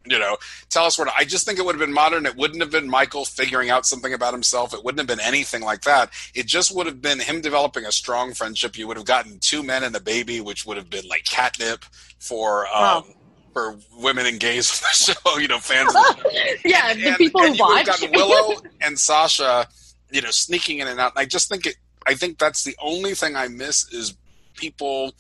you 0.07 0.19
know 0.19 0.37
tell 0.69 0.85
us 0.85 0.99
we're 0.99 1.05
not 1.05 1.15
i 1.19 1.25
just 1.25 1.47
think 1.47 1.59
it 1.59 1.65
would 1.65 1.75
have 1.75 1.81
been 1.81 1.93
modern 1.93 2.27
it 2.27 2.37
wouldn't 2.37 2.61
have 2.61 2.71
been 2.71 2.88
michael 2.88 3.25
figuring 3.25 3.71
out 3.71 3.87
something 3.87 4.12
about 4.12 4.33
himself 4.35 4.75
it 4.75 4.85
wouldn't 4.85 4.99
have 4.99 5.07
been 5.19 5.25
anything 5.25 5.62
like 5.62 5.83
that 5.83 6.11
it 6.35 6.47
just 6.47 6.75
would 6.75 6.87
have 6.87 7.01
been 7.01 7.21
him 7.21 7.41
developing 7.41 7.85
a 7.85 7.93
strong 7.93 8.35
friendship 8.35 8.77
you 8.77 8.87
would 8.88 8.97
have 8.97 9.07
gotten 9.07 9.38
two 9.38 9.62
men 9.62 9.85
and 9.85 9.95
a 9.95 10.01
baby 10.01 10.41
which 10.41 10.67
would 10.67 10.77
have 10.77 10.91
been 10.91 11.07
like 11.09 11.25
catnip 11.25 11.85
for 12.19 12.67
um 12.67 12.73
Wow. 12.83 13.05
for 13.53 13.77
women 13.99 14.27
and 14.27 14.41
gays 14.41 14.71
on 14.71 14.88
the 14.88 15.15
show 15.33 15.38
you 15.38 15.49
know 15.49 15.59
fans 15.59 15.88
of 15.95 15.95
the 16.23 16.59
yeah, 16.65 16.91
and- 16.91 17.01
the 17.01 17.09
and- 17.09 17.17
people 17.19 17.41
and 17.43 17.51
who 17.51 17.57
you 17.57 17.65
would 17.65 17.75
watch. 17.75 17.87
have 17.88 18.01
gotten 18.01 18.12
Willow 18.12 18.57
and 18.81 18.99
Sasha, 18.99 19.69
you 20.11 20.21
know, 20.23 20.31
sneaking 20.31 20.79
in 20.79 20.88
and 20.88 20.99
out. 20.99 21.12
And 21.15 21.21
I 21.21 21.27
just 21.27 21.49
think 21.49 21.67
it. 21.67 21.77
I 22.07 22.15
think 22.15 22.38
that's 22.38 22.65
the 22.65 22.75
only 22.81 23.15
thing 23.15 23.37
I 23.37 23.49
miss 23.49 23.93
is 23.93 24.15
people 24.57 25.12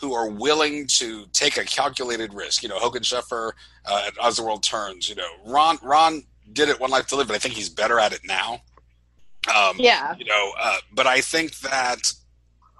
who 0.00 0.14
are 0.14 0.28
willing 0.28 0.86
to 0.86 1.26
take 1.32 1.56
a 1.58 1.64
calculated 1.64 2.32
risk. 2.32 2.62
You 2.62 2.68
know, 2.70 2.78
Hogan 2.78 3.02
Sheffer 3.02 3.52
uh, 3.84 4.04
at 4.06 4.14
As 4.24 4.36
the 4.36 4.42
World 4.42 4.62
Turns. 4.62 5.08
You 5.08 5.14
know, 5.14 5.28
Ron 5.46 5.78
Ron 5.82 6.22
did 6.52 6.68
it 6.68 6.80
One 6.80 6.90
Life 6.90 7.06
to 7.08 7.16
Live, 7.16 7.28
but 7.28 7.34
I 7.36 7.38
think 7.38 7.54
he's 7.54 7.68
better 7.68 7.98
at 7.98 8.12
it 8.12 8.20
now. 8.24 8.62
Um, 9.54 9.76
Yeah. 9.78 10.14
You 10.18 10.24
know, 10.24 10.52
uh, 10.60 10.78
but 10.92 11.06
I 11.06 11.20
think 11.20 11.58
that 11.60 12.12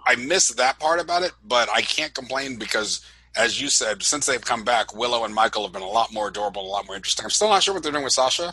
I 0.06 0.16
miss 0.16 0.48
that 0.48 0.78
part 0.78 0.98
about 1.00 1.22
it, 1.22 1.32
but 1.44 1.68
I 1.70 1.82
can't 1.82 2.14
complain 2.14 2.56
because, 2.58 3.04
as 3.36 3.60
you 3.60 3.68
said, 3.68 4.02
since 4.02 4.26
they've 4.26 4.44
come 4.44 4.64
back, 4.64 4.94
Willow 4.94 5.24
and 5.24 5.34
Michael 5.34 5.62
have 5.62 5.72
been 5.72 5.82
a 5.82 5.88
lot 5.88 6.12
more 6.12 6.28
adorable, 6.28 6.62
a 6.66 6.68
lot 6.68 6.86
more 6.86 6.96
interesting. 6.96 7.24
I'm 7.24 7.30
still 7.30 7.48
not 7.48 7.62
sure 7.62 7.74
what 7.74 7.82
they're 7.82 7.92
doing 7.92 8.04
with 8.04 8.14
Sasha, 8.14 8.52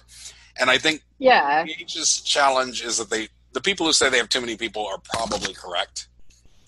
and 0.60 0.70
I 0.70 0.78
think 0.78 1.04
Yeah. 1.20 1.64
Page's 1.66 2.22
challenge 2.22 2.82
is 2.84 2.98
that 2.98 3.10
they, 3.10 3.30
the 3.54 3.62
people 3.62 3.86
who 3.86 3.94
say 3.94 4.10
they 4.10 4.18
have 4.18 4.30
too 4.30 4.42
many 4.42 4.58
people, 4.58 4.86
are 4.86 5.00
probably 5.00 5.54
correct, 5.54 6.08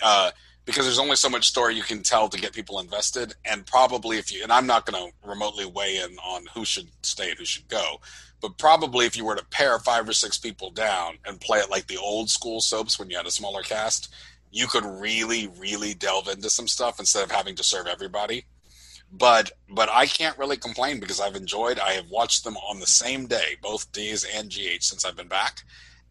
uh, 0.02 0.32
because 0.70 0.86
there's 0.86 1.00
only 1.00 1.16
so 1.16 1.30
much 1.30 1.48
story 1.48 1.74
you 1.74 1.82
can 1.82 2.04
tell 2.04 2.30
to 2.30 2.40
get 2.40 2.54
people 2.54 2.80
invested, 2.80 3.34
and 3.44 3.66
probably 3.66 4.20
if 4.20 4.32
you, 4.32 4.44
and 4.44 4.52
I'm 4.52 4.68
not 4.68 4.86
going 4.86 5.04
to 5.04 5.28
remotely 5.28 5.66
weigh 5.66 5.98
in 5.98 6.16
on 6.20 6.46
who 6.54 6.64
should 6.64 6.90
stay 7.02 7.32
and 7.32 7.40
who 7.40 7.46
should 7.46 7.68
go, 7.68 8.00
but 8.40 8.60
probably 8.60 9.08
if 9.08 9.18
you 9.18 9.26
were 9.26 9.36
to 9.36 9.44
pare 9.46 9.80
five 9.80 10.08
or 10.08 10.14
six 10.14 10.38
people 10.38 10.70
down 10.70 11.18
and 11.26 11.42
play 11.42 11.58
it 11.58 11.72
like 11.72 11.88
the 11.88 11.98
old 11.98 12.30
school 12.30 12.62
soaps 12.62 13.00
when 13.00 13.10
you 13.10 13.18
had 13.18 13.26
a 13.26 13.32
smaller 13.32 13.64
cast, 13.64 14.14
you 14.52 14.68
could 14.68 14.86
really, 14.86 15.48
really 15.58 15.96
delve 15.96 16.28
into 16.28 16.52
some 16.52 16.68
stuff 16.68 17.00
instead 17.00 17.24
of 17.24 17.32
having 17.32 17.56
to 17.56 17.64
serve 17.64 17.88
everybody. 17.88 18.46
But 19.12 19.52
but 19.74 19.90
I 19.92 20.06
can't 20.06 20.38
really 20.38 20.58
complain 20.58 21.00
because 21.00 21.20
I've 21.20 21.36
enjoyed. 21.36 21.80
I 21.80 21.94
have 21.94 22.12
watched 22.12 22.44
them 22.44 22.58
on 22.58 22.80
the 22.80 22.86
same 22.86 23.26
day, 23.26 23.56
both 23.60 23.92
D's 23.92 24.24
and 24.24 24.52
GH 24.52 24.84
since 24.84 25.04
I've 25.04 25.18
been 25.18 25.28
back, 25.28 25.64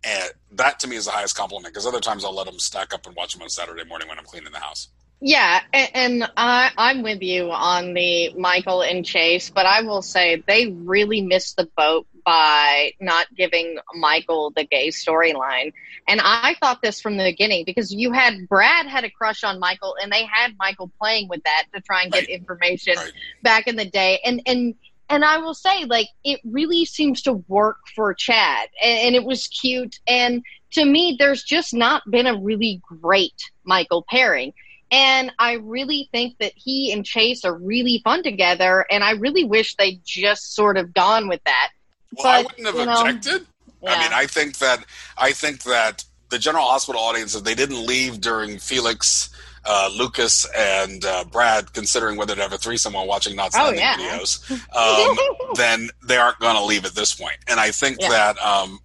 and 0.04 0.30
that 0.52 0.80
to 0.80 0.88
me 0.88 0.96
is 0.96 1.06
the 1.06 1.11
highest 1.12 1.37
compliment. 1.37 1.72
Because 1.72 1.87
other 1.87 2.00
times 2.00 2.24
I'll 2.24 2.34
let 2.34 2.46
them 2.46 2.58
stack 2.58 2.92
up 2.94 3.06
and 3.06 3.14
watch 3.16 3.32
them 3.34 3.42
on 3.42 3.48
Saturday 3.48 3.84
morning 3.84 4.08
when 4.08 4.18
I'm 4.18 4.24
cleaning 4.24 4.52
the 4.52 4.58
house. 4.58 4.88
Yeah, 5.20 5.61
and, 5.72 5.90
and 5.94 6.30
I, 6.37 6.70
I'm 6.78 7.02
with 7.02 7.22
you 7.22 7.50
on 7.50 7.92
the 7.92 8.32
Michael 8.34 8.82
and 8.82 9.04
Chase, 9.04 9.50
but 9.50 9.66
I 9.66 9.82
will 9.82 10.00
say 10.00 10.44
they 10.46 10.68
really 10.68 11.22
missed 11.22 11.56
the 11.56 11.68
boat 11.76 12.06
by 12.24 12.92
not 13.00 13.26
giving 13.37 13.78
Michael 13.94 14.52
the 14.54 14.64
gay 14.64 14.88
storyline. 14.88 15.72
And 16.06 16.20
I 16.22 16.54
thought 16.61 16.82
this 16.82 17.00
from 17.00 17.16
the 17.16 17.24
beginning 17.24 17.64
because 17.66 17.92
you 17.92 18.12
had 18.12 18.48
Brad 18.48 18.87
had 18.87 19.02
a 19.02 19.11
crush 19.11 19.42
on 19.42 19.58
Michael, 19.58 19.96
and 20.00 20.12
they 20.12 20.24
had 20.24 20.52
Michael 20.56 20.90
playing 21.00 21.28
with 21.28 21.42
that 21.42 21.64
to 21.74 21.80
try 21.80 22.02
and 22.04 22.12
get 22.12 22.20
Right. 22.20 22.28
information 22.28 22.94
Right. 22.96 23.12
back 23.42 23.66
in 23.66 23.74
the 23.74 23.87
day. 23.87 24.20
And 24.24 24.40
and 24.46 24.74
and 25.09 25.25
I 25.25 25.38
will 25.38 25.55
say, 25.55 25.85
like, 25.85 26.09
it 26.25 26.40
really 26.44 26.85
seems 26.85 27.23
to 27.23 27.35
work 27.49 27.79
for 27.94 28.14
Chad, 28.14 28.68
and, 28.83 28.99
and 28.99 29.14
it 29.16 29.25
was 29.25 29.47
cute. 29.47 29.99
And 30.07 30.42
to 30.73 30.85
me, 30.85 31.16
there's 31.18 31.42
just 31.42 31.73
not 31.75 32.03
been 32.11 32.27
a 32.27 32.38
really 32.38 32.81
great 33.01 33.51
Michael 33.64 34.05
pairing. 34.09 34.53
And 34.90 35.33
I 35.38 35.55
really 35.55 36.09
think 36.12 36.38
that 36.38 36.53
he 36.55 36.92
and 36.92 37.05
Chase 37.05 37.44
are 37.44 37.55
really 37.55 38.01
fun 38.05 38.23
together. 38.23 38.87
And 38.90 39.05
I 39.05 39.12
really 39.12 39.44
wish 39.44 39.77
they'd 39.77 40.01
just 40.05 40.55
sort 40.55 40.79
of 40.79 40.94
gone 40.94 41.29
with 41.29 41.42
that. 41.44 41.71
Well, 42.16 42.27
I 42.27 42.42
wouldn't 42.42 42.66
have 42.66 42.75
you 42.75 42.87
know, 42.87 43.01
objected. 43.01 43.47
I 43.87 44.03
mean, 44.03 44.12
I 44.12 44.27
think 44.27 44.59
that 44.59 44.85
I 45.16 45.33
think 45.33 45.62
that 45.64 46.05
the 46.30 46.38
General 46.38 46.64
Hospital 46.66 47.00
audience, 47.00 47.34
if 47.34 47.44
they 47.44 47.54
didn't 47.54 47.84
leave 47.86 48.20
during 48.20 48.58
Felix, 48.58 49.30
uh, 49.64 49.90
Lucas, 49.96 50.46
and 50.56 51.04
uh, 51.04 51.24
Brad, 51.24 51.72
considering 51.72 52.16
whether 52.16 52.34
to 52.34 52.42
have 52.42 52.52
a 52.52 52.58
threesome 52.58 52.92
while 52.92 53.06
watching 53.06 53.34
Not 53.36 53.46
Oh, 53.54 53.72
Standing 53.74 53.80
yeah. 53.80 53.96
videos, 53.96 54.50
um, 54.76 55.54
then 55.56 55.88
they 56.06 56.16
aren't 56.16 56.38
going 56.38 56.56
to 56.56 56.64
leave 56.64 56.84
at 56.84 56.92
this 56.94 57.14
point. 57.14 57.36
And 57.48 57.58
I 57.60 57.70
think 57.70 57.98
Yeah. 58.00 58.08
that 58.10 58.38
um, 58.38 58.78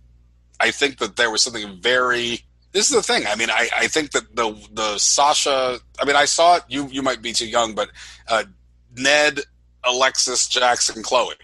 I 0.60 0.72
think 0.72 0.98
that 1.00 1.16
there 1.16 1.30
was 1.32 1.44
something 1.44 1.80
very. 1.82 2.42
This 2.72 2.90
is 2.90 2.96
the 2.96 3.04
thing. 3.04 3.28
I 3.28 3.36
mean, 3.36 3.50
I, 3.52 3.70
I 3.76 3.88
think 3.88 4.12
that 4.12 4.36
the 4.36 4.56
the 4.74 4.98
Sasha. 4.98 5.80
I 6.00 6.06
mean, 6.06 6.16
I 6.16 6.26
saw 6.26 6.56
it. 6.56 6.64
You 6.68 6.88
you 6.88 7.02
might 7.04 7.22
be 7.22 7.34
too 7.34 7.48
young, 7.48 7.76
but 7.76 7.90
uh, 8.28 8.46
Ned, 8.96 9.42
Alexis, 9.84 10.48
Jackson, 10.48 11.04
Chloe. 11.04 11.36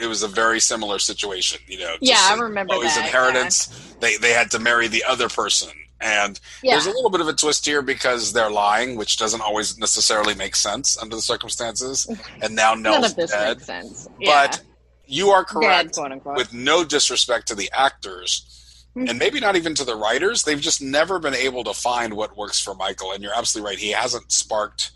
It 0.00 0.06
was 0.06 0.22
a 0.22 0.28
very 0.28 0.60
similar 0.60 0.98
situation. 0.98 1.60
You 1.66 1.78
know. 1.80 1.96
Yeah, 2.00 2.16
I 2.18 2.34
remember 2.34 2.74
Chloe's 2.74 2.94
that, 2.94 3.06
inheritance. 3.06 3.94
They 4.00 4.16
they 4.16 4.32
had 4.32 4.50
to 4.52 4.58
marry 4.58 4.88
the 4.88 5.04
other 5.04 5.28
person, 5.28 5.70
and 6.00 6.38
yeah. 6.62 6.72
there's 6.74 6.86
a 6.86 6.90
little 6.90 7.10
bit 7.10 7.20
of 7.20 7.28
a 7.28 7.32
twist 7.34 7.66
here 7.66 7.82
because 7.82 8.32
they're 8.32 8.50
lying, 8.50 8.96
which 8.96 9.18
doesn't 9.18 9.40
always 9.40 9.78
necessarily 9.78 10.34
make 10.34 10.56
sense 10.56 10.96
under 10.98 11.16
the 11.16 11.22
circumstances. 11.22 12.06
And 12.42 12.54
now 12.56 12.74
no. 12.74 12.92
None 12.92 13.00
Nell's 13.02 13.10
of 13.12 13.16
this 13.16 13.30
dead. 13.30 13.56
makes 13.56 13.66
sense. 13.66 14.08
Yeah. 14.18 14.46
But 14.46 14.62
you 15.06 15.30
are 15.30 15.42
Dead, 15.42 15.92
correct. 15.92 15.98
unquote. 15.98 16.36
With 16.36 16.52
no 16.54 16.84
disrespect 16.84 17.48
to 17.48 17.54
the 17.54 17.70
actors, 17.72 18.56
Hmm. 18.94 19.08
and 19.08 19.18
maybe 19.20 19.38
not 19.38 19.54
even 19.54 19.74
to 19.76 19.84
the 19.84 19.94
writers, 19.94 20.42
they've 20.42 20.60
just 20.60 20.82
never 20.82 21.18
been 21.20 21.34
able 21.34 21.62
to 21.64 21.72
find 21.74 22.14
what 22.14 22.36
works 22.36 22.58
for 22.60 22.74
Michael. 22.74 23.12
And 23.12 23.22
you're 23.22 23.34
absolutely 23.36 23.70
right; 23.70 23.78
he 23.78 23.90
hasn't 23.92 24.32
sparked 24.32 24.90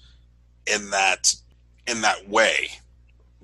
in 0.67 0.90
that 0.90 1.35
in 1.87 2.01
that 2.01 2.29
way 2.29 2.71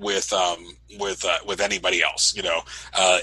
with 0.01 0.33
um 0.33 0.59
with 0.99 1.25
uh, 1.25 1.39
with 1.47 1.61
anybody 1.61 2.03
else. 2.03 2.35
You 2.35 2.43
know, 2.43 2.61
uh, 2.95 3.21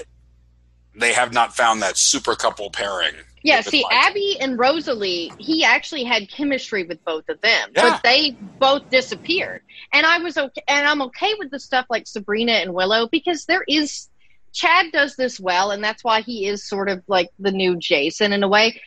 they 0.96 1.12
have 1.12 1.32
not 1.32 1.54
found 1.54 1.82
that 1.82 1.96
super 1.98 2.34
couple 2.34 2.70
pairing. 2.70 3.14
Yeah, 3.42 3.60
see. 3.60 3.84
Abby 3.90 4.36
and 4.40 4.58
Rosalie, 4.58 5.32
he 5.38 5.64
actually 5.64 6.04
had 6.04 6.28
chemistry 6.28 6.84
with 6.84 7.04
both 7.04 7.28
of 7.28 7.40
them, 7.40 7.70
Yeah. 7.74 7.90
but 7.90 8.02
they 8.02 8.32
both 8.58 8.90
disappeared. 8.90 9.62
And 9.92 10.04
I 10.04 10.18
was 10.18 10.36
okay, 10.36 10.62
and 10.66 10.86
I'm 10.88 11.02
okay 11.02 11.34
with 11.38 11.50
the 11.50 11.60
stuff 11.60 11.86
like 11.88 12.06
Sabrina 12.06 12.52
and 12.52 12.74
Willow 12.74 13.08
because 13.08 13.44
there 13.44 13.64
is 13.68 14.08
Chad 14.52 14.86
does 14.92 15.14
this 15.14 15.38
well, 15.38 15.70
and 15.70 15.84
that's 15.84 16.02
why 16.02 16.22
he 16.22 16.46
is 16.46 16.66
sort 16.66 16.88
of 16.88 17.02
like 17.06 17.28
the 17.38 17.52
new 17.52 17.76
Jason 17.76 18.32
in 18.32 18.42
a 18.42 18.48
way. 18.48 18.80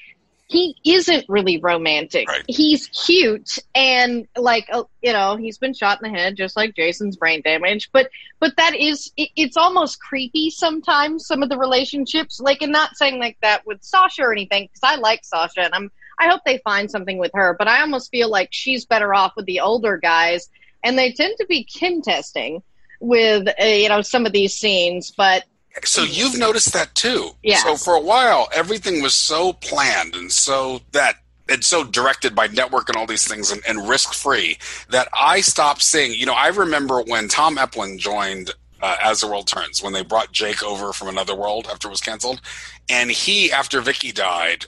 He 0.51 0.75
isn't 0.83 1.23
really 1.29 1.59
romantic. 1.59 2.27
Right. 2.27 2.43
He's 2.45 2.87
cute 2.87 3.57
and 3.73 4.27
like 4.35 4.67
uh, 4.69 4.83
you 5.01 5.13
know 5.13 5.37
he's 5.37 5.57
been 5.57 5.73
shot 5.73 6.01
in 6.03 6.11
the 6.11 6.19
head 6.19 6.35
just 6.35 6.57
like 6.57 6.75
Jason's 6.75 7.15
brain 7.15 7.41
damage. 7.41 7.89
But 7.93 8.09
but 8.41 8.57
that 8.57 8.75
is 8.75 9.13
it, 9.15 9.29
it's 9.37 9.55
almost 9.55 10.01
creepy 10.01 10.49
sometimes. 10.49 11.25
Some 11.25 11.41
of 11.41 11.47
the 11.47 11.57
relationships, 11.57 12.41
like, 12.41 12.61
and 12.61 12.73
not 12.73 12.97
saying 12.97 13.17
like 13.17 13.37
that 13.41 13.65
with 13.65 13.81
Sasha 13.81 14.23
or 14.23 14.33
anything, 14.33 14.63
because 14.63 14.81
I 14.83 14.97
like 14.97 15.23
Sasha 15.23 15.61
and 15.61 15.73
I'm 15.73 15.89
I 16.19 16.27
hope 16.27 16.41
they 16.45 16.57
find 16.65 16.91
something 16.91 17.17
with 17.17 17.31
her. 17.33 17.55
But 17.57 17.69
I 17.69 17.79
almost 17.79 18.11
feel 18.11 18.29
like 18.29 18.49
she's 18.51 18.83
better 18.83 19.13
off 19.13 19.31
with 19.37 19.45
the 19.45 19.61
older 19.61 19.97
guys, 19.97 20.49
and 20.83 20.97
they 20.97 21.13
tend 21.13 21.35
to 21.39 21.45
be 21.45 21.63
kin 21.63 22.01
testing 22.01 22.61
with 22.99 23.47
uh, 23.47 23.63
you 23.63 23.87
know 23.87 24.01
some 24.01 24.25
of 24.25 24.33
these 24.33 24.53
scenes. 24.53 25.11
But 25.11 25.45
So 25.83 26.03
you've 26.03 26.37
noticed 26.37 26.73
that 26.73 26.93
too. 26.95 27.31
Yeah. 27.43 27.63
So 27.63 27.75
for 27.75 27.95
a 27.95 28.01
while, 28.01 28.49
everything 28.53 29.01
was 29.01 29.15
so 29.15 29.53
planned 29.53 30.15
and 30.15 30.31
so 30.31 30.81
that 30.91 31.15
and 31.49 31.63
so 31.63 31.83
directed 31.83 32.33
by 32.33 32.47
network 32.47 32.87
and 32.87 32.95
all 32.95 33.05
these 33.05 33.27
things 33.27 33.51
and, 33.51 33.61
and 33.67 33.87
risk 33.87 34.13
free 34.13 34.57
that 34.89 35.07
I 35.13 35.41
stopped 35.41 35.81
seeing. 35.81 36.13
You 36.13 36.25
know, 36.25 36.33
I 36.33 36.47
remember 36.47 37.01
when 37.01 37.27
Tom 37.27 37.57
Eplin 37.57 37.97
joined 37.97 38.51
uh, 38.81 38.97
As 39.03 39.21
the 39.21 39.27
World 39.27 39.47
Turns 39.47 39.83
when 39.83 39.93
they 39.93 40.03
brought 40.03 40.31
Jake 40.31 40.63
over 40.63 40.93
from 40.93 41.07
Another 41.07 41.35
World 41.35 41.67
after 41.69 41.87
it 41.87 41.91
was 41.91 42.01
canceled, 42.01 42.41
and 42.89 43.11
he 43.11 43.51
after 43.51 43.81
Vicky 43.81 44.11
died, 44.11 44.65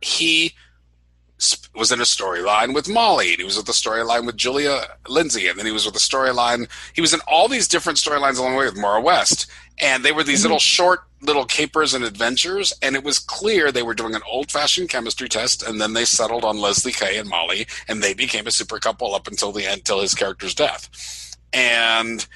he 0.00 0.54
was 1.74 1.92
in 1.92 2.00
a 2.00 2.04
storyline 2.04 2.74
with 2.74 2.88
Molly, 2.88 3.30
and 3.30 3.38
he 3.38 3.44
was 3.44 3.56
with 3.56 3.66
the 3.66 3.72
storyline 3.72 4.26
with 4.26 4.36
Julia 4.36 4.96
Lindsay, 5.08 5.46
and 5.46 5.58
then 5.58 5.66
he 5.66 5.72
was 5.72 5.84
with 5.84 5.94
the 5.94 6.00
storyline. 6.00 6.68
He 6.94 7.00
was 7.00 7.14
in 7.14 7.20
all 7.28 7.48
these 7.48 7.68
different 7.68 7.98
storylines 7.98 8.38
along 8.38 8.52
the 8.52 8.58
way 8.58 8.64
with 8.66 8.76
Mara 8.76 9.00
West, 9.00 9.46
and 9.80 10.04
they 10.04 10.12
were 10.12 10.24
these 10.24 10.42
little 10.42 10.58
short 10.58 11.00
little 11.20 11.44
capers 11.44 11.94
and 11.94 12.04
adventures. 12.04 12.72
And 12.80 12.94
it 12.94 13.02
was 13.02 13.18
clear 13.18 13.72
they 13.72 13.82
were 13.82 13.94
doing 13.94 14.14
an 14.14 14.22
old 14.30 14.50
fashioned 14.52 14.88
chemistry 14.88 15.28
test, 15.28 15.62
and 15.62 15.80
then 15.80 15.92
they 15.92 16.04
settled 16.04 16.44
on 16.44 16.56
Lesli 16.58 16.96
Kay 16.96 17.18
and 17.18 17.28
Molly, 17.28 17.66
and 17.88 18.02
they 18.02 18.14
became 18.14 18.46
a 18.46 18.50
super 18.52 18.78
couple 18.78 19.14
up 19.14 19.26
until 19.26 19.50
the 19.52 19.66
end, 19.66 19.84
till 19.84 20.00
his 20.00 20.14
character's 20.14 20.54
death, 20.54 21.36
and. 21.52 22.26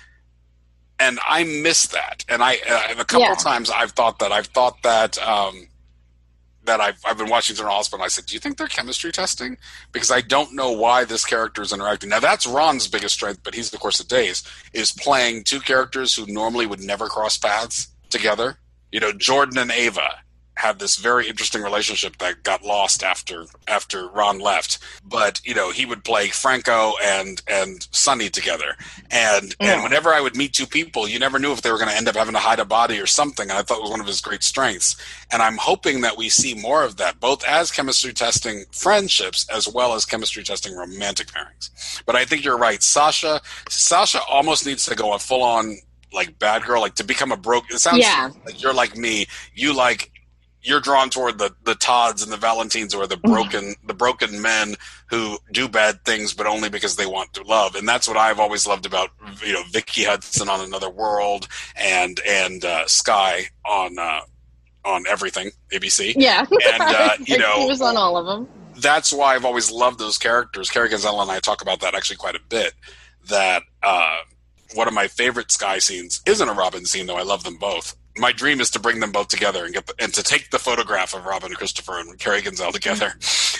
And 1.00 1.18
I 1.26 1.42
miss 1.42 1.88
that, 1.88 2.24
and 2.28 2.44
I 2.44 2.59
uh, 2.59 2.83
and 2.90 3.00
a 3.00 3.05
couple 3.05 3.26
Yeah. 3.26 3.35
times 3.35 3.70
I've 3.70 3.90
thought 3.90 4.20
that 4.20 4.31
I've 4.31 4.46
thought 4.46 4.81
that 4.85 5.18
um, 5.18 5.66
that 6.64 6.81
I've, 6.81 6.98
I've 7.05 7.18
been 7.18 7.29
watching 7.29 7.57
General 7.57 7.75
Hospital. 7.77 8.03
And 8.03 8.07
I 8.07 8.09
said, 8.09 8.27
"Do 8.27 8.35
you 8.35 8.40
think 8.40 8.57
they're 8.57 8.68
chemistry 8.68 9.12
testing?" 9.12 9.57
Because 9.92 10.11
I 10.11 10.20
don't 10.20 10.55
know 10.55 10.70
why 10.72 11.05
this 11.05 11.25
character 11.25 11.62
is 11.62 11.72
interacting. 11.72 12.11
Now 12.11 12.20
that's 12.20 12.46
Ron's 12.46 12.88
biggest 12.88 13.14
strength, 13.14 13.40
but 13.42 13.55
he's 13.55 13.70
the 13.70 13.79
course 13.79 14.01
of 14.01 14.09
days 14.09 14.42
is 14.72 14.92
playing 14.92 15.44
two 15.44 15.61
characters 15.61 16.14
who 16.14 16.27
normally 16.27 16.66
would 16.66 16.81
never 16.81 17.09
cross 17.09 17.37
paths 17.37 17.88
together. 18.11 18.59
You 18.90 19.01
know, 19.01 19.12
Jordan 19.12 19.59
and 19.59 19.70
Ava 19.70 20.21
have 20.56 20.78
this 20.78 20.96
very 20.96 21.28
interesting 21.28 21.62
relationship 21.62 22.18
that 22.18 22.42
got 22.42 22.62
lost 22.62 23.02
after 23.02 23.46
after 23.68 24.08
Ron 24.08 24.38
left. 24.38 24.79
But 25.04 25.40
you 25.44 25.54
know, 25.54 25.70
he 25.70 25.87
would 25.87 26.04
play 26.04 26.29
Franco 26.29 26.92
and 27.02 27.40
and 27.48 27.87
Sonny 27.90 28.29
together, 28.29 28.77
and 29.10 29.54
and 29.60 29.83
whenever 29.83 30.10
I 30.10 30.20
would 30.20 30.37
meet 30.37 30.52
two 30.52 30.66
people, 30.66 31.08
you 31.08 31.18
never 31.18 31.38
knew 31.38 31.52
if 31.52 31.62
they 31.62 31.70
were 31.72 31.79
going 31.79 31.90
to 31.90 31.96
end 31.96 32.08
up 32.08 32.16
having 32.16 32.35
to 32.35 32.40
hide 32.40 32.58
a 32.60 32.64
body 32.64 33.00
or 33.00 33.06
something. 33.06 33.48
And 33.48 33.58
I 33.58 33.62
thought 33.62 33.79
it 33.79 33.83
was 33.83 33.90
one 33.90 34.00
of 34.00 34.06
his 34.06 34.20
great 34.20 34.42
strengths. 34.42 34.96
And 35.33 35.40
I'm 35.42 35.56
hoping 35.56 36.02
that 36.02 36.16
we 36.18 36.29
see 36.29 36.54
more 36.54 36.85
of 36.85 36.96
that, 36.98 37.18
both 37.18 37.42
as 37.44 37.70
chemistry 37.70 38.12
testing 38.12 38.64
friendships 38.72 39.46
as 39.48 39.66
well 39.66 39.94
as 39.94 40.04
chemistry 40.04 40.42
testing 40.42 40.77
romantic 40.77 41.29
pairings. 41.29 41.70
But 42.04 42.14
I 42.16 42.24
think 42.27 42.44
you're 42.44 42.58
right, 42.58 42.83
Sasha. 42.83 43.40
Sasha 43.68 44.20
almost 44.29 44.66
needs 44.66 44.85
to 44.87 44.94
go 44.94 45.14
a 45.14 45.18
full 45.18 45.42
on 45.42 45.79
like 46.12 46.38
bad 46.38 46.62
girl, 46.64 46.83
like 46.83 46.94
to 46.96 47.04
become 47.04 47.33
a 47.33 47.37
broke. 47.38 47.70
It 47.70 47.79
sounds 47.79 48.00
Yeah. 48.00 48.31
like 48.44 48.60
you're 48.62 48.74
like 48.74 48.96
me. 48.98 49.27
You 49.54 49.74
like 49.74 50.12
you're 50.63 50.81
drawn 50.81 51.10
toward 51.10 51.38
the 51.38 51.54
the 51.65 51.75
Todds 51.75 52.23
and 52.23 52.33
the 52.33 52.37
Valentines 52.37 52.94
or 52.94 53.06
the 53.06 53.17
broken 53.17 53.75
the 53.87 53.94
broken 53.94 54.40
men 54.40 54.75
who 55.08 55.38
do 55.52 55.69
bad 55.69 56.04
things 56.04 56.33
but 56.35 56.46
only 56.46 56.69
because 56.69 56.96
they 56.96 57.06
want 57.06 57.33
to 57.35 57.42
love 57.42 57.75
and 57.75 57.88
that's 57.88 58.06
what 58.08 58.17
I've 58.17 58.38
always 58.40 58.67
loved 58.67 58.87
about 58.87 59.10
you 59.44 59.52
know 59.52 59.63
Vicky 59.73 60.04
Hudson 60.04 60.48
on 60.48 60.60
Another 60.60 60.90
World 60.90 61.48
and 61.77 62.21
and 62.27 62.65
uh, 62.65 62.87
Skye 62.87 63.46
on 63.67 63.98
uh, 63.98 64.21
on 64.85 65.04
everything 65.08 65.50
ABC 65.73 66.15
Yeah. 66.17 66.44
and 66.50 66.83
uh, 66.83 67.10
you 67.25 67.38
know 67.38 67.60
he 67.60 67.67
was 67.67 67.81
on 67.81 67.96
all 67.96 68.17
of 68.17 68.27
them. 68.27 68.48
that's 68.81 69.13
why 69.13 69.35
I've 69.35 69.44
always 69.44 69.71
loved 69.71 69.98
those 69.98 70.19
characters. 70.19 70.71
Carrie 70.71 70.88
Genzel 70.88 71.21
and 71.23 71.31
I 71.31 71.38
talk 71.40 71.63
about 71.63 71.81
that 71.81 71.94
actually 71.94 72.17
quite 72.17 72.35
a 72.37 72.40
bit. 72.48 72.73
That 73.29 73.63
uh, 73.83 74.19
one 74.75 74.88
of 74.88 74.94
my 74.94 75.06
favorite 75.06 75.52
Skye 75.52 75.79
scenes 75.79 76.21
isn't 76.27 76.48
a 76.48 76.52
Robin 76.52 76.85
scene, 76.87 77.06
though 77.06 77.17
I 77.17 77.23
love 77.23 77.44
them 77.44 77.56
both. 77.58 77.94
My 78.19 78.33
dream 78.33 78.60
is 78.60 78.71
to 78.73 78.81
bring 78.81 79.00
them 79.00 79.10
both 79.13 79.29
together 79.29 79.65
and 79.65 79.73
get 79.73 79.87
the, 79.87 79.94
and 79.98 80.13
to 80.15 80.23
take 80.23 80.50
the 80.50 80.58
photograph 80.58 81.15
of 81.15 81.25
Robin 81.25 81.52
Christopher 81.54 81.98
and 81.98 82.19
Carrie 82.19 82.42
Genzel 82.42 82.73
together. 82.73 83.15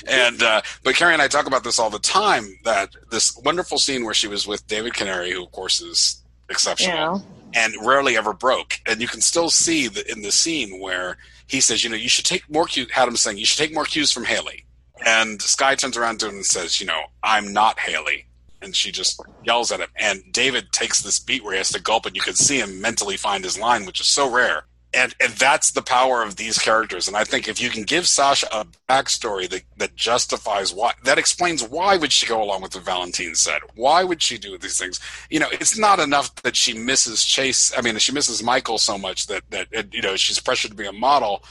And 0.07 0.43
uh, 0.43 0.61
but 0.83 0.95
Carrie 0.95 1.13
and 1.15 1.23
I 1.23 1.29
talk 1.29 1.47
about 1.47 1.65
this 1.65 1.79
all 1.79 1.89
the 1.91 1.99
time. 1.99 2.59
That 2.65 2.91
this 3.11 3.35
wonderful 3.45 3.79
scene 3.79 4.05
where 4.05 4.15
she 4.15 4.29
was 4.29 4.47
with 4.47 4.67
David 4.67 4.95
Canary, 4.95 5.31
who 5.33 5.45
of 5.45 5.53
course 5.53 5.81
is 5.81 6.23
exceptional 6.51 6.95
Yeah. 6.97 7.19
and 7.65 7.75
rarely 7.87 8.17
ever 8.17 8.33
broke. 8.35 8.79
And 8.87 9.01
you 9.01 9.09
can 9.09 9.23
still 9.23 9.49
see 9.49 9.89
the, 9.89 10.11
in 10.11 10.21
the 10.23 10.33
scene 10.33 10.81
where 10.81 11.17
he 11.47 11.61
says, 11.63 11.83
you 11.83 11.89
know, 11.89 11.97
you 11.97 12.09
should 12.11 12.27
take 12.27 12.49
more 12.51 12.67
cues. 12.67 12.91
Had 12.91 13.09
him 13.09 13.17
saying, 13.17 13.39
you 13.39 13.47
should 13.47 13.59
take 13.59 13.73
more 13.75 13.85
cues 13.85 14.13
from 14.13 14.25
Haley. 14.25 14.67
And 15.07 15.41
Skye 15.41 15.75
turns 15.77 15.97
around 15.97 16.21
to 16.21 16.29
him 16.29 16.35
and 16.37 16.45
says, 16.47 16.79
you 16.81 16.87
know, 16.87 17.01
I'm 17.23 17.53
not 17.53 17.79
Haley. 17.79 18.27
And 18.63 18.75
she 18.75 18.93
just 18.93 19.21
yells 19.45 19.73
at 19.73 19.81
him. 19.81 19.89
And 19.97 20.23
David 20.33 20.73
takes 20.73 21.03
this 21.03 21.19
beat 21.19 21.43
where 21.43 21.53
he 21.53 21.59
has 21.59 21.71
to 21.73 21.81
gulp, 21.81 22.07
and 22.07 22.17
you 22.17 22.23
can 22.23 22.35
see 22.35 22.59
him 22.59 22.81
mentally 22.81 23.17
find 23.17 23.45
his 23.45 23.59
line, 23.59 23.87
which 23.87 24.01
is 24.01 24.07
so 24.07 24.31
rare. 24.31 24.65
And 24.95 25.15
and 25.21 25.33
that's 25.33 25.71
the 25.71 25.81
power 25.81 26.23
of 26.23 26.37
these 26.37 26.59
characters. 26.59 27.09
And 27.09 27.17
I 27.17 27.25
think 27.25 27.49
if 27.49 27.61
you 27.63 27.71
can 27.71 27.85
give 27.85 28.07
Sasha 28.07 28.47
a 28.53 28.67
backstory 28.89 29.49
that, 29.49 29.63
that 29.79 29.97
justifies 29.97 30.75
why, 30.75 30.93
that 31.05 31.17
explains 31.19 31.63
why 31.63 31.97
would 31.97 32.13
she 32.13 32.27
go 32.27 32.43
along 32.43 32.61
with 32.61 32.75
what 32.75 32.85
Valentine 32.85 33.35
said? 33.35 33.63
Why 33.75 34.05
would 34.05 34.21
she 34.21 34.37
do 34.37 34.59
these 34.59 34.79
things? 34.79 35.01
You 35.31 35.41
know, 35.41 35.49
it's 35.51 35.79
not 35.79 35.99
enough 35.99 36.35
that 36.43 36.57
she 36.57 36.75
misses 36.75 37.25
Chase. 37.25 37.73
I 37.77 37.81
mean, 37.81 37.97
she 37.97 38.13
misses 38.13 38.43
Michael 38.43 38.77
so 38.77 38.99
much 38.99 39.29
that 39.29 39.45
that 39.51 39.95
you 39.95 40.03
know 40.03 40.17
she's 40.17 40.41
pressured 40.41 40.73
to 40.73 40.77
be 40.77 40.87
a 40.87 40.93
model. 40.93 41.43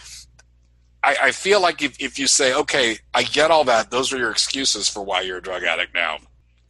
I, 1.03 1.15
I 1.23 1.31
feel 1.31 1.61
like 1.61 1.81
if, 1.81 1.99
if 1.99 2.19
you 2.19 2.27
say, 2.27 2.53
okay, 2.53 2.99
I 3.13 3.23
get 3.23 3.49
all 3.49 3.63
that, 3.63 3.89
those 3.89 4.13
are 4.13 4.17
your 4.17 4.29
excuses 4.29 4.87
for 4.87 5.01
why 5.01 5.21
you're 5.21 5.39
a 5.39 5.41
drug 5.41 5.63
addict 5.63 5.95
now. 5.95 6.19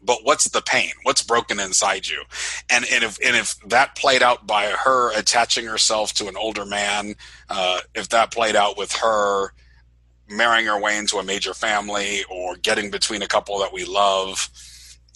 But 0.04 0.20
what's 0.24 0.50
the 0.50 0.62
pain? 0.62 0.92
What's 1.04 1.22
broken 1.22 1.60
inside 1.60 2.08
you? 2.08 2.24
And 2.70 2.86
and 2.92 3.04
if 3.04 3.18
and 3.26 3.36
if 3.36 3.60
that 3.68 3.96
played 3.96 4.24
out 4.24 4.48
by 4.48 4.66
her 4.66 5.18
attaching 5.18 5.66
herself 5.66 6.14
to 6.16 6.28
an 6.28 6.36
older 6.38 6.66
man, 6.66 7.16
uh, 7.50 7.82
if 7.94 8.10
that 8.10 8.32
played 8.32 8.56
out 8.56 8.78
with 8.78 8.92
her 8.94 9.54
marrying 10.28 10.66
her 10.66 10.80
way 10.80 10.98
into 10.98 11.18
a 11.18 11.24
major 11.24 11.54
family 11.54 12.24
or 12.30 12.56
getting 12.56 12.90
between 12.90 13.22
a 13.22 13.28
couple 13.28 13.60
that 13.60 13.74
we 13.74 13.86
love, 13.86 14.50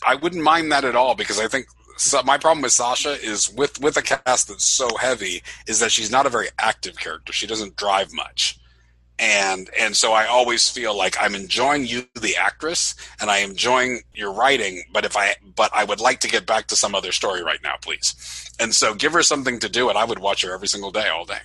I 0.06 0.16
wouldn't 0.16 0.44
mind 0.44 0.72
that 0.72 0.86
at 0.86 0.96
all 0.96 1.16
because 1.16 1.40
I 1.40 1.48
think 1.48 1.68
so 1.98 2.22
my 2.24 2.38
problem 2.38 2.62
with 2.62 2.74
Sasha 2.74 3.12
is 3.24 3.50
with 3.50 3.80
with 3.82 3.98
a 3.98 4.02
cast 4.02 4.50
that's 4.50 4.66
so 4.66 4.88
heavy 4.98 5.42
is 5.68 5.80
that 5.80 5.92
she's 5.92 6.12
not 6.12 6.26
a 6.26 6.30
very 6.30 6.50
active 6.60 6.98
character. 6.98 7.34
She 7.34 7.48
doesn't 7.48 7.78
drive 7.78 8.14
much. 8.14 8.60
And 9.18 9.70
and 9.80 9.96
so 9.96 10.12
I 10.12 10.26
always 10.26 10.70
feel 10.70 10.98
like 10.98 11.16
I'm 11.20 11.36
enjoying 11.36 11.86
you 11.86 12.06
the 12.16 12.36
actress 12.36 12.96
and 13.22 13.30
I 13.30 13.38
am 13.38 13.52
enjoying 13.52 14.02
your 14.14 14.34
writing, 14.34 14.84
but 14.92 15.06
if 15.06 15.16
I 15.16 15.36
but 15.56 15.72
I 15.74 15.86
would 15.86 16.02
like 16.02 16.20
to 16.22 16.28
get 16.28 16.46
back 16.46 16.68
to 16.68 16.76
some 16.76 16.94
other 16.94 17.14
story 17.14 17.42
right 17.42 17.64
now, 17.64 17.76
please. 17.82 18.52
And 18.60 18.76
so 18.76 18.94
give 18.94 19.14
her 19.14 19.24
something 19.24 19.60
to 19.60 19.70
do 19.70 19.88
and 19.90 19.98
I 19.98 20.04
would 20.04 20.20
watch 20.20 20.44
her 20.44 20.54
every 20.54 20.68
single 20.68 20.92
day 20.92 21.08
all 21.08 21.24
day. 21.24 21.40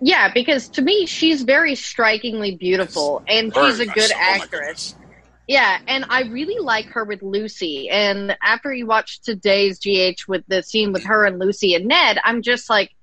Yeah, 0.00 0.32
because 0.32 0.68
to 0.70 0.82
me, 0.82 1.06
she's 1.06 1.42
very 1.42 1.74
strikingly 1.74 2.54
beautiful, 2.54 3.22
and 3.26 3.52
Very 3.52 3.70
she's 3.70 3.80
a 3.80 3.86
good. 3.86 4.12
Oh 4.14 4.18
actress. 4.18 4.94
Yeah, 5.48 5.78
and 5.86 6.04
I 6.08 6.22
really 6.22 6.60
like 6.60 6.86
her 6.86 7.04
with 7.04 7.22
Lucy. 7.22 7.88
And 7.88 8.36
after 8.42 8.74
you 8.74 8.84
watch 8.86 9.20
today's 9.20 9.78
GH 9.78 10.26
with 10.26 10.42
the 10.48 10.62
scene 10.62 10.92
with 10.92 11.04
her 11.04 11.24
and 11.24 11.38
Lucy 11.38 11.74
and 11.74 11.86
Ned, 11.86 12.18
I'm 12.24 12.42
just 12.42 12.68
like, 12.68 12.95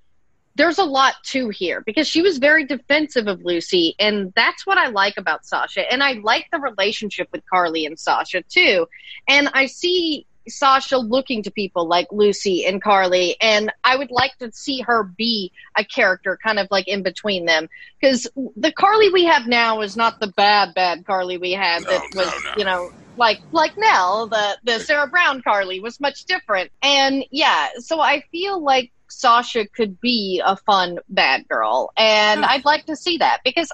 there's 0.56 0.78
a 0.78 0.84
lot 0.84 1.16
to 1.24 1.50
here 1.50 1.82
because 1.82 2.08
she 2.08 2.22
was 2.22 2.38
very 2.38 2.66
defensive 2.66 3.28
of 3.28 3.44
Lucy, 3.44 3.96
and 4.00 4.32
that's 4.36 4.66
what 4.66 4.78
I 4.78 4.90
like 4.90 5.18
about 5.18 5.46
Sasha. 5.46 5.92
And 5.92 6.04
I 6.04 6.14
like 6.14 6.48
the 6.52 6.60
relationship 6.60 7.28
with 7.32 7.44
Carly 7.50 7.86
and 7.86 7.98
Sasha 7.98 8.44
too. 8.44 8.88
And 9.28 9.50
I 9.54 9.66
see 9.66 10.28
Sasha 10.48 10.98
looking 10.98 11.42
to 11.44 11.52
people 11.52 11.88
like 11.88 12.08
Lucy 12.12 12.66
and 12.66 12.82
Carly, 12.82 13.36
and 13.42 13.72
I 13.84 13.96
would 13.96 14.12
like 14.12 14.38
to 14.40 14.52
see 14.52 14.82
her 14.82 15.04
be 15.04 15.52
a 15.76 15.84
character 15.84 16.38
kind 16.44 16.60
of 16.60 16.68
like 16.70 16.88
in 16.88 17.02
between 17.02 17.46
them. 17.46 17.68
Because 18.00 18.28
the 18.56 18.72
Carly 18.72 19.10
we 19.10 19.26
have 19.26 19.48
now 19.48 19.82
is 19.82 19.98
not 19.98 20.20
the 20.20 20.28
bad, 20.28 20.74
bad 20.76 21.06
Carly 21.06 21.38
we 21.38 21.54
had 21.54 21.84
No, 21.84 21.90
that 21.90 22.04
no, 22.14 22.22
was, 22.22 22.44
no. 22.44 22.54
you 22.58 22.66
know, 22.66 22.92
like 23.18 23.40
like 23.52 23.78
Nell, 23.78 24.28
the 24.28 24.58
the 24.64 24.80
Sarah 24.80 25.08
Brown 25.08 25.42
Carly 25.42 25.80
was 25.80 26.00
much 26.00 26.26
different. 26.26 26.72
And 26.82 27.26
yeah, 27.32 27.70
so 27.80 28.00
I 28.00 28.22
feel 28.32 28.62
like 28.62 28.92
Sasha 29.14 29.68
could 29.68 30.00
be 30.02 30.42
a 30.46 30.56
fun 30.58 31.00
bad 31.10 31.48
girl, 31.48 31.92
and 31.98 32.44
I'd 32.46 32.66
like 32.66 32.86
to 32.88 32.96
see 32.96 33.18
that 33.18 33.40
because 33.44 33.72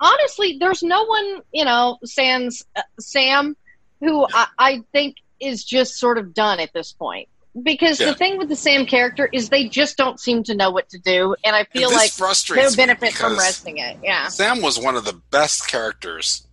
honestly, 0.00 0.56
there's 0.60 0.82
no 0.82 1.04
one, 1.04 1.40
you 1.52 1.64
know, 1.64 1.98
sans 2.04 2.64
uh, 2.76 2.82
Sam, 3.00 3.56
who 4.00 4.26
I, 4.32 4.46
I 4.58 4.82
think 4.92 5.16
is 5.40 5.64
just 5.64 5.94
sort 5.94 6.18
of 6.18 6.34
done 6.34 6.60
at 6.60 6.72
this 6.72 6.92
point. 6.92 7.28
Because 7.62 7.98
Yeah. 7.98 8.08
the 8.08 8.14
thing 8.14 8.36
with 8.36 8.48
the 8.50 8.56
Sam 8.56 8.84
character 8.84 9.28
is 9.32 9.48
they 9.48 9.68
just 9.68 9.96
don't 9.96 10.20
seem 10.20 10.42
to 10.44 10.54
know 10.54 10.70
what 10.70 10.90
to 10.90 10.98
do, 10.98 11.34
and 11.42 11.56
I 11.56 11.64
feel 11.64 11.88
this 11.88 12.20
like 12.20 12.56
me 12.56 12.76
benefit 12.76 13.14
from 13.14 13.36
resting 13.38 13.78
it. 13.78 13.96
Yeah. 14.02 14.28
Sam 14.28 14.60
was 14.60 14.78
one 14.78 14.94
of 14.96 15.04
the 15.04 15.14
best 15.30 15.66
characters 15.66 16.46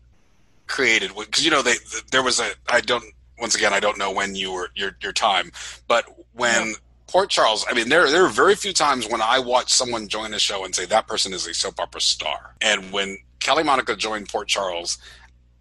created 0.65 1.11
because 1.15 1.43
you 1.43 1.51
know 1.51 1.61
they 1.61 1.75
there 2.11 2.23
was 2.23 2.39
a 2.39 2.49
I 2.71 2.79
don't 2.79 3.03
once 3.38 3.53
again 3.53 3.73
I 3.73 3.81
don't 3.81 3.97
know 3.97 4.11
when 4.11 4.36
you 4.36 4.53
were 4.53 4.69
your 4.75 4.95
your 5.01 5.11
time, 5.11 5.51
but 5.88 6.05
when 6.31 6.75
Port 7.14 7.30
Charles, 7.30 7.64
I 7.70 7.76
mean 7.76 7.89
there 7.89 8.09
there 8.09 8.26
are 8.26 8.30
very 8.30 8.55
few 8.55 8.74
times 8.74 9.07
when 9.07 9.22
I 9.22 9.38
watch 9.38 9.72
someone 9.72 10.07
join 10.07 10.34
a 10.34 10.39
show 10.39 10.66
and 10.66 10.74
say 10.74 10.88
that 10.88 11.07
person 11.07 11.32
is 11.32 11.45
a 11.45 11.53
soap 11.53 11.80
opera 11.80 12.01
star, 12.01 12.55
and 12.59 12.91
when 12.91 13.20
Kelly 13.39 13.61
Monaco 13.61 13.93
joined 13.95 14.30
Port 14.30 14.47
Charles. 14.47 14.97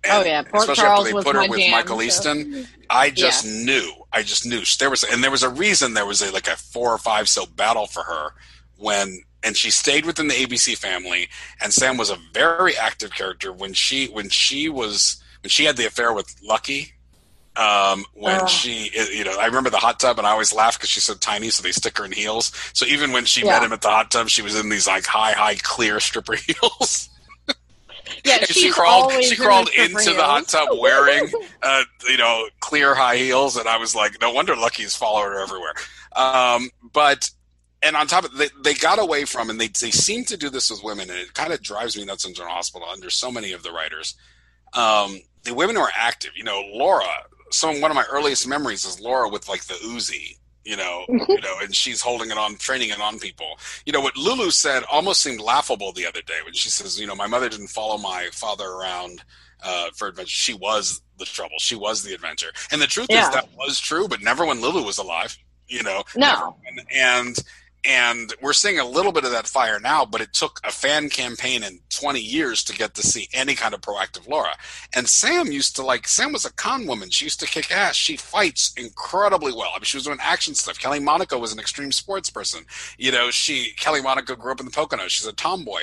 Oh, 0.08 0.24
yeah, 0.24 0.42
Port 0.42 0.62
especially 0.62 0.82
Charles 0.82 1.00
after 1.00 1.10
they 1.10 1.14
was 1.14 1.24
put 1.24 1.36
her 1.36 1.48
with 1.48 1.60
jam, 1.60 1.70
Michael 1.72 1.98
so- 1.98 2.02
Easton, 2.02 2.66
I 2.88 3.10
just 3.10 3.44
knew. 3.44 3.92
I 4.14 4.22
just 4.22 4.46
knew 4.46 4.62
there 4.78 4.88
was, 4.88 5.04
and 5.04 5.22
there 5.22 5.30
was 5.30 5.42
a 5.42 5.50
reason 5.50 5.92
there 5.92 6.06
was 6.06 6.22
a 6.22 6.32
like 6.32 6.48
a 6.48 6.56
four 6.56 6.90
or 6.90 6.98
five 6.98 7.28
soap 7.28 7.54
battle 7.54 7.86
for 7.86 8.02
her 8.02 8.30
when, 8.78 9.22
and 9.42 9.54
she 9.54 9.70
stayed 9.70 10.06
within 10.06 10.28
the 10.28 10.34
ABC 10.34 10.76
family. 10.78 11.28
And 11.60 11.70
Sam 11.70 11.98
was 11.98 12.08
a 12.08 12.16
very 12.32 12.76
active 12.78 13.12
character 13.12 13.52
when 13.52 13.74
she 13.74 14.06
when 14.06 14.30
she 14.30 14.70
was 14.70 15.22
when 15.42 15.50
she 15.50 15.64
had 15.66 15.76
the 15.76 15.86
affair 15.86 16.14
with 16.14 16.34
Lucky. 16.42 16.94
Um, 17.54 18.04
when 18.14 18.40
Ugh. 18.40 18.48
she, 18.48 18.90
you 19.14 19.24
know, 19.24 19.36
I 19.38 19.44
remember 19.46 19.68
the 19.68 19.76
hot 19.76 20.00
tub, 20.00 20.18
and 20.18 20.26
I 20.26 20.30
always 20.30 20.54
laugh 20.54 20.78
because 20.78 20.88
she's 20.88 21.04
so 21.04 21.14
tiny, 21.14 21.50
so 21.50 21.62
they 21.62 21.72
stick 21.72 21.98
her 21.98 22.04
in 22.04 22.12
heels. 22.12 22.50
So 22.72 22.86
even 22.86 23.12
when 23.12 23.26
she 23.26 23.44
Yeah. 23.44 23.52
met 23.52 23.62
him 23.62 23.72
at 23.72 23.82
the 23.82 23.90
hot 23.90 24.10
tub, 24.10 24.28
she 24.30 24.40
was 24.40 24.58
in 24.58 24.70
these 24.70 24.86
like 24.86 25.04
high, 25.04 25.32
high, 25.32 25.56
clear 25.56 26.00
stripper 26.00 26.34
heels. 26.46 27.10
Yeah, 28.24 28.44
she 28.44 28.70
crawled 28.70 29.12
she 29.22 29.36
crawled 29.36 29.68
stripper 29.68 29.98
into 30.00 30.12
the 30.12 30.22
hot 30.22 30.48
tub 30.48 30.68
wearing 30.80 31.30
uh, 31.62 31.82
you 32.08 32.16
know 32.16 32.48
clear 32.60 32.94
high 32.94 33.16
heels 33.16 33.56
and 33.56 33.68
i 33.68 33.76
was 33.76 33.94
like 33.94 34.20
no 34.20 34.32
wonder 34.32 34.54
lucky's 34.56 34.94
followed 34.94 35.24
her 35.24 35.40
everywhere 35.40 35.72
um, 36.16 36.68
but 36.92 37.30
and 37.82 37.96
on 37.96 38.06
top 38.06 38.24
of 38.24 38.36
they, 38.36 38.48
they 38.62 38.74
got 38.74 38.98
away 39.00 39.24
from 39.24 39.50
and 39.50 39.60
they, 39.60 39.68
they 39.68 39.90
seem 39.90 40.24
to 40.24 40.36
do 40.36 40.50
this 40.50 40.70
with 40.70 40.82
women 40.84 41.10
and 41.10 41.18
it 41.18 41.34
kind 41.34 41.52
of 41.52 41.62
drives 41.62 41.96
me 41.96 42.04
nuts 42.04 42.24
in 42.24 42.34
general 42.34 42.54
hospital 42.54 42.86
under 42.90 43.08
so 43.10 43.30
many 43.30 43.52
of 43.52 43.62
the 43.62 43.72
writers 43.72 44.14
um, 44.74 45.18
the 45.44 45.54
women 45.54 45.76
who 45.76 45.82
are 45.82 45.92
active 45.96 46.32
you 46.36 46.44
know 46.44 46.60
laura 46.72 47.06
some 47.52 47.80
one 47.80 47.90
of 47.90 47.94
my 47.94 48.04
earliest 48.10 48.46
memories 48.48 48.84
is 48.84 49.00
laura 49.00 49.28
with 49.28 49.48
like 49.48 49.64
the 49.64 49.74
Uzi, 49.74 50.38
you 50.64 50.76
know, 50.76 51.04
you 51.08 51.40
know, 51.40 51.56
and 51.60 51.74
she's 51.74 52.00
holding 52.00 52.30
it 52.30 52.38
on, 52.38 52.56
training 52.56 52.90
it 52.90 53.00
on 53.00 53.18
people. 53.18 53.58
You 53.86 53.92
know 53.92 54.00
what 54.00 54.16
Lulu 54.16 54.50
said 54.50 54.82
almost 54.90 55.20
seemed 55.20 55.40
laughable 55.40 55.92
the 55.92 56.06
other 56.06 56.22
day 56.22 56.38
when 56.44 56.54
she 56.54 56.68
says, 56.70 57.00
you 57.00 57.06
know, 57.06 57.14
my 57.14 57.26
mother 57.26 57.48
didn't 57.48 57.68
follow 57.68 57.98
my 57.98 58.28
father 58.32 58.66
around 58.66 59.22
uh, 59.64 59.88
for 59.94 60.08
adventure. 60.08 60.28
She 60.30 60.54
was 60.54 61.02
the 61.18 61.24
trouble. 61.24 61.54
She 61.58 61.76
was 61.76 62.02
the 62.02 62.14
adventure. 62.14 62.52
And 62.72 62.80
the 62.82 62.86
truth 62.86 63.06
Yeah. 63.10 63.22
is 63.28 63.30
that 63.30 63.48
was 63.56 63.78
true, 63.78 64.08
but 64.08 64.20
never 64.22 64.44
when 64.44 64.60
Lulu 64.60 64.82
was 64.84 64.98
alive. 64.98 65.36
You 65.68 65.82
know, 65.84 66.02
No. 66.16 66.56
and, 66.66 66.82
and 66.92 67.38
and 67.84 68.32
we're 68.40 68.52
seeing 68.52 68.78
a 68.78 68.84
little 68.84 69.12
bit 69.12 69.24
of 69.24 69.32
that 69.32 69.46
fire 69.46 69.80
now, 69.80 70.04
but 70.04 70.20
it 70.20 70.32
took 70.32 70.60
a 70.64 70.70
fan 70.70 71.08
campaign 71.08 71.62
in 71.62 71.80
20 71.90 72.20
years 72.20 72.62
to 72.64 72.72
get 72.76 72.94
to 72.94 73.02
see 73.02 73.28
any 73.32 73.54
kind 73.54 73.74
of 73.74 73.80
proactive 73.80 74.28
Laura. 74.28 74.54
And 74.94 75.08
Sam 75.08 75.50
used 75.50 75.74
to 75.76 75.82
like 75.82 76.06
Sam 76.06 76.32
was 76.32 76.44
a 76.44 76.52
con 76.52 76.86
woman. 76.86 77.10
She 77.10 77.24
used 77.24 77.40
to 77.40 77.46
kick 77.46 77.70
ass. 77.72 77.96
She 77.96 78.16
fights 78.16 78.72
incredibly 78.76 79.52
well. 79.52 79.70
I 79.74 79.78
mean, 79.78 79.84
she 79.84 79.96
was 79.96 80.04
doing 80.04 80.18
action 80.20 80.54
stuff. 80.54 80.78
Kelly 80.78 81.00
Monaco 81.00 81.38
was 81.38 81.52
an 81.52 81.58
extreme 81.58 81.92
sports 81.92 82.30
person. 82.30 82.64
You 82.98 83.10
know, 83.12 83.30
she 83.30 83.72
Kelly 83.76 84.00
Monaco 84.00 84.36
grew 84.36 84.52
up 84.52 84.60
in 84.60 84.66
the 84.66 84.72
Poconos. 84.72 85.08
She's 85.08 85.26
a 85.26 85.32
tomboy. 85.32 85.82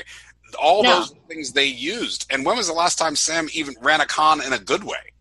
All 0.60 0.84
No. 0.84 1.00
those 1.02 1.14
things 1.28 1.52
they 1.52 1.66
used. 1.66 2.26
And 2.32 2.46
when 2.46 2.58
was 2.58 2.68
the 2.68 2.74
last 2.74 2.98
time 2.98 3.16
Sam 3.16 3.50
even 3.54 3.76
ran 3.82 4.02
a 4.02 4.06
con 4.06 4.42
in 4.42 4.54
a 4.54 4.60
good 4.60 4.84
way? 4.84 5.12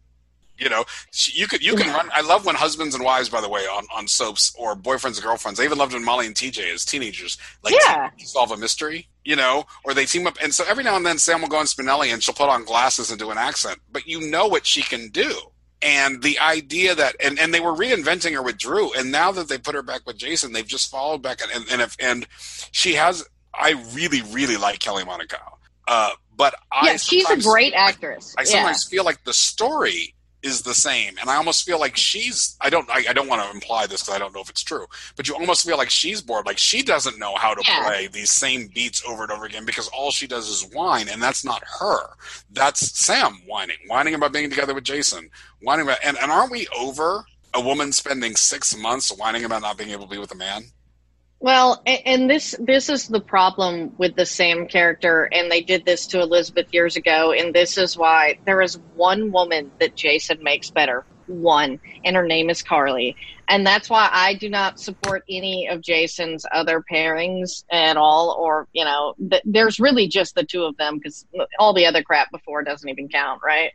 You 0.58 0.68
know, 0.68 0.84
she, 1.12 1.38
you 1.38 1.46
could 1.46 1.62
you 1.62 1.76
can 1.76 1.92
run. 1.94 2.10
I 2.12 2.20
love 2.22 2.44
when 2.44 2.54
husbands 2.56 2.94
and 2.94 3.04
wives, 3.04 3.28
by 3.28 3.40
the 3.40 3.48
way, 3.48 3.62
on, 3.62 3.84
on 3.94 4.08
soaps 4.08 4.52
or 4.58 4.74
boyfriends 4.74 5.14
and 5.16 5.22
girlfriends. 5.22 5.60
I 5.60 5.64
even 5.64 5.78
loved 5.78 5.92
when 5.92 6.04
Molly 6.04 6.26
and 6.26 6.34
TJ 6.34 6.72
as 6.74 6.84
teenagers 6.84 7.38
like 7.62 7.74
Yeah. 7.84 8.10
to 8.18 8.26
solve 8.26 8.50
a 8.50 8.56
mystery. 8.56 9.08
You 9.24 9.36
know, 9.36 9.64
or 9.84 9.92
they 9.92 10.06
team 10.06 10.26
up. 10.26 10.38
And 10.42 10.54
so 10.54 10.64
every 10.66 10.82
now 10.82 10.96
and 10.96 11.04
then, 11.04 11.18
Sam 11.18 11.42
will 11.42 11.48
go 11.48 11.58
on 11.58 11.66
Spinelli 11.66 12.10
and 12.12 12.22
she'll 12.22 12.34
put 12.34 12.48
on 12.48 12.64
glasses 12.64 13.10
and 13.10 13.18
do 13.18 13.30
an 13.30 13.36
accent, 13.36 13.78
but 13.92 14.06
you 14.06 14.22
know 14.30 14.46
what 14.46 14.64
she 14.64 14.80
can 14.80 15.10
do. 15.10 15.30
And 15.82 16.22
the 16.22 16.38
idea 16.38 16.94
that, 16.94 17.14
and, 17.22 17.38
and 17.38 17.52
they 17.52 17.60
were 17.60 17.74
reinventing 17.74 18.32
her 18.32 18.42
with 18.42 18.56
Drew, 18.56 18.90
and 18.94 19.12
now 19.12 19.30
that 19.32 19.48
they 19.48 19.58
put 19.58 19.74
her 19.74 19.82
back 19.82 20.00
with 20.06 20.16
Jason, 20.16 20.52
they've 20.52 20.66
just 20.66 20.90
followed 20.90 21.20
back, 21.22 21.40
and 21.42 21.64
and 21.70 21.82
if, 21.82 21.94
and 22.00 22.26
she 22.72 22.94
has. 22.94 23.22
I 23.54 23.72
really, 23.92 24.22
really 24.32 24.56
like 24.56 24.78
Kelly 24.78 25.04
Monaco, 25.04 25.36
uh, 25.86 26.10
but 26.36 26.54
I 26.72 26.86
yeah, 26.86 26.96
she's 26.96 27.28
a 27.28 27.36
great 27.38 27.74
actress. 27.74 28.34
I 28.38 28.42
yeah. 28.42 28.46
sometimes 28.46 28.84
feel 28.84 29.04
like 29.04 29.24
the 29.24 29.32
story 29.34 30.14
is 30.42 30.62
the 30.62 30.74
same, 30.74 31.16
and 31.20 31.28
I 31.28 31.36
almost 31.36 31.64
feel 31.66 31.80
like 31.80 31.96
she's. 31.96 32.56
I 32.60 32.70
don't. 32.70 32.88
I, 32.90 33.04
I 33.08 33.12
don't 33.12 33.28
want 33.28 33.42
to 33.42 33.50
imply 33.50 33.86
this 33.86 34.02
because 34.02 34.14
I 34.14 34.18
don't 34.18 34.34
know 34.34 34.40
if 34.40 34.48
it's 34.50 34.62
true, 34.62 34.86
but 35.16 35.26
you 35.28 35.34
almost 35.34 35.66
feel 35.66 35.76
like 35.76 35.90
she's 35.90 36.22
bored. 36.22 36.46
Like 36.46 36.58
she 36.58 36.82
doesn't 36.82 37.18
know 37.18 37.34
how 37.36 37.54
to 37.54 37.62
Yeah. 37.66 37.84
play 37.84 38.06
these 38.06 38.30
same 38.30 38.68
beats 38.68 39.02
over 39.06 39.24
and 39.24 39.32
over 39.32 39.44
again 39.46 39.64
because 39.64 39.88
all 39.88 40.10
she 40.10 40.26
does 40.26 40.48
is 40.48 40.64
whine, 40.72 41.08
and 41.08 41.22
that's 41.22 41.44
not 41.44 41.62
her. 41.80 42.10
That's 42.52 42.98
Sam 42.98 43.40
whining, 43.46 43.78
whining 43.88 44.14
about 44.14 44.32
being 44.32 44.48
together 44.50 44.74
with 44.74 44.84
Jason, 44.84 45.30
whining 45.60 45.86
about. 45.86 45.98
And, 46.04 46.16
and 46.18 46.30
aren't 46.30 46.52
we 46.52 46.68
over 46.78 47.24
a 47.54 47.60
woman 47.60 47.90
spending 47.92 48.36
six 48.36 48.76
months 48.76 49.10
whining 49.16 49.44
about 49.44 49.62
not 49.62 49.76
being 49.78 49.90
able 49.90 50.04
to 50.06 50.10
be 50.10 50.18
with 50.18 50.30
a 50.32 50.36
man? 50.36 50.64
Well, 51.40 51.80
and 51.86 52.28
this 52.28 52.56
this 52.58 52.88
is 52.88 53.06
the 53.06 53.20
problem 53.20 53.94
with 53.96 54.16
the 54.16 54.26
Sam 54.26 54.66
character, 54.66 55.28
and 55.32 55.50
they 55.50 55.60
did 55.60 55.84
this 55.84 56.08
to 56.08 56.20
Elizabeth 56.20 56.66
years 56.72 56.96
ago, 56.96 57.32
and 57.32 57.54
this 57.54 57.78
is 57.78 57.96
why 57.96 58.38
there 58.44 58.60
is 58.60 58.80
one 58.94 59.30
woman 59.30 59.70
that 59.78 59.94
Jason 59.94 60.42
makes 60.42 60.70
better, 60.70 61.06
one, 61.26 61.78
and 62.04 62.16
her 62.16 62.26
name 62.26 62.50
is 62.50 62.62
Carly, 62.64 63.14
and 63.48 63.64
that's 63.64 63.88
why 63.88 64.08
I 64.12 64.34
do 64.34 64.48
not 64.48 64.80
support 64.80 65.22
any 65.30 65.68
of 65.68 65.80
Jason's 65.80 66.44
other 66.50 66.82
pairings 66.92 67.62
at 67.70 67.96
all, 67.96 68.36
or 68.36 68.66
you 68.72 68.84
know, 68.84 69.14
th- 69.30 69.42
there's 69.44 69.78
really 69.78 70.08
just 70.08 70.34
the 70.34 70.44
two 70.44 70.64
of 70.64 70.76
them 70.76 70.98
because 70.98 71.24
all 71.60 71.72
the 71.72 71.86
other 71.86 72.02
crap 72.02 72.32
before 72.32 72.64
doesn't 72.64 72.88
even 72.88 73.08
count, 73.08 73.42
right? 73.44 73.70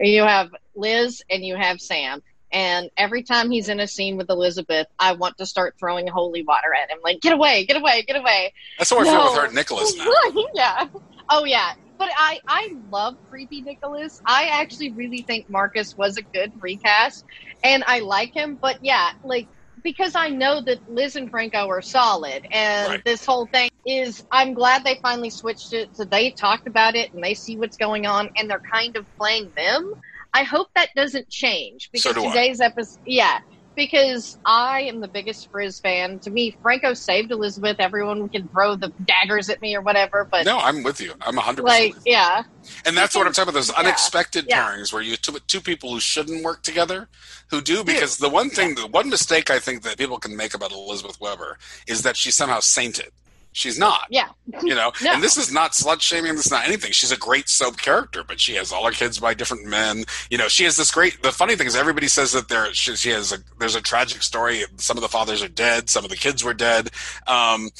You 0.00 0.22
have 0.22 0.50
Liz 0.74 1.22
and 1.30 1.44
you 1.44 1.54
have 1.54 1.80
Sam. 1.80 2.22
And 2.54 2.88
every 2.96 3.24
time 3.24 3.50
he's 3.50 3.68
in 3.68 3.80
a 3.80 3.88
scene 3.88 4.16
with 4.16 4.30
Elizabeth, 4.30 4.86
I 4.98 5.12
want 5.12 5.36
to 5.38 5.46
start 5.46 5.74
throwing 5.78 6.06
holy 6.06 6.44
water 6.44 6.72
at 6.72 6.88
him. 6.90 6.98
Like, 7.02 7.20
get 7.20 7.32
away, 7.32 7.66
get 7.66 7.76
away, 7.76 8.02
get 8.06 8.16
away. 8.16 8.52
That's 8.78 8.90
how 8.90 9.00
I 9.00 9.04
feel 9.04 9.24
with 9.24 9.38
her 9.38 9.46
and 9.46 9.54
Nicholas 9.56 9.92
now. 9.96 10.08
yeah. 10.54 10.86
Oh, 11.28 11.44
yeah. 11.44 11.72
But 11.98 12.10
I, 12.16 12.38
I 12.48 12.68
love 12.90 13.14
creepy 13.28 13.62
Nicholas. 13.62 14.20
I 14.26 14.44
actually 14.52 14.92
really 14.92 15.22
think 15.22 15.46
Marcus 15.48 15.96
was 15.96 16.16
a 16.16 16.22
good 16.32 16.52
recast, 16.60 17.24
and 17.62 17.82
I 17.86 18.00
like 18.00 18.30
him. 18.34 18.58
But 18.60 18.78
yeah, 18.82 19.10
like 19.22 19.48
because 19.82 20.14
I 20.14 20.28
know 20.28 20.60
that 20.62 20.78
Liz 20.88 21.16
and 21.16 21.30
Franco 21.30 21.68
are 21.68 21.82
solid, 21.82 22.46
and 22.52 22.88
Right. 22.88 23.04
this 23.04 23.24
whole 23.24 23.46
thing 23.46 23.70
is. 23.86 24.22
I'm 24.30 24.54
glad 24.54 24.82
they 24.84 24.98
finally 25.02 25.30
switched 25.30 25.72
it. 25.72 25.90
So 25.94 26.04
they 26.04 26.30
talked 26.32 26.66
about 26.66 26.94
it, 26.96 27.12
and 27.12 27.22
they 27.22 27.34
see 27.34 27.56
what's 27.58 27.76
going 27.76 28.06
on, 28.06 28.30
and 28.36 28.48
they're 28.50 28.62
kind 28.72 28.96
of 28.96 29.06
playing 29.18 29.52
them. 29.56 29.92
I 30.34 30.42
hope 30.42 30.66
that 30.74 30.90
doesn't 30.96 31.28
change 31.30 31.90
So 31.96 32.10
because 32.10 32.22
do 32.22 32.28
I. 32.28 32.32
today's 32.32 32.60
episode, 32.60 32.98
yeah, 33.06 33.38
because 33.76 34.36
I 34.44 34.82
am 34.82 35.00
the 35.00 35.08
biggest 35.08 35.48
Frizz 35.50 35.80
fan. 35.80 36.18
To 36.24 36.30
me, 36.30 36.56
Franco 36.62 36.92
saved 36.94 37.30
Elizabeth. 37.30 37.76
Everyone 37.78 38.28
can 38.28 38.48
throw 38.48 38.76
the 38.76 38.92
daggers 39.04 39.48
at 39.48 39.60
me 39.62 39.74
or 39.76 39.80
whatever, 39.82 40.28
but 40.30 40.44
No, 40.44 40.58
I'm 40.58 40.82
with 40.82 41.00
you. 41.00 41.12
I'm 41.20 41.36
100% 41.36 41.62
like, 41.62 41.94
yeah, 42.04 42.42
And 42.84 42.96
that's 42.96 43.14
what 43.14 43.26
I'm 43.26 43.32
talking 43.32 43.50
about. 43.50 43.54
Those 43.58 43.70
Yeah. 43.70 43.78
unexpected 43.78 44.46
Yeah. 44.48 44.64
pairings 44.68 44.92
where 44.92 45.02
you 45.02 45.16
two, 45.16 45.38
two 45.46 45.60
people 45.60 45.92
who 45.92 46.00
shouldn't 46.00 46.42
work 46.42 46.62
together, 46.62 47.08
who 47.50 47.60
do. 47.60 47.84
Because 47.84 48.18
the 48.18 48.28
one 48.28 48.50
thing, 48.50 48.74
the 48.74 48.86
one 48.86 49.08
mistake 49.10 49.50
I 49.50 49.58
think 49.58 49.82
that 49.82 49.98
people 49.98 50.18
can 50.18 50.36
make 50.36 50.54
about 50.54 50.72
Elizabeth 50.72 51.20
Weber 51.20 51.58
is 51.86 52.02
that 52.02 52.16
she's 52.16 52.34
somehow 52.34 52.60
sainted. 52.60 53.12
She's 53.56 53.78
not. 53.78 54.08
yeah, 54.10 54.30
You 54.64 54.74
know, 54.74 54.90
No. 55.02 55.12
and 55.12 55.22
this 55.22 55.36
is 55.36 55.52
not 55.52 55.72
slut 55.72 56.00
shaming. 56.02 56.34
This 56.34 56.46
is 56.46 56.50
not 56.50 56.66
anything. 56.66 56.90
She's 56.90 57.12
a 57.12 57.16
great 57.16 57.48
soap 57.48 57.76
character, 57.76 58.24
but 58.24 58.40
she 58.40 58.56
has 58.56 58.72
all 58.72 58.84
her 58.84 58.90
kids 58.90 59.20
by 59.20 59.32
different 59.32 59.64
men. 59.64 60.04
You 60.28 60.38
know, 60.38 60.48
she 60.48 60.64
has 60.64 60.76
this 60.76 60.90
great. 60.90 61.22
The 61.22 61.30
funny 61.30 61.54
thing 61.54 61.68
is, 61.68 61.76
everybody 61.76 62.08
says 62.08 62.32
that 62.32 62.48
there 62.48 62.74
she, 62.74 62.96
she 62.96 63.10
has 63.10 63.32
a 63.32 63.38
there's 63.60 63.76
a 63.76 63.80
tragic 63.80 64.24
story. 64.24 64.64
Some 64.78 64.96
of 64.98 65.02
the 65.02 65.08
fathers 65.08 65.40
are 65.40 65.48
dead. 65.48 65.88
Some 65.88 66.02
of 66.04 66.10
the 66.10 66.16
kids 66.16 66.42
were 66.42 66.52
dead. 66.52 66.90
Um, 67.28 67.70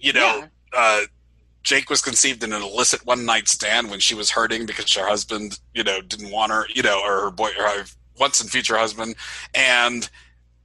you 0.00 0.12
know, 0.12 0.46
uh, 0.76 1.02
Jake 1.62 1.90
was 1.90 2.02
conceived 2.02 2.42
in 2.42 2.52
an 2.52 2.62
illicit 2.62 3.06
one 3.06 3.24
night 3.24 3.46
stand 3.46 3.88
when 3.88 4.00
she 4.00 4.16
was 4.16 4.30
hurting 4.30 4.66
because 4.66 4.92
her 4.94 5.06
husband, 5.06 5.60
you 5.74 5.84
know, 5.84 6.00
didn't 6.00 6.32
want 6.32 6.50
her. 6.50 6.66
You 6.74 6.82
know, 6.82 7.00
or 7.04 7.20
her 7.20 7.30
boy, 7.30 7.50
or 7.56 7.68
her 7.68 7.84
once 8.18 8.40
and 8.40 8.50
future 8.50 8.76
husband, 8.76 9.14
and 9.54 10.10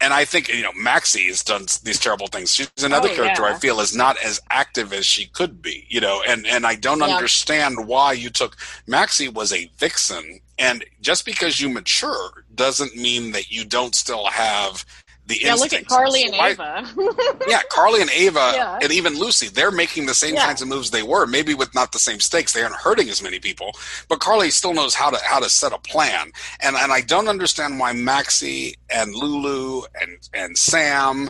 and 0.02 0.14
I 0.14 0.26
think 0.26 0.50
you 0.50 0.62
know 0.62 0.72
Maxie 0.74 1.28
has 1.28 1.43
done 1.43 1.66
these 1.84 2.00
terrible 2.00 2.28
things. 2.28 2.54
She's 2.54 2.70
another 2.84 3.10
Oh, 3.12 3.16
character 3.16 3.43
yeah. 3.43 3.56
I 3.56 3.60
feel 3.60 3.80
is 3.80 3.96
not 3.96 4.18
as 4.24 4.39
active 4.50 4.93
as 4.93 5.06
she 5.06 5.28
could 5.28 5.62
be. 5.62 5.86
You 5.89 6.02
know, 6.02 6.22
and 6.28 6.46
and 6.48 6.66
I 6.66 6.76
don't 6.76 7.00
Yeah. 7.00 7.06
understand 7.08 7.88
why 7.88 8.14
you 8.14 8.30
took 8.30 8.58
Maxie 8.88 9.30
was 9.30 9.52
a 9.54 9.70
vixen, 9.78 10.39
and 10.58 10.84
just 11.02 11.26
because 11.26 11.60
you 11.60 11.70
mature 11.70 12.46
doesn't 12.54 12.96
mean 12.96 13.32
that 13.34 13.52
you 13.52 13.66
don't 13.66 13.96
still 13.96 14.26
have 14.28 14.86
the 15.28 15.39
yeah. 15.41 15.55
Look 15.55 15.73
at. 15.73 15.88
Carly 15.88 16.21
So 16.21 16.28
and 16.28 16.38
why- 16.38 16.49
Ava. 16.51 17.38
yeah, 17.47 17.61
Carly 17.69 18.01
and 18.01 18.11
Ava 18.11 18.51
Yeah. 18.55 18.80
and 18.82 18.91
even 18.91 19.17
Lucy, 19.17 19.47
they're 19.47 19.71
making 19.71 20.05
the 20.05 20.13
same 20.13 20.36
Yeah. 20.36 20.45
kinds 20.45 20.61
of 20.61 20.67
moves 20.67 20.91
they 20.91 21.03
were, 21.03 21.26
maybe 21.26 21.53
with 21.53 21.73
not 21.73 21.91
the 21.91 21.99
same 21.99 22.19
stakes. 22.19 22.53
They 22.53 22.61
aren't 22.63 22.76
hurting 22.76 23.09
as 23.09 23.21
many 23.23 23.39
people, 23.39 23.71
but 24.07 24.19
Carly 24.19 24.49
still 24.51 24.73
knows 24.73 24.93
how 24.93 25.09
to 25.09 25.17
how 25.23 25.39
to 25.39 25.49
set 25.49 25.73
a 25.73 25.80
plan. 25.80 26.32
And 26.61 26.76
and 26.76 26.91
I 26.91 27.01
don't 27.01 27.28
understand 27.28 27.80
why 27.80 27.93
Maxie 27.93 28.76
and 28.89 29.13
Lulu 29.15 29.84
and 29.99 30.17
and 30.34 30.57
Sam 30.57 31.30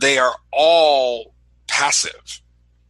they 0.00 0.18
are 0.18 0.34
all 0.52 1.34
passive. 1.68 2.40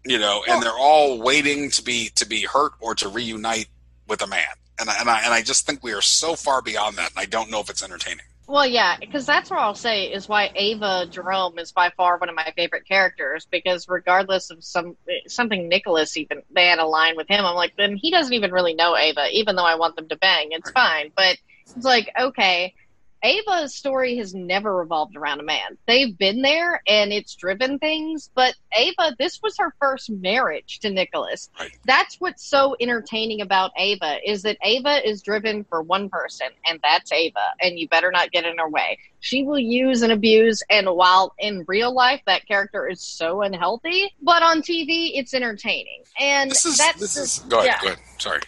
You 0.06 0.18
know, 0.18 0.42
and 0.46 0.62
they're 0.62 0.70
all 0.78 1.18
waiting 1.22 1.70
to 1.70 1.82
be 1.82 2.10
to 2.16 2.26
be 2.26 2.42
hurt 2.42 2.72
or 2.80 2.94
to 2.96 3.08
reunite 3.08 3.68
with 4.06 4.20
a 4.20 4.26
man. 4.26 4.44
And 4.78 4.90
I, 4.90 5.00
and 5.00 5.08
I 5.08 5.22
and 5.24 5.32
I 5.32 5.40
just 5.40 5.64
think 5.66 5.82
we 5.82 5.92
are 5.94 6.02
so 6.02 6.34
far 6.36 6.60
beyond 6.60 6.96
that, 6.96 7.10
and 7.10 7.18
I 7.18 7.24
don't 7.24 7.50
know 7.50 7.60
if 7.60 7.70
it's 7.70 7.82
entertaining. 7.82 8.26
Well, 8.46 8.66
yeah, 8.66 8.96
because 9.00 9.24
that's 9.24 9.50
what 9.50 9.58
I'll 9.58 9.74
say 9.74 10.12
is 10.12 10.28
why 10.28 10.50
Ava 10.54 11.06
Jerome 11.06 11.58
is 11.58 11.72
by 11.72 11.90
far 11.96 12.18
one 12.18 12.28
of 12.28 12.34
my 12.34 12.52
favorite 12.54 12.86
characters. 12.86 13.46
Because 13.50 13.88
regardless 13.88 14.50
of 14.50 14.62
some 14.62 14.96
something 15.26 15.68
Nicholas 15.68 16.16
even 16.16 16.42
they 16.50 16.66
had 16.66 16.78
a 16.78 16.86
line 16.86 17.16
with 17.16 17.28
him, 17.28 17.44
I'm 17.44 17.54
like, 17.54 17.74
then 17.76 17.96
he 17.96 18.10
doesn't 18.10 18.32
even 18.34 18.52
really 18.52 18.74
know 18.74 18.96
Ava, 18.96 19.28
even 19.32 19.56
though 19.56 19.64
I 19.64 19.76
want 19.76 19.96
them 19.96 20.08
to 20.08 20.16
bang. 20.16 20.48
It's 20.50 20.70
fine, 20.70 21.10
but 21.16 21.38
it's 21.74 21.84
like 21.84 22.10
okay. 22.20 22.74
Ava's 23.24 23.74
story 23.74 24.16
has 24.18 24.34
never 24.34 24.76
revolved 24.76 25.16
around 25.16 25.40
a 25.40 25.42
man. 25.42 25.78
They've 25.86 26.16
been 26.16 26.42
there 26.42 26.82
and 26.86 27.10
it's 27.10 27.34
driven 27.34 27.78
things, 27.78 28.30
but 28.34 28.54
Ava, 28.76 29.16
this 29.18 29.40
was 29.42 29.56
her 29.58 29.74
first 29.80 30.10
marriage 30.10 30.78
to 30.80 30.90
Nicholas. 30.90 31.48
Right. 31.58 31.70
That's 31.86 32.20
what's 32.20 32.46
so 32.46 32.76
entertaining 32.80 33.40
about 33.40 33.72
Ava 33.78 34.18
is 34.28 34.42
that 34.42 34.58
Ava 34.62 35.06
is 35.08 35.22
driven 35.22 35.64
for 35.64 35.80
one 35.80 36.10
person, 36.10 36.48
and 36.68 36.78
that's 36.82 37.10
Ava, 37.12 37.54
and 37.62 37.78
you 37.78 37.88
better 37.88 38.10
not 38.10 38.30
get 38.30 38.44
in 38.44 38.58
her 38.58 38.68
way. 38.68 38.98
She 39.20 39.42
will 39.42 39.58
use 39.58 40.02
and 40.02 40.12
abuse, 40.12 40.62
and 40.68 40.86
while 40.90 41.34
in 41.38 41.64
real 41.66 41.94
life 41.94 42.20
that 42.26 42.46
character 42.46 42.86
is 42.88 43.00
so 43.00 43.40
unhealthy, 43.40 44.12
but 44.20 44.42
on 44.42 44.60
TV 44.60 45.12
it's 45.14 45.32
entertaining. 45.32 46.02
And 46.20 46.50
This 46.50 46.66
is 46.66 46.76
that's 46.76 47.00
this 47.00 47.16
is 47.16 47.38
go 47.48 47.60
ahead, 47.60 47.66
yeah. 47.66 47.80
go 47.80 47.86
ahead. 47.88 47.98
Sorry. 48.18 48.40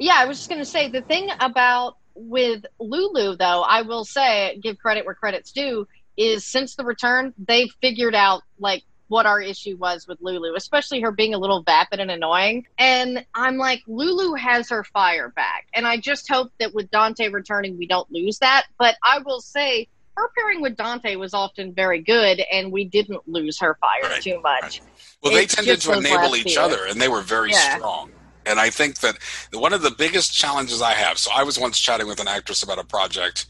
yeah, 0.00 0.16
I 0.16 0.24
was 0.24 0.38
just 0.38 0.48
going 0.50 0.60
to 0.60 0.64
say 0.64 0.88
the 0.88 1.02
thing 1.02 1.30
about 1.38 1.98
with 2.18 2.64
Lulu, 2.80 3.36
though, 3.36 3.62
I 3.62 3.82
will 3.82 4.04
say, 4.04 4.58
give 4.62 4.78
credit 4.78 5.06
where 5.06 5.14
credit's 5.14 5.52
due, 5.52 5.86
is 6.16 6.44
since 6.44 6.74
the 6.74 6.84
return, 6.84 7.32
they've 7.38 7.72
figured 7.80 8.14
out 8.14 8.42
like 8.58 8.82
what 9.06 9.24
our 9.24 9.40
issue 9.40 9.76
was 9.76 10.06
with 10.06 10.18
Lulu, 10.20 10.54
especially 10.54 11.00
her 11.00 11.12
being 11.12 11.32
a 11.32 11.38
little 11.38 11.62
vapid 11.62 12.00
and 12.00 12.10
annoying. 12.10 12.66
And 12.76 13.24
I'm 13.34 13.56
like, 13.56 13.82
Lulu 13.86 14.34
has 14.34 14.68
her 14.68 14.84
fire 14.84 15.30
back. 15.30 15.66
And 15.72 15.86
I 15.86 15.96
just 15.98 16.28
hope 16.28 16.52
that 16.58 16.74
with 16.74 16.90
Dante 16.90 17.28
returning, 17.28 17.78
we 17.78 17.86
don't 17.86 18.10
lose 18.10 18.38
that. 18.40 18.66
But 18.78 18.96
I 19.02 19.20
will 19.24 19.40
say, 19.40 19.88
her 20.16 20.28
pairing 20.36 20.60
with 20.60 20.76
Dante 20.76 21.14
was 21.14 21.32
often 21.32 21.72
very 21.72 22.02
good, 22.02 22.42
and 22.52 22.72
we 22.72 22.84
didn't 22.84 23.28
lose 23.28 23.60
her 23.60 23.78
fire 23.80 24.10
Right, 24.10 24.20
too 24.20 24.40
much. 24.42 24.82
Well, 25.22 25.32
they 25.32 25.46
tended 25.46 25.80
to 25.82 25.92
enable 25.92 26.34
each 26.34 26.54
few. 26.54 26.60
other, 26.60 26.86
and 26.86 27.00
they 27.00 27.08
were 27.08 27.20
very 27.20 27.52
Yeah. 27.52 27.76
strong. 27.76 28.10
And 28.48 28.58
I 28.58 28.70
think 28.70 29.00
that 29.00 29.16
one 29.52 29.72
of 29.72 29.82
the 29.82 29.90
biggest 29.90 30.32
challenges 30.32 30.80
I 30.82 30.92
have. 30.92 31.18
So 31.18 31.30
I 31.34 31.42
was 31.42 31.58
once 31.58 31.78
chatting 31.78 32.06
with 32.08 32.20
an 32.20 32.28
actress 32.28 32.62
about 32.62 32.78
a 32.78 32.84
project 32.84 33.46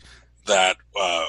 that, 0.46 0.76
uh, 0.98 1.26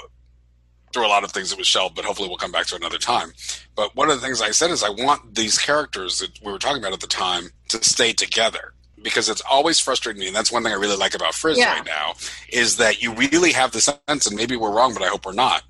through 0.91 1.05
a 1.05 1.07
lot 1.07 1.24
of 1.24 1.32
things, 1.32 1.51
it 1.51 1.57
was 1.57 1.67
shelved, 1.67 1.95
but 1.95 2.03
hopefully 2.03 2.28
we'll 2.28 2.38
come 2.38 2.51
back 2.51 2.65
to 2.67 2.76
another 2.76 2.97
time. 2.97 3.32
But 3.76 3.95
one 3.95 4.09
of 4.09 4.20
the 4.20 4.26
things 4.26 4.41
I 4.41 4.51
said 4.51 4.72
is 4.72 4.84
I 4.84 4.89
want 4.89 5.36
these 5.36 5.57
characters 5.59 6.20
that 6.20 6.32
we 6.43 6.51
were 6.51 6.57
talking 6.57 6.82
about 6.82 6.93
at 6.93 6.99
the 6.99 7.07
time 7.07 7.51
to 7.70 7.84
stay 7.84 8.11
together 8.11 8.74
because 9.01 9.30
it's 9.30 9.41
always 9.49 9.80
frustrating 9.80 10.20
me, 10.20 10.28
and 10.28 10.36
that's 10.36 10.51
one 10.51 10.63
thing 10.63 10.74
I 10.74 10.76
really 10.76 10.97
like 10.97 11.13
about 11.15 11.34
Frizz 11.34 11.57
Yeah. 11.57 11.74
right 11.74 11.86
now 11.86 12.15
is 12.51 12.78
that 12.78 13.01
you 13.01 13.13
really 13.13 13.51
have 13.53 13.72
the 13.72 13.80
sense, 13.82 14.26
and 14.28 14.36
maybe 14.36 14.55
we're 14.57 14.72
wrong, 14.74 14.93
but 14.93 15.03
I 15.03 15.07
hope 15.07 15.26
we're 15.26 15.32
not, 15.34 15.63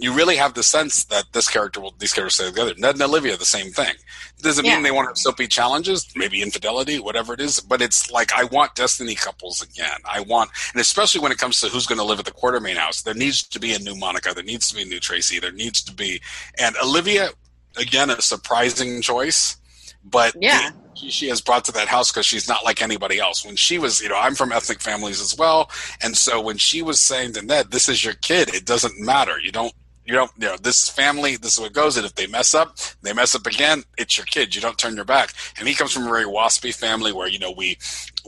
you 0.00 0.12
really 0.12 0.36
have 0.36 0.54
the 0.54 0.62
sense 0.62 1.04
that 1.04 1.24
this 1.32 1.48
character 1.48 1.80
will 1.80 1.94
these 1.98 2.12
characters 2.12 2.34
stay 2.36 2.46
together. 2.48 2.74
Ned 2.78 2.94
and 2.94 3.02
Olivia, 3.02 3.36
the 3.36 3.44
same 3.44 3.70
thing. 3.72 3.94
Does 4.42 4.58
it 4.58 4.64
Yeah. 4.64 4.74
mean 4.74 4.82
they 4.82 4.90
won't 4.90 5.08
have 5.08 5.18
soapy 5.18 5.46
challenges, 5.46 6.06
maybe 6.16 6.40
infidelity, 6.42 6.98
whatever 6.98 7.34
it 7.34 7.40
is. 7.40 7.60
But 7.60 7.82
it's 7.82 8.10
like 8.10 8.32
I 8.32 8.44
want 8.44 8.74
destiny 8.74 9.14
couples 9.14 9.60
again. 9.62 9.98
I 10.04 10.20
want, 10.20 10.50
and 10.72 10.80
especially 10.80 11.20
when 11.20 11.32
it 11.32 11.38
comes 11.38 11.60
to 11.60 11.68
who's 11.68 11.86
going 11.86 11.98
to 11.98 12.04
live 12.04 12.18
at 12.18 12.24
the 12.24 12.32
Quartermaine 12.32 12.76
house, 12.76 13.02
there 13.02 13.14
needs 13.14 13.42
to 13.42 13.60
be 13.60 13.74
a 13.74 13.78
new 13.78 13.94
Monica. 13.94 14.32
There 14.34 14.42
needs 14.44 14.68
to 14.68 14.74
be 14.74 14.82
a 14.82 14.86
new 14.86 15.00
Tracy. 15.00 15.38
There 15.38 15.52
needs 15.52 15.82
to 15.84 15.92
be, 15.92 16.20
and 16.58 16.74
Olivia, 16.82 17.30
again, 17.76 18.10
a 18.10 18.20
surprising 18.22 19.02
choice. 19.02 19.56
But 20.02 20.34
Yeah. 20.40 20.70
she, 20.94 21.10
she 21.10 21.28
has 21.28 21.42
brought 21.42 21.66
to 21.66 21.72
that 21.72 21.88
house 21.88 22.10
because 22.10 22.24
she's 22.24 22.48
not 22.48 22.64
like 22.64 22.80
anybody 22.80 23.18
else. 23.18 23.44
When 23.44 23.56
she 23.56 23.78
was, 23.78 24.00
you 24.00 24.08
know, 24.08 24.16
I'm 24.16 24.34
from 24.34 24.50
ethnic 24.50 24.80
families 24.80 25.20
as 25.20 25.36
well, 25.36 25.70
and 26.00 26.16
so 26.16 26.40
when 26.40 26.56
she 26.56 26.80
was 26.80 26.98
saying 27.00 27.34
to 27.34 27.42
Ned, 27.42 27.70
"This 27.70 27.86
is 27.88 28.02
your 28.02 28.14
kid. 28.14 28.54
It 28.54 28.64
doesn't 28.64 28.98
matter. 28.98 29.38
You 29.38 29.52
don't." 29.52 29.74
You 30.10 30.16
don't, 30.16 30.32
you 30.38 30.48
know, 30.48 30.56
this 30.56 30.82
is 30.82 30.88
family. 30.88 31.36
This 31.36 31.52
is 31.52 31.60
what 31.60 31.72
goes. 31.72 31.96
And 31.96 32.04
if 32.04 32.16
they 32.16 32.26
mess 32.26 32.52
up, 32.52 32.76
they 33.02 33.12
mess 33.12 33.36
up 33.36 33.46
again. 33.46 33.84
It's 33.96 34.16
your 34.18 34.26
kid. 34.26 34.56
You 34.56 34.60
don't 34.60 34.76
turn 34.76 34.96
your 34.96 35.04
back. 35.04 35.32
And 35.56 35.68
he 35.68 35.74
comes 35.74 35.92
from 35.92 36.02
a 36.02 36.10
very 36.10 36.24
waspy 36.24 36.74
family 36.74 37.12
where 37.12 37.28
you 37.28 37.38
know 37.38 37.52
we 37.52 37.78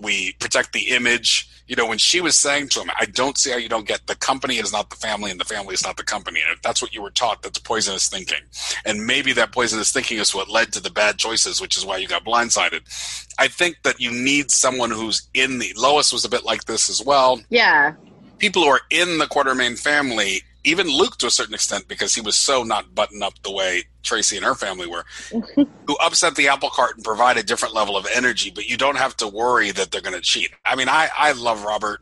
we 0.01 0.35
protect 0.39 0.73
the 0.73 0.91
image. 0.91 1.49
You 1.67 1.75
know, 1.75 1.87
when 1.87 1.99
she 1.99 2.21
was 2.21 2.37
saying 2.37 2.69
to 2.71 2.83
him, 2.83 2.91
"I 3.01 3.07
don't 3.07 3.37
see 3.37 3.51
how 3.51 3.57
you 3.57 3.69
don't 3.69 3.87
get 3.87 4.07
the 4.07 4.15
company 4.15 4.59
is 4.59 4.73
not 4.73 4.91
the 4.91 4.97
family, 4.97 5.33
and 5.33 5.41
the 5.41 5.45
family 5.45 5.75
is 5.75 5.83
not 5.85 5.97
the 5.97 6.05
company." 6.05 6.41
And 6.41 6.55
if 6.57 6.63
that's 6.63 6.81
what 6.83 6.95
you 6.95 7.03
were 7.03 7.11
taught, 7.11 7.43
that's 7.43 7.59
poisonous 7.59 8.07
thinking. 8.09 8.43
And 8.85 9.05
maybe 9.05 9.33
that 9.33 9.51
poisonous 9.51 9.91
thinking 9.91 10.19
is 10.19 10.33
what 10.35 10.49
led 10.49 10.73
to 10.75 10.81
the 10.81 10.91
bad 10.91 11.19
choices, 11.19 11.61
which 11.61 11.77
is 11.77 11.85
why 11.85 11.97
you 11.97 12.07
got 12.07 12.25
blindsided. 12.25 12.83
I 13.39 13.49
think 13.49 13.79
that 13.83 13.99
you 14.01 14.13
need 14.13 14.53
someone 14.53 14.93
who's 14.93 15.29
in 15.35 15.59
the 15.59 15.73
Lois 15.77 16.13
was 16.13 16.25
a 16.25 16.29
bit 16.29 16.45
like 16.45 16.65
this 16.67 16.89
as 16.89 17.03
well 17.05 17.41
Yeah. 17.51 17.95
people 18.39 18.63
who 18.63 18.69
are 18.69 18.83
in 18.91 19.19
the 19.19 19.27
Quartermaine 19.27 19.77
family, 19.77 20.43
even 20.65 20.89
Luke 20.89 21.17
to 21.19 21.27
a 21.27 21.31
certain 21.31 21.55
extent, 21.55 21.89
because 21.89 22.15
he 22.15 22.21
was 22.21 22.37
so 22.37 22.63
not 22.63 22.95
buttoned 22.95 23.23
up 23.23 23.35
the 23.43 23.53
way 23.53 23.85
Tracy 24.03 24.37
and 24.37 24.45
her 24.45 24.55
family 24.55 24.87
were, 24.87 25.05
who 25.55 25.97
upset 26.01 26.37
the 26.37 26.49
apple 26.49 26.71
cart 26.71 26.97
and 26.97 27.05
provide 27.05 27.37
a 27.37 27.43
different 27.43 27.75
level 27.75 27.97
of 27.97 28.07
energy, 28.15 28.51
but 28.51 28.67
you 28.67 28.77
don't 28.77 28.99
have 28.99 29.17
to 29.19 29.29
worry 29.29 29.71
that 29.71 29.91
they're 29.91 30.01
going 30.01 30.15
to 30.15 30.21
cheat. 30.21 30.51
I 30.65 30.77
mean, 30.77 30.89
I, 30.89 31.09
I 31.17 31.33
love 31.33 31.65
Robert 31.65 32.01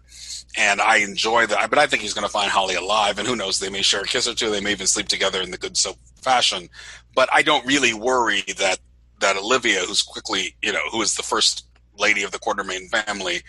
and 0.56 0.80
I 0.80 0.96
enjoy 0.96 1.46
that, 1.46 1.70
but 1.70 1.78
I 1.78 1.86
think 1.86 2.02
he's 2.02 2.14
going 2.14 2.26
to 2.26 2.32
find 2.32 2.50
Holly 2.50 2.74
alive, 2.74 3.18
and 3.18 3.26
who 3.26 3.36
knows, 3.36 3.58
they 3.58 3.70
may 3.70 3.82
share 3.82 4.00
a 4.00 4.06
kiss 4.06 4.28
or 4.28 4.34
two, 4.34 4.50
they 4.50 4.60
may 4.60 4.72
even 4.72 4.86
sleep 4.86 5.08
together 5.08 5.40
in 5.40 5.50
the 5.50 5.58
good 5.58 5.76
soap 5.76 5.96
fashion, 6.20 6.68
but 7.14 7.28
I 7.32 7.42
don't 7.42 7.64
really 7.66 7.94
worry 7.94 8.42
that, 8.58 8.78
that 9.20 9.36
Olivia, 9.36 9.80
who's 9.80 10.02
quickly, 10.02 10.56
you 10.62 10.72
know, 10.72 10.82
who 10.90 11.02
is 11.02 11.14
the 11.14 11.22
first 11.22 11.66
lady 11.96 12.22
of 12.24 12.32
the 12.32 12.38
Quartermaine 12.38 12.88
family, 12.88 13.42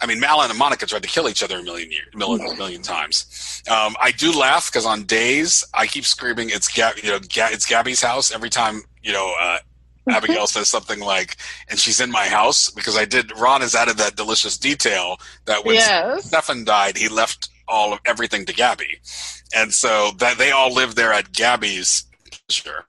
I 0.00 0.06
mean, 0.06 0.20
Malin 0.20 0.50
and 0.50 0.58
Monica 0.58 0.86
tried 0.86 1.02
to 1.02 1.08
kill 1.08 1.28
each 1.28 1.42
other 1.42 1.58
a 1.58 1.62
million 1.62 1.90
years, 1.90 2.06
million, 2.14 2.56
million 2.56 2.82
times. 2.82 3.62
Um, 3.68 3.96
I 4.00 4.12
do 4.12 4.32
laugh 4.32 4.70
because 4.70 4.86
on 4.86 5.04
days 5.04 5.64
I 5.74 5.86
keep 5.86 6.04
screaming, 6.04 6.50
"It's 6.50 6.68
Gab, 6.68 6.96
you 6.98 7.10
know, 7.10 7.18
it's 7.20 7.66
Gabby's 7.66 8.00
house." 8.00 8.30
Every 8.30 8.50
time 8.50 8.82
you 9.02 9.12
know, 9.12 9.34
uh, 9.40 9.58
Abigail 10.08 10.46
says 10.46 10.68
something 10.68 11.00
like, 11.00 11.36
"And 11.68 11.78
she's 11.78 12.00
in 12.00 12.10
my 12.10 12.28
house," 12.28 12.70
because 12.70 12.96
I 12.96 13.04
did. 13.04 13.36
Ron 13.36 13.60
has 13.60 13.74
added 13.74 13.96
that 13.98 14.16
delicious 14.16 14.56
detail 14.56 15.16
that 15.46 15.64
when 15.64 15.74
Yes. 15.74 16.26
Stefan 16.26 16.64
died, 16.64 16.96
he 16.96 17.08
left 17.08 17.48
all 17.66 17.92
of 17.92 17.98
everything 18.06 18.46
to 18.46 18.52
Gabby, 18.52 19.00
and 19.54 19.74
so 19.74 20.12
that 20.18 20.38
they 20.38 20.52
all 20.52 20.72
live 20.72 20.94
there 20.94 21.12
at 21.12 21.32
Gabby's 21.32 22.04
Sure, 22.50 22.86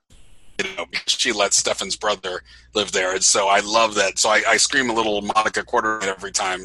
You 0.58 0.64
know, 0.76 0.86
because 0.86 1.12
she 1.12 1.32
let 1.32 1.52
Stefan's 1.52 1.96
brother 1.96 2.42
live 2.74 2.92
there, 2.92 3.12
and 3.12 3.24
so 3.24 3.48
I 3.48 3.60
love 3.60 3.94
that. 3.96 4.18
So 4.18 4.28
I, 4.28 4.42
I 4.46 4.56
scream 4.56 4.90
a 4.90 4.92
little 4.92 5.22
Monica 5.22 5.64
Quarter 5.64 6.02
every 6.04 6.32
time. 6.32 6.60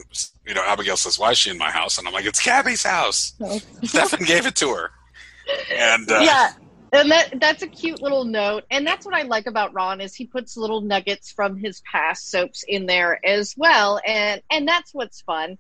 You 0.46 0.54
know, 0.54 0.64
Abigail 0.64 0.98
says, 0.98 1.18
"Why 1.18 1.32
is 1.32 1.38
she 1.38 1.50
in 1.50 1.58
my 1.58 1.72
house?" 1.72 1.98
And 1.98 2.08
I'm 2.08 2.14
like, 2.14 2.26
"It's 2.26 2.44
Gabby's 2.44 2.84
house. 2.84 3.34
Stefan 3.84 4.24
gave 4.26 4.46
it 4.46 4.56
to 4.58 4.70
her." 4.70 4.92
And 5.72 6.12
uh, 6.12 6.20
yeah 6.22 6.54
and 6.96 7.12
that 7.12 7.40
that's 7.40 7.62
a 7.62 7.68
cute 7.68 8.02
little 8.02 8.26
note 8.26 8.64
and 8.72 8.86
that's 8.86 9.06
what 9.06 9.16
i 9.16 9.24
like 9.24 9.48
about 9.48 9.74
ron 9.74 10.02
is 10.02 10.16
he 10.16 10.26
puts 10.26 10.58
little 10.58 10.82
nuggets 10.82 11.32
from 11.32 11.58
his 11.58 11.82
past 11.82 12.30
soaps 12.30 12.64
in 12.68 12.86
there 12.86 13.20
as 13.26 13.56
well 13.58 14.00
and 14.06 14.42
and 14.50 14.68
that's 14.68 14.94
what's 14.94 15.22
fun 15.22 15.58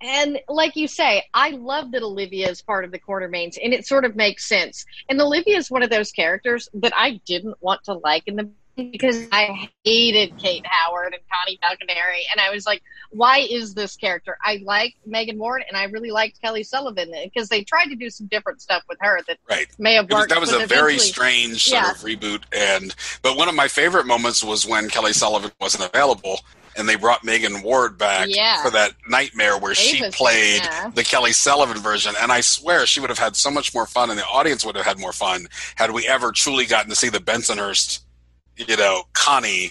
and 0.00 0.40
like 0.48 0.76
you 0.76 0.88
say 0.88 1.24
i 1.34 1.50
love 1.50 1.92
that 1.92 2.02
olivia 2.02 2.48
is 2.48 2.62
part 2.62 2.84
of 2.84 2.90
the 2.90 2.98
quartermaines 2.98 3.58
and 3.62 3.72
it 3.72 3.86
sort 3.86 4.04
of 4.04 4.16
makes 4.16 4.48
sense 4.48 4.84
and 5.08 5.20
olivia 5.20 5.56
is 5.56 5.70
one 5.70 5.82
of 5.82 5.90
those 5.90 6.12
characters 6.12 6.68
that 6.74 6.92
i 6.96 7.20
didn't 7.26 7.56
want 7.60 7.82
to 7.84 7.94
like 7.94 8.22
in 8.26 8.36
the 8.36 8.50
because 8.76 9.26
I 9.32 9.68
hated 9.84 10.38
Kate 10.38 10.64
Howard 10.66 11.14
and 11.14 11.22
Connie 11.32 11.58
Falconeri, 11.62 12.22
and 12.30 12.40
I 12.40 12.50
was 12.50 12.66
like, 12.66 12.82
"Why 13.10 13.38
is 13.38 13.74
this 13.74 13.96
character?" 13.96 14.36
I 14.42 14.60
like 14.64 14.94
Megan 15.06 15.38
Ward, 15.38 15.64
and 15.68 15.76
I 15.76 15.84
really 15.84 16.10
liked 16.10 16.40
Kelly 16.40 16.62
Sullivan 16.62 17.12
because 17.24 17.48
they 17.48 17.64
tried 17.64 17.86
to 17.86 17.96
do 17.96 18.10
some 18.10 18.26
different 18.28 18.62
stuff 18.62 18.82
with 18.88 18.98
her 19.00 19.20
that 19.28 19.38
right. 19.48 19.66
may 19.78 19.94
have 19.94 20.06
It 20.06 20.12
was, 20.12 20.20
worked. 20.22 20.30
that 20.30 20.40
was 20.40 20.52
a 20.52 20.66
very 20.66 20.98
strange 20.98 21.64
sort 21.64 21.82
Yeah. 21.82 21.90
of 21.90 21.98
reboot, 21.98 22.42
and 22.52 22.94
but 23.22 23.36
one 23.36 23.48
of 23.48 23.54
my 23.54 23.68
favorite 23.68 24.06
moments 24.06 24.42
was 24.42 24.66
when 24.66 24.88
Kelly 24.88 25.12
Sullivan 25.12 25.52
wasn't 25.60 25.84
available, 25.84 26.40
and 26.76 26.88
they 26.88 26.96
brought 26.96 27.22
Megan 27.24 27.60
Ward 27.62 27.98
back 27.98 28.28
Yeah. 28.30 28.62
for 28.62 28.70
that 28.70 28.92
nightmare 29.06 29.58
where 29.58 29.74
she 29.74 30.08
played 30.10 30.62
yeah. 30.62 30.90
the 30.94 31.04
Kelly 31.04 31.32
Sullivan 31.32 31.78
version, 31.82 32.14
and 32.20 32.32
I 32.32 32.40
swear 32.40 32.86
she 32.86 33.00
would 33.00 33.10
have 33.10 33.18
had 33.18 33.36
so 33.36 33.50
much 33.50 33.74
more 33.74 33.86
fun, 33.86 34.08
and 34.10 34.18
the 34.18 34.24
audience 34.26 34.64
would 34.64 34.76
have 34.76 34.86
had 34.86 34.98
more 34.98 35.12
fun 35.12 35.48
had 35.74 35.90
we 35.90 36.06
ever 36.08 36.32
truly 36.32 36.64
gotten 36.64 36.88
to 36.88 36.96
see 36.96 37.10
the 37.10 37.18
Bensonhurst, 37.18 38.00
you 38.56 38.76
know, 38.76 39.04
Connie 39.12 39.70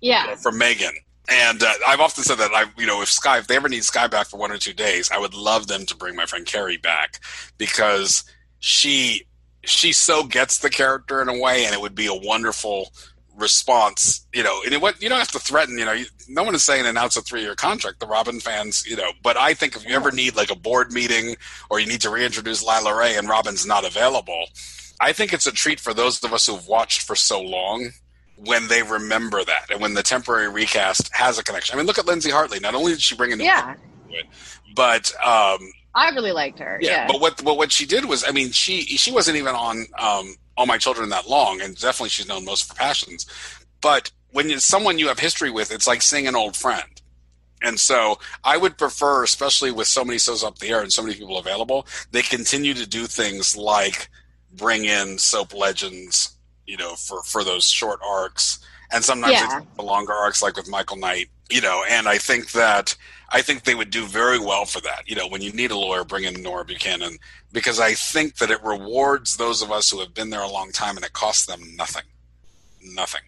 Yeah, 0.00 0.34
from 0.36 0.58
Megan. 0.58 0.92
And 1.28 1.62
uh, 1.62 1.72
I've 1.86 2.00
often 2.00 2.24
said 2.24 2.38
that 2.38 2.52
I, 2.54 2.64
you 2.78 2.86
know, 2.86 3.02
if 3.02 3.10
Skye, 3.10 3.38
if 3.38 3.46
they 3.46 3.56
ever 3.56 3.68
need 3.68 3.84
Skye 3.84 4.06
back 4.06 4.28
for 4.28 4.38
one 4.38 4.50
or 4.50 4.56
two 4.56 4.72
days, 4.72 5.10
I 5.12 5.18
would 5.18 5.34
love 5.34 5.66
them 5.66 5.84
to 5.86 5.96
bring 5.96 6.16
my 6.16 6.24
friend 6.24 6.46
Carrie 6.46 6.78
back 6.78 7.20
because 7.58 8.24
she 8.60 9.26
she 9.64 9.92
so 9.92 10.24
gets 10.24 10.58
the 10.58 10.70
character 10.70 11.20
in 11.20 11.28
a 11.28 11.38
way, 11.38 11.66
and 11.66 11.74
it 11.74 11.80
would 11.80 11.94
be 11.94 12.06
a 12.06 12.14
wonderful 12.14 12.90
response. 13.36 14.26
You 14.32 14.42
know, 14.42 14.62
and 14.64 14.72
it, 14.72 14.80
what 14.80 15.02
you 15.02 15.10
don't 15.10 15.18
have 15.18 15.30
to 15.32 15.38
threaten. 15.38 15.76
You 15.76 15.84
know, 15.84 15.92
you, 15.92 16.06
no 16.28 16.44
one 16.44 16.54
is 16.54 16.64
saying 16.64 16.86
announce 16.86 17.16
a 17.18 17.20
three 17.20 17.42
year 17.42 17.54
contract. 17.54 18.00
The 18.00 18.06
Robin 18.06 18.40
fans, 18.40 18.86
you 18.86 18.96
know, 18.96 19.10
but 19.22 19.36
I 19.36 19.52
think 19.52 19.76
if 19.76 19.86
you 19.86 19.94
ever 19.94 20.10
need 20.10 20.34
like 20.34 20.50
a 20.50 20.56
board 20.56 20.92
meeting 20.92 21.36
or 21.68 21.78
you 21.78 21.86
need 21.86 22.00
to 22.02 22.10
reintroduce 22.10 22.62
Lila 22.62 22.98
Rae 22.98 23.16
and 23.16 23.28
Robin's 23.28 23.66
not 23.66 23.84
available, 23.86 24.46
I 24.98 25.12
think 25.12 25.34
it's 25.34 25.46
a 25.46 25.52
treat 25.52 25.78
for 25.78 25.92
those 25.92 26.24
of 26.24 26.32
us 26.32 26.46
who've 26.46 26.66
watched 26.66 27.02
for 27.02 27.14
so 27.14 27.38
long 27.38 27.90
when 28.44 28.68
they 28.68 28.82
remember 28.82 29.44
that 29.44 29.70
and 29.70 29.80
when 29.80 29.94
the 29.94 30.02
temporary 30.02 30.48
recast 30.48 31.10
has 31.14 31.38
a 31.38 31.44
connection. 31.44 31.74
I 31.74 31.78
mean, 31.78 31.86
look 31.86 31.98
at 31.98 32.06
Lindsay 32.06 32.30
Hartley. 32.30 32.60
Not 32.60 32.74
only 32.74 32.92
did 32.92 33.02
she 33.02 33.16
bring 33.16 33.32
in, 33.32 33.40
yeah. 33.40 33.74
but 34.74 35.12
um, 35.24 35.58
I 35.94 36.10
really 36.10 36.32
liked 36.32 36.58
her. 36.60 36.78
yeah, 36.80 36.90
Yeah, 36.90 37.06
but 37.08 37.20
what 37.20 37.42
but 37.44 37.56
what 37.56 37.72
she 37.72 37.86
did 37.86 38.04
was, 38.04 38.24
I 38.26 38.30
mean, 38.30 38.52
she 38.52 38.82
she 38.82 39.10
wasn't 39.10 39.36
even 39.36 39.54
on 39.54 39.86
um, 39.98 40.36
All 40.56 40.66
My 40.66 40.78
Children 40.78 41.08
that 41.10 41.28
long, 41.28 41.60
and 41.60 41.74
definitely 41.76 42.10
she's 42.10 42.28
known 42.28 42.44
most 42.44 42.68
for 42.68 42.74
Passions. 42.74 43.26
But 43.80 44.10
when 44.30 44.50
it's 44.50 44.64
someone 44.64 44.98
you 44.98 45.08
have 45.08 45.18
history 45.18 45.50
with, 45.50 45.72
it's 45.72 45.86
like 45.86 46.02
seeing 46.02 46.26
an 46.26 46.36
old 46.36 46.56
friend. 46.56 47.02
And 47.62 47.80
so 47.80 48.18
I 48.44 48.56
would 48.56 48.78
prefer, 48.78 49.24
especially 49.24 49.72
with 49.72 49.88
so 49.88 50.04
many 50.04 50.18
shows 50.18 50.44
up 50.44 50.58
the 50.58 50.68
air 50.68 50.80
and 50.80 50.92
so 50.92 51.02
many 51.02 51.16
people 51.16 51.38
available, 51.38 51.86
they 52.12 52.22
continue 52.22 52.74
to 52.74 52.86
do 52.86 53.06
things 53.06 53.56
like 53.56 54.08
bring 54.52 54.84
in 54.84 55.18
soap 55.18 55.54
legends, 55.54 56.37
you 56.68 56.76
know, 56.76 56.94
for, 56.94 57.22
for 57.22 57.42
those 57.42 57.64
short 57.64 57.98
arcs. 58.06 58.58
And 58.92 59.04
sometimes 59.04 59.32
Yeah. 59.32 59.60
the 59.76 59.82
longer 59.82 60.12
arcs 60.12 60.42
like 60.42 60.56
with 60.56 60.68
Michael 60.68 60.96
Knight, 60.96 61.28
you 61.50 61.60
know, 61.60 61.84
and 61.88 62.06
I 62.08 62.18
think 62.18 62.52
that 62.52 62.94
I 63.30 63.42
think 63.42 63.64
they 63.64 63.74
would 63.74 63.90
do 63.90 64.06
very 64.06 64.38
well 64.38 64.64
for 64.64 64.80
that. 64.82 65.02
You 65.06 65.14
know, 65.14 65.26
when 65.28 65.42
you 65.42 65.52
need 65.52 65.70
a 65.70 65.76
lawyer, 65.76 66.02
bring 66.04 66.24
in 66.24 66.42
Nora 66.42 66.64
Buchanan 66.64 67.18
because 67.52 67.78
I 67.78 67.92
think 67.92 68.36
that 68.36 68.50
it 68.50 68.62
rewards 68.64 69.36
those 69.36 69.60
of 69.60 69.70
us 69.70 69.90
who 69.90 70.00
have 70.00 70.14
been 70.14 70.30
there 70.30 70.40
a 70.40 70.48
long 70.48 70.72
time 70.72 70.96
and 70.96 71.04
it 71.04 71.12
costs 71.12 71.44
them 71.44 71.60
nothing. 71.76 72.04
Nothing. 72.82 73.20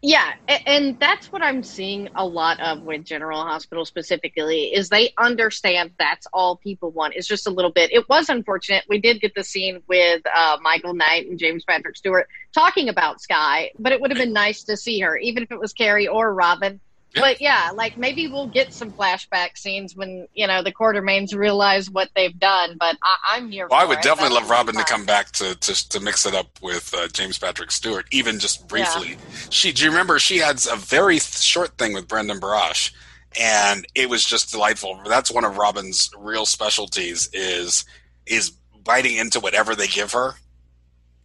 Yeah, 0.00 0.34
and 0.46 0.96
that's 1.00 1.32
what 1.32 1.42
I'm 1.42 1.64
seeing 1.64 2.08
a 2.14 2.24
lot 2.24 2.60
of 2.60 2.82
with 2.82 3.04
General 3.04 3.42
Hospital 3.42 3.84
specifically 3.84 4.66
is 4.66 4.88
they 4.88 5.12
understand 5.18 5.90
that's 5.98 6.24
all 6.32 6.54
people 6.54 6.92
want. 6.92 7.14
It's 7.16 7.26
just 7.26 7.48
a 7.48 7.50
little 7.50 7.72
bit. 7.72 7.92
It 7.92 8.08
was 8.08 8.28
unfortunate. 8.28 8.84
We 8.88 9.00
did 9.00 9.20
get 9.20 9.34
the 9.34 9.42
scene 9.42 9.82
with 9.88 10.22
uh, 10.32 10.58
Michael 10.62 10.94
Knight 10.94 11.26
and 11.28 11.36
James 11.36 11.64
Patrick 11.64 11.96
Stewart 11.96 12.28
talking 12.54 12.88
about 12.88 13.20
Skye, 13.20 13.72
but 13.76 13.90
it 13.90 14.00
would 14.00 14.12
have 14.12 14.18
been 14.18 14.32
nice 14.32 14.62
to 14.64 14.76
see 14.76 15.00
her, 15.00 15.16
even 15.16 15.42
if 15.42 15.50
it 15.50 15.58
was 15.58 15.72
Carrie 15.72 16.06
or 16.06 16.32
Robin. 16.32 16.78
Yeah. 17.18 17.24
But 17.24 17.40
yeah, 17.40 17.70
like 17.74 17.96
maybe 17.96 18.28
we'll 18.28 18.48
get 18.48 18.72
some 18.72 18.90
flashback 18.90 19.56
scenes 19.56 19.94
when 19.96 20.26
you 20.34 20.46
know 20.46 20.62
the 20.62 20.72
Quartermaines 20.72 21.34
realize 21.34 21.90
what 21.90 22.10
they've 22.14 22.38
done. 22.38 22.76
But 22.78 22.96
I, 23.02 23.36
I'm 23.36 23.50
here. 23.50 23.68
Well, 23.70 23.80
I 23.80 23.84
would 23.84 23.98
it. 23.98 24.02
definitely 24.02 24.34
That 24.34 24.42
love 24.42 24.50
Robin 24.50 24.74
to 24.76 24.84
come 24.84 25.04
back 25.04 25.32
to 25.32 25.54
to, 25.54 25.88
to 25.88 26.00
mix 26.00 26.26
it 26.26 26.34
up 26.34 26.46
with 26.62 26.92
uh, 26.94 27.08
James 27.08 27.38
Patrick 27.38 27.70
Stewart, 27.70 28.06
even 28.10 28.38
just 28.38 28.68
briefly. 28.68 29.16
She, 29.50 29.72
do 29.72 29.84
you 29.84 29.90
remember 29.90 30.18
she 30.18 30.38
had 30.38 30.64
a 30.70 30.76
very 30.76 31.14
th- 31.14 31.38
short 31.38 31.76
thing 31.78 31.92
with 31.92 32.08
Brandon 32.08 32.40
Barash, 32.40 32.92
and 33.38 33.86
it 33.94 34.08
was 34.08 34.24
just 34.24 34.50
delightful. 34.50 35.00
That's 35.06 35.30
one 35.30 35.44
of 35.44 35.56
Robin's 35.56 36.10
real 36.16 36.46
specialties 36.46 37.28
is 37.32 37.84
is 38.26 38.52
biting 38.84 39.16
into 39.16 39.40
whatever 39.40 39.74
they 39.74 39.86
give 39.86 40.12
her. 40.12 40.34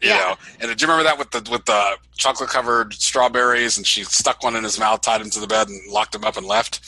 You 0.03 0.09
Yeah. 0.09 0.17
know, 0.17 0.35
and 0.59 0.77
do 0.77 0.85
you 0.85 0.91
remember 0.91 1.03
that 1.05 1.17
with 1.17 1.31
the 1.31 1.49
with 1.49 1.65
the 1.65 1.95
chocolate 2.17 2.49
covered 2.49 2.93
strawberries, 2.93 3.77
and 3.77 3.87
she 3.87 4.03
stuck 4.03 4.43
one 4.43 4.55
in 4.55 4.63
his 4.63 4.77
mouth, 4.77 5.01
tied 5.01 5.21
him 5.21 5.29
to 5.31 5.39
the 5.39 5.47
bed, 5.47 5.69
and 5.69 5.79
locked 5.91 6.13
him 6.13 6.23
up 6.25 6.35
and 6.37 6.45
left. 6.45 6.81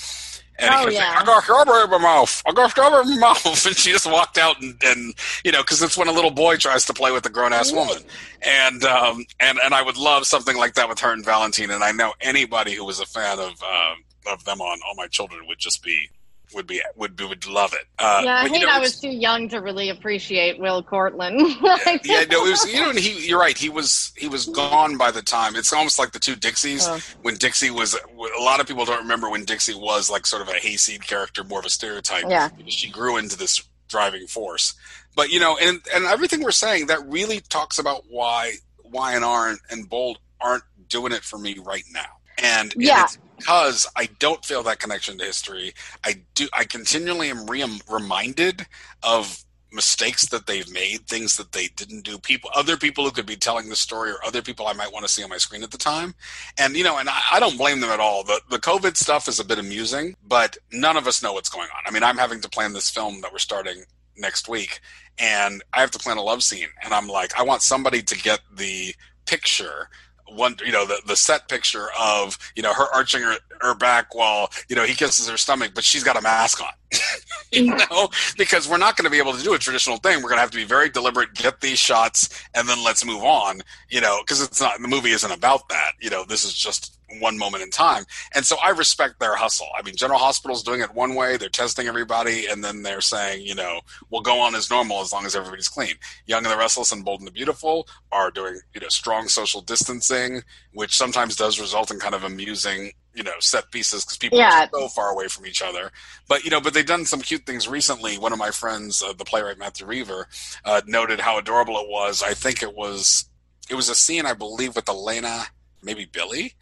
And 0.58 0.74
Oh, 0.74 0.78
he 0.80 0.84
kept 0.86 0.94
yeah. 0.94 1.00
saying, 1.02 1.22
I 1.22 1.26
got 1.26 1.44
strawberry 1.44 1.84
in 1.84 1.90
my 1.90 1.98
mouth. 1.98 2.42
I 2.46 2.52
got 2.54 2.72
strawberry 2.72 3.02
in 3.04 3.20
my 3.20 3.28
mouth. 3.28 3.46
And 3.66 3.76
she 3.76 3.92
just 3.92 4.10
walked 4.10 4.38
out 4.38 4.62
and, 4.62 4.82
and 4.86 5.14
you 5.44 5.52
know, 5.52 5.62
because 5.62 5.82
it's 5.82 5.98
when 5.98 6.08
a 6.08 6.14
little 6.14 6.32
boy 6.32 6.56
tries 6.56 6.86
to 6.86 6.94
play 6.94 7.12
with 7.12 7.26
a 7.26 7.30
grown 7.30 7.52
ass 7.52 7.74
woman. 7.74 7.98
And, 8.42 8.84
um, 8.86 9.26
and, 9.42 9.60
and 9.64 9.74
I 9.74 9.82
would 9.82 9.98
love 9.98 10.26
something 10.26 10.56
like 10.58 10.76
that 10.76 10.88
with 10.88 11.00
her 11.00 11.12
and 11.12 11.26
Valentine. 11.26 11.72
And 11.72 11.84
I 11.84 11.92
know 11.92 12.14
anybody 12.22 12.74
who 12.74 12.86
was 12.86 13.02
a 13.02 13.06
fan 13.06 13.38
of, 13.38 13.50
um, 13.64 14.04
of 14.32 14.46
them 14.46 14.62
on 14.62 14.80
All 14.88 14.96
My 14.96 15.08
Children 15.08 15.46
would 15.48 15.60
just 15.60 15.84
be, 15.84 16.10
would 16.54 16.68
be, 16.68 16.82
would, 16.96 17.16
be, 17.16 17.26
would 17.26 17.46
love 17.48 17.74
it. 17.74 17.86
Uh, 17.98 18.22
yeah, 18.24 18.40
I 18.40 18.44
but, 18.44 18.52
hate 18.52 18.62
know, 18.66 18.70
I 18.72 18.80
was 18.80 19.00
too 19.00 19.10
young 19.10 19.50
to 19.50 19.60
really 19.60 19.90
appreciate 19.90 20.60
Will 20.60 20.84
Cortlandt. 20.84 21.40
yeah, 22.04 22.26
no, 22.30 22.46
it 22.46 22.50
was 22.52 22.66
you 22.74 22.82
know 22.82 22.92
he. 22.92 23.28
You're 23.28 23.40
right. 23.40 23.58
He 23.58 23.70
was 23.70 24.12
he 24.18 24.28
was 24.28 24.46
gone 24.46 24.98
by 24.98 25.12
the 25.12 25.22
time. 25.22 25.56
It's 25.56 25.74
almost 25.74 25.98
like 26.00 26.12
the 26.12 26.20
two 26.20 26.36
Dixies. 26.36 26.88
Oh. 26.88 27.00
When 27.22 27.36
Dixie 27.36 27.72
was, 27.72 27.94
a 27.96 28.42
lot 28.42 28.60
of 28.60 28.68
people 28.68 28.86
don't 28.86 29.02
remember 29.02 29.30
when 29.30 29.46
Dixie 29.46 29.76
was 29.76 30.10
like 30.10 30.26
sort 30.26 30.42
of 30.42 30.50
a 30.50 30.54
hayseed 30.54 31.06
character, 31.06 31.44
more 31.44 31.60
of 31.60 31.66
a 31.66 31.70
stereotype. 31.70 32.26
Yeah. 32.28 32.50
she 32.68 32.90
grew 32.90 33.18
into 33.18 33.38
this 33.38 33.64
driving 33.88 34.28
force. 34.28 34.76
But 35.16 35.30
you 35.30 35.40
know, 35.40 35.58
and 35.62 35.82
and 35.94 36.06
everything 36.06 36.42
we're 36.42 36.52
saying 36.52 36.88
that 36.88 37.06
really 37.08 37.40
talks 37.40 37.80
about 37.80 38.04
why 38.10 38.56
Y 38.84 39.16
and 39.16 39.24
R 39.24 39.56
and 39.70 39.90
Bold 39.90 40.20
aren't 40.42 40.64
doing 40.90 41.12
it 41.12 41.24
for 41.24 41.38
me 41.38 41.58
right 41.64 41.86
now. 41.92 42.20
And, 42.42 42.74
Yeah. 42.78 43.04
it's 43.04 43.18
because 43.38 43.88
I 43.96 44.08
don't 44.20 44.44
feel 44.46 44.64
that 44.64 44.80
connection 44.80 45.18
to 45.20 45.26
history. 45.26 45.74
I 46.04 46.22
do. 46.36 46.48
I 46.54 46.64
continually 46.66 47.30
am 47.30 47.46
re- 47.48 47.82
reminded 47.90 48.66
of 49.04 49.44
mistakes 49.72 50.26
that 50.28 50.48
they've 50.48 50.72
made, 50.72 51.06
things 51.06 51.36
that 51.36 51.52
they 51.52 51.68
didn't 51.76 52.04
do, 52.06 52.18
people, 52.18 52.50
other 52.56 52.78
people 52.78 53.04
who 53.04 53.12
could 53.12 53.26
be 53.26 53.36
telling 53.36 53.68
the 53.68 53.76
story, 53.76 54.10
or 54.12 54.26
other 54.26 54.42
people 54.42 54.68
I 54.68 54.74
might 54.74 54.94
want 54.94 55.06
to 55.06 55.12
see 55.12 55.22
on 55.24 55.30
my 55.30 55.38
screen 55.38 55.64
at 55.64 55.72
the 55.72 55.78
time. 55.78 56.16
And 56.58 56.76
you 56.78 56.84
know, 56.84 56.98
and 56.98 57.10
I, 57.10 57.20
I 57.34 57.40
don't 57.42 57.58
blame 57.58 57.82
them 57.82 57.90
at 57.90 58.00
all. 58.00 58.24
The 58.24 58.42
the 58.50 58.60
COVID 58.60 58.96
stuff 58.98 59.28
is 59.28 59.40
a 59.40 59.46
bit 59.46 59.60
amusing, 59.60 60.16
but 60.28 60.58
none 60.72 60.98
of 60.98 61.08
us 61.08 61.22
know 61.22 61.34
what's 61.34 61.50
going 61.50 61.68
on. 61.76 61.84
I 61.86 61.92
mean, 61.92 62.04
I'm 62.04 62.18
having 62.18 62.42
to 62.42 62.50
plan 62.50 62.74
this 62.74 62.90
film 62.90 63.22
that 63.22 63.32
we're 63.32 63.38
starting 63.40 63.84
next 64.18 64.48
week, 64.48 64.80
and 65.20 65.62
I 65.74 65.82
have 65.82 65.92
to 65.92 66.00
plan 66.00 66.18
a 66.18 66.22
love 66.24 66.42
scene, 66.42 66.70
and 66.84 66.94
I'm 66.94 67.08
like, 67.08 67.38
I 67.38 67.44
want 67.44 67.62
somebody 67.62 68.02
to 68.02 68.18
get 68.18 68.40
the 68.56 68.96
picture 69.26 69.90
one 70.28 70.56
you 70.66 70.72
know 70.72 70.86
the, 70.86 71.02
the 71.06 71.16
set 71.16 71.48
picture 71.48 71.88
of 72.00 72.38
you 72.56 72.64
know 72.64 72.74
her 72.74 72.86
arching 72.94 73.22
her, 73.22 73.36
her 73.62 73.76
back 73.76 74.16
while 74.16 74.50
you 74.68 74.76
know 74.76 74.84
he 74.84 74.94
kisses 74.94 75.30
her 75.30 75.38
stomach 75.38 75.72
but 75.76 75.84
she's 75.84 76.04
got 76.04 76.18
a 76.18 76.22
mask 76.22 76.62
on 76.62 76.70
you 77.52 77.76
know 77.76 78.10
because 78.38 78.68
we're 78.68 78.78
not 78.78 78.98
going 78.98 79.06
to 79.06 79.10
be 79.10 79.18
able 79.18 79.34
to 79.34 79.44
do 79.44 79.54
a 79.54 79.60
traditional 79.60 79.98
thing. 79.98 80.18
We're 80.18 80.30
going 80.30 80.38
to 80.38 80.42
have 80.42 80.52
to 80.52 80.58
be 80.58 80.64
very 80.64 80.90
deliberate 80.90 81.34
get 81.34 81.62
these 81.62 81.80
shots 81.80 82.30
and 82.54 82.68
then 82.68 82.84
let's 82.84 83.06
move 83.06 83.24
on 83.24 83.62
you 83.90 84.02
know 84.02 84.20
because 84.22 84.42
it's 84.42 84.62
not 84.62 84.80
the 84.82 84.88
movie 84.88 85.12
isn't 85.12 85.32
about 85.32 85.70
that. 85.70 85.94
You 86.00 86.10
know 86.10 86.26
this 86.26 86.44
is 86.44 86.54
just 86.54 86.98
one 87.20 87.38
moment 87.38 87.64
in 87.64 87.70
time. 87.70 88.04
And 88.34 88.46
so 88.46 88.58
i 88.64 88.70
respect 88.70 89.20
their 89.20 89.36
hustle. 89.36 89.68
I 89.78 89.82
mean 89.82 89.96
general 89.96 90.20
hospital's 90.20 90.64
doing 90.64 90.82
it 90.82 90.94
one 90.94 91.16
way. 91.16 91.38
They're 91.38 91.50
testing 91.50 91.88
everybody 91.88 92.48
and 92.48 92.64
then 92.64 92.82
they're 92.82 93.02
saying 93.02 93.46
you 93.46 93.56
know 93.56 93.82
we'll 94.10 94.22
go 94.22 94.40
on 94.40 94.56
as 94.56 94.70
normal 94.70 95.02
as 95.02 95.14
long 95.14 95.26
as 95.26 95.36
everybody's 95.36 95.70
clean. 95.70 95.96
Young 96.26 96.44
and 96.44 96.54
the 96.54 96.58
restless 96.58 96.92
and 96.92 97.06
bold 97.06 97.22
and 97.22 97.28
the 97.28 97.32
beautiful 97.32 97.88
are 98.12 98.32
doing 98.32 98.60
you 98.74 98.82
know 98.82 98.90
strong 98.90 99.28
social 99.28 99.62
distancing 99.62 100.42
which 100.74 100.96
sometimes 100.96 101.36
does 101.36 101.60
result 101.60 101.92
in 101.92 102.00
kind 102.00 102.16
of 102.16 102.24
amusing 102.24 102.92
you 103.16 103.24
know 103.24 103.32
set 103.40 103.72
pieces 103.72 104.04
because 104.04 104.18
people 104.18 104.38
Yeah. 104.38 104.66
are 104.66 104.70
so 104.74 104.88
far 104.90 105.10
away 105.10 105.28
from 105.28 105.46
each 105.46 105.62
other 105.62 105.92
but 106.28 106.44
you 106.44 106.50
know 106.52 106.60
but 106.62 106.74
they've 106.74 106.86
done 106.86 107.06
some 107.06 107.22
cute 107.22 107.46
things 107.46 107.68
recently 107.68 108.18
one 108.18 108.34
of 108.34 108.40
my 108.40 108.52
friends 108.52 109.02
uh, 109.02 109.14
the 109.14 109.26
playwright 109.26 109.58
matthew 109.58 109.86
reaver 109.88 110.28
uh, 110.66 110.82
noted 110.86 111.20
how 111.22 111.38
adorable 111.38 111.78
it 111.80 111.88
was 111.90 112.22
i 112.22 112.34
think 112.34 112.62
it 112.62 112.76
was 112.76 113.30
it 113.70 113.76
was 113.76 113.90
a 113.90 113.96
scene 113.96 114.26
i 114.26 114.34
believe 114.34 114.76
with 114.76 114.88
elena 114.90 115.46
maybe 115.82 116.06
billy 116.06 116.54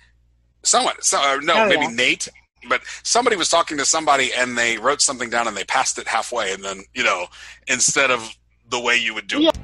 someone 0.63 0.95
so 1.01 1.17
uh, 1.19 1.37
no 1.41 1.63
Oh, 1.63 1.67
maybe 1.67 1.83
yeah. 1.83 1.89
nate 1.91 2.27
but 2.69 2.81
somebody 3.03 3.35
was 3.35 3.49
talking 3.49 3.77
to 3.77 3.85
somebody 3.85 4.31
and 4.33 4.57
they 4.57 4.77
wrote 4.77 5.01
something 5.01 5.29
down 5.29 5.47
and 5.47 5.57
they 5.57 5.65
passed 5.65 5.97
it 5.97 6.07
halfway 6.07 6.53
and 6.53 6.63
then 6.63 6.81
you 6.93 7.03
know 7.03 7.25
instead 7.67 8.09
of 8.11 8.29
the 8.69 8.79
way 8.79 8.95
you 8.97 9.13
would 9.13 9.27
do 9.27 9.41
Yeah. 9.41 9.49
it 9.49 9.57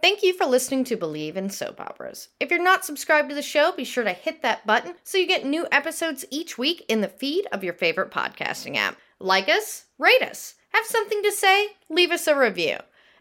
Thank 0.00 0.22
you 0.22 0.32
for 0.32 0.46
listening 0.46 0.84
to 0.84 0.96
Believe 0.96 1.36
in 1.36 1.50
Soap 1.50 1.80
Operas. 1.80 2.28
If 2.38 2.52
you're 2.52 2.62
not 2.62 2.84
subscribed 2.84 3.30
to 3.30 3.34
the 3.34 3.42
show, 3.42 3.72
be 3.72 3.82
sure 3.82 4.04
to 4.04 4.12
hit 4.12 4.42
that 4.42 4.64
button 4.64 4.94
so 5.02 5.18
you 5.18 5.26
get 5.26 5.44
new 5.44 5.66
episodes 5.72 6.24
each 6.30 6.56
week 6.56 6.84
in 6.88 7.00
the 7.00 7.08
feed 7.08 7.48
of 7.50 7.64
your 7.64 7.72
favorite 7.72 8.12
podcasting 8.12 8.76
app. 8.76 8.96
Like 9.18 9.48
us, 9.48 9.86
rate 9.98 10.22
us, 10.22 10.54
have 10.68 10.86
something 10.86 11.20
to 11.24 11.32
say, 11.32 11.70
leave 11.88 12.12
us 12.12 12.28
a 12.28 12.38
review. 12.38 12.76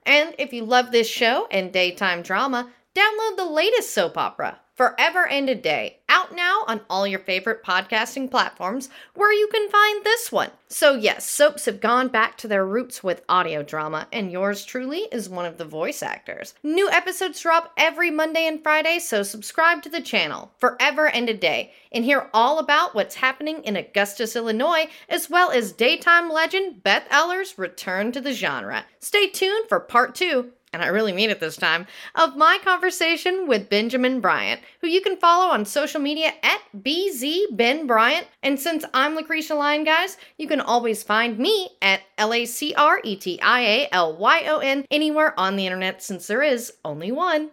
And 0.06 0.36
if 0.38 0.54
you 0.54 0.66
love 0.66 0.92
this 0.92 1.10
show 1.10 1.48
and 1.50 1.74
daytime 1.74 2.22
drama, 2.22 2.70
download 2.94 3.38
the 3.38 3.50
latest 3.50 3.92
soap 3.92 4.16
opera, 4.16 4.60
Forever 4.78 5.28
and 5.28 5.50
a 5.50 5.56
Day, 5.56 6.02
out 6.08 6.36
now 6.36 6.64
on 6.68 6.82
all 6.88 7.08
your 7.08 7.18
favorite 7.18 7.64
podcasting 7.64 8.30
platforms 8.30 8.90
where 9.16 9.34
you 9.34 9.48
can 9.52 9.68
find 9.72 10.06
this 10.06 10.32
one. 10.32 10.52
So, 10.68 10.94
yes, 10.94 11.28
soaps 11.28 11.66
have 11.66 11.82
gone 11.82 12.10
back 12.10 12.38
to 12.38 12.48
their 12.48 12.64
roots 12.64 13.04
with 13.04 13.24
audio 13.28 13.64
drama, 13.64 14.08
and 14.14 14.32
yours 14.32 14.64
truly 14.64 15.08
is 15.12 15.30
one 15.30 15.48
of 15.48 15.58
the 15.58 15.66
voice 15.66 16.04
actors. 16.04 16.54
New 16.62 16.92
episodes 16.92 17.42
drop 17.42 17.74
every 17.76 18.12
Monday 18.12 18.46
and 18.46 18.62
Friday, 18.62 19.00
so 19.00 19.24
subscribe 19.24 19.82
to 19.82 19.90
the 19.90 20.00
channel, 20.00 20.52
Forever 20.60 21.08
and 21.08 21.28
a 21.28 21.34
Day, 21.34 21.74
and 21.92 22.06
hear 22.06 22.30
all 22.32 22.60
about 22.60 22.94
what's 22.94 23.16
happening 23.16 23.64
in 23.64 23.76
Augustus, 23.76 24.36
Illinois, 24.36 24.88
as 25.10 25.28
well 25.28 25.50
as 25.50 25.72
daytime 25.72 26.30
legend 26.30 26.84
Beth 26.84 27.08
Eller's 27.10 27.58
return 27.58 28.12
to 28.12 28.22
the 28.22 28.34
genre. 28.34 28.86
Stay 29.00 29.28
tuned 29.28 29.68
for 29.68 29.80
part 29.80 30.14
two 30.14 30.52
and 30.74 30.84
I 30.84 30.88
really 30.88 31.14
mean 31.14 31.30
it 31.30 31.40
this 31.40 31.56
time, 31.56 31.88
of 32.16 32.36
my 32.36 32.60
conversation 32.64 33.48
with 33.48 33.70
Benjamin 33.70 34.20
Bryant, 34.20 34.62
who 34.82 34.88
you 34.88 35.02
can 35.02 35.18
follow 35.18 35.52
on 35.52 35.66
social 35.66 36.02
media 36.02 36.34
at 36.44 36.62
BZBenBryant. 36.78 38.26
And 38.44 38.60
since 38.60 38.84
I'm 38.94 39.18
Lacretia 39.18 39.58
Lyon, 39.58 39.84
guys, 39.84 40.18
you 40.38 40.48
can 40.48 40.62
always 40.62 41.04
find 41.04 41.40
me 41.40 41.70
at 41.82 42.02
L 42.18 42.34
A 42.34 42.46
C 42.46 42.74
R 42.76 43.00
E 43.04 43.16
T 43.16 43.40
I 43.42 43.62
A 43.62 43.88
L 43.92 44.18
Y 44.18 44.44
O 44.48 44.60
N 44.60 44.86
anywhere 44.92 45.40
on 45.40 45.56
the 45.56 45.66
internet 45.66 46.04
since 46.04 46.28
there 46.28 46.44
is 46.44 46.74
only 46.84 47.12
one. 47.12 47.52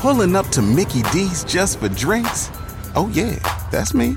Pulling 0.00 0.36
up 0.36 0.46
to 0.48 0.62
Mickey 0.62 1.02
D's 1.10 1.42
just 1.42 1.80
for 1.80 1.88
drinks? 1.88 2.50
Oh, 2.94 3.10
yeah, 3.12 3.38
that's 3.72 3.92
me. 3.92 4.16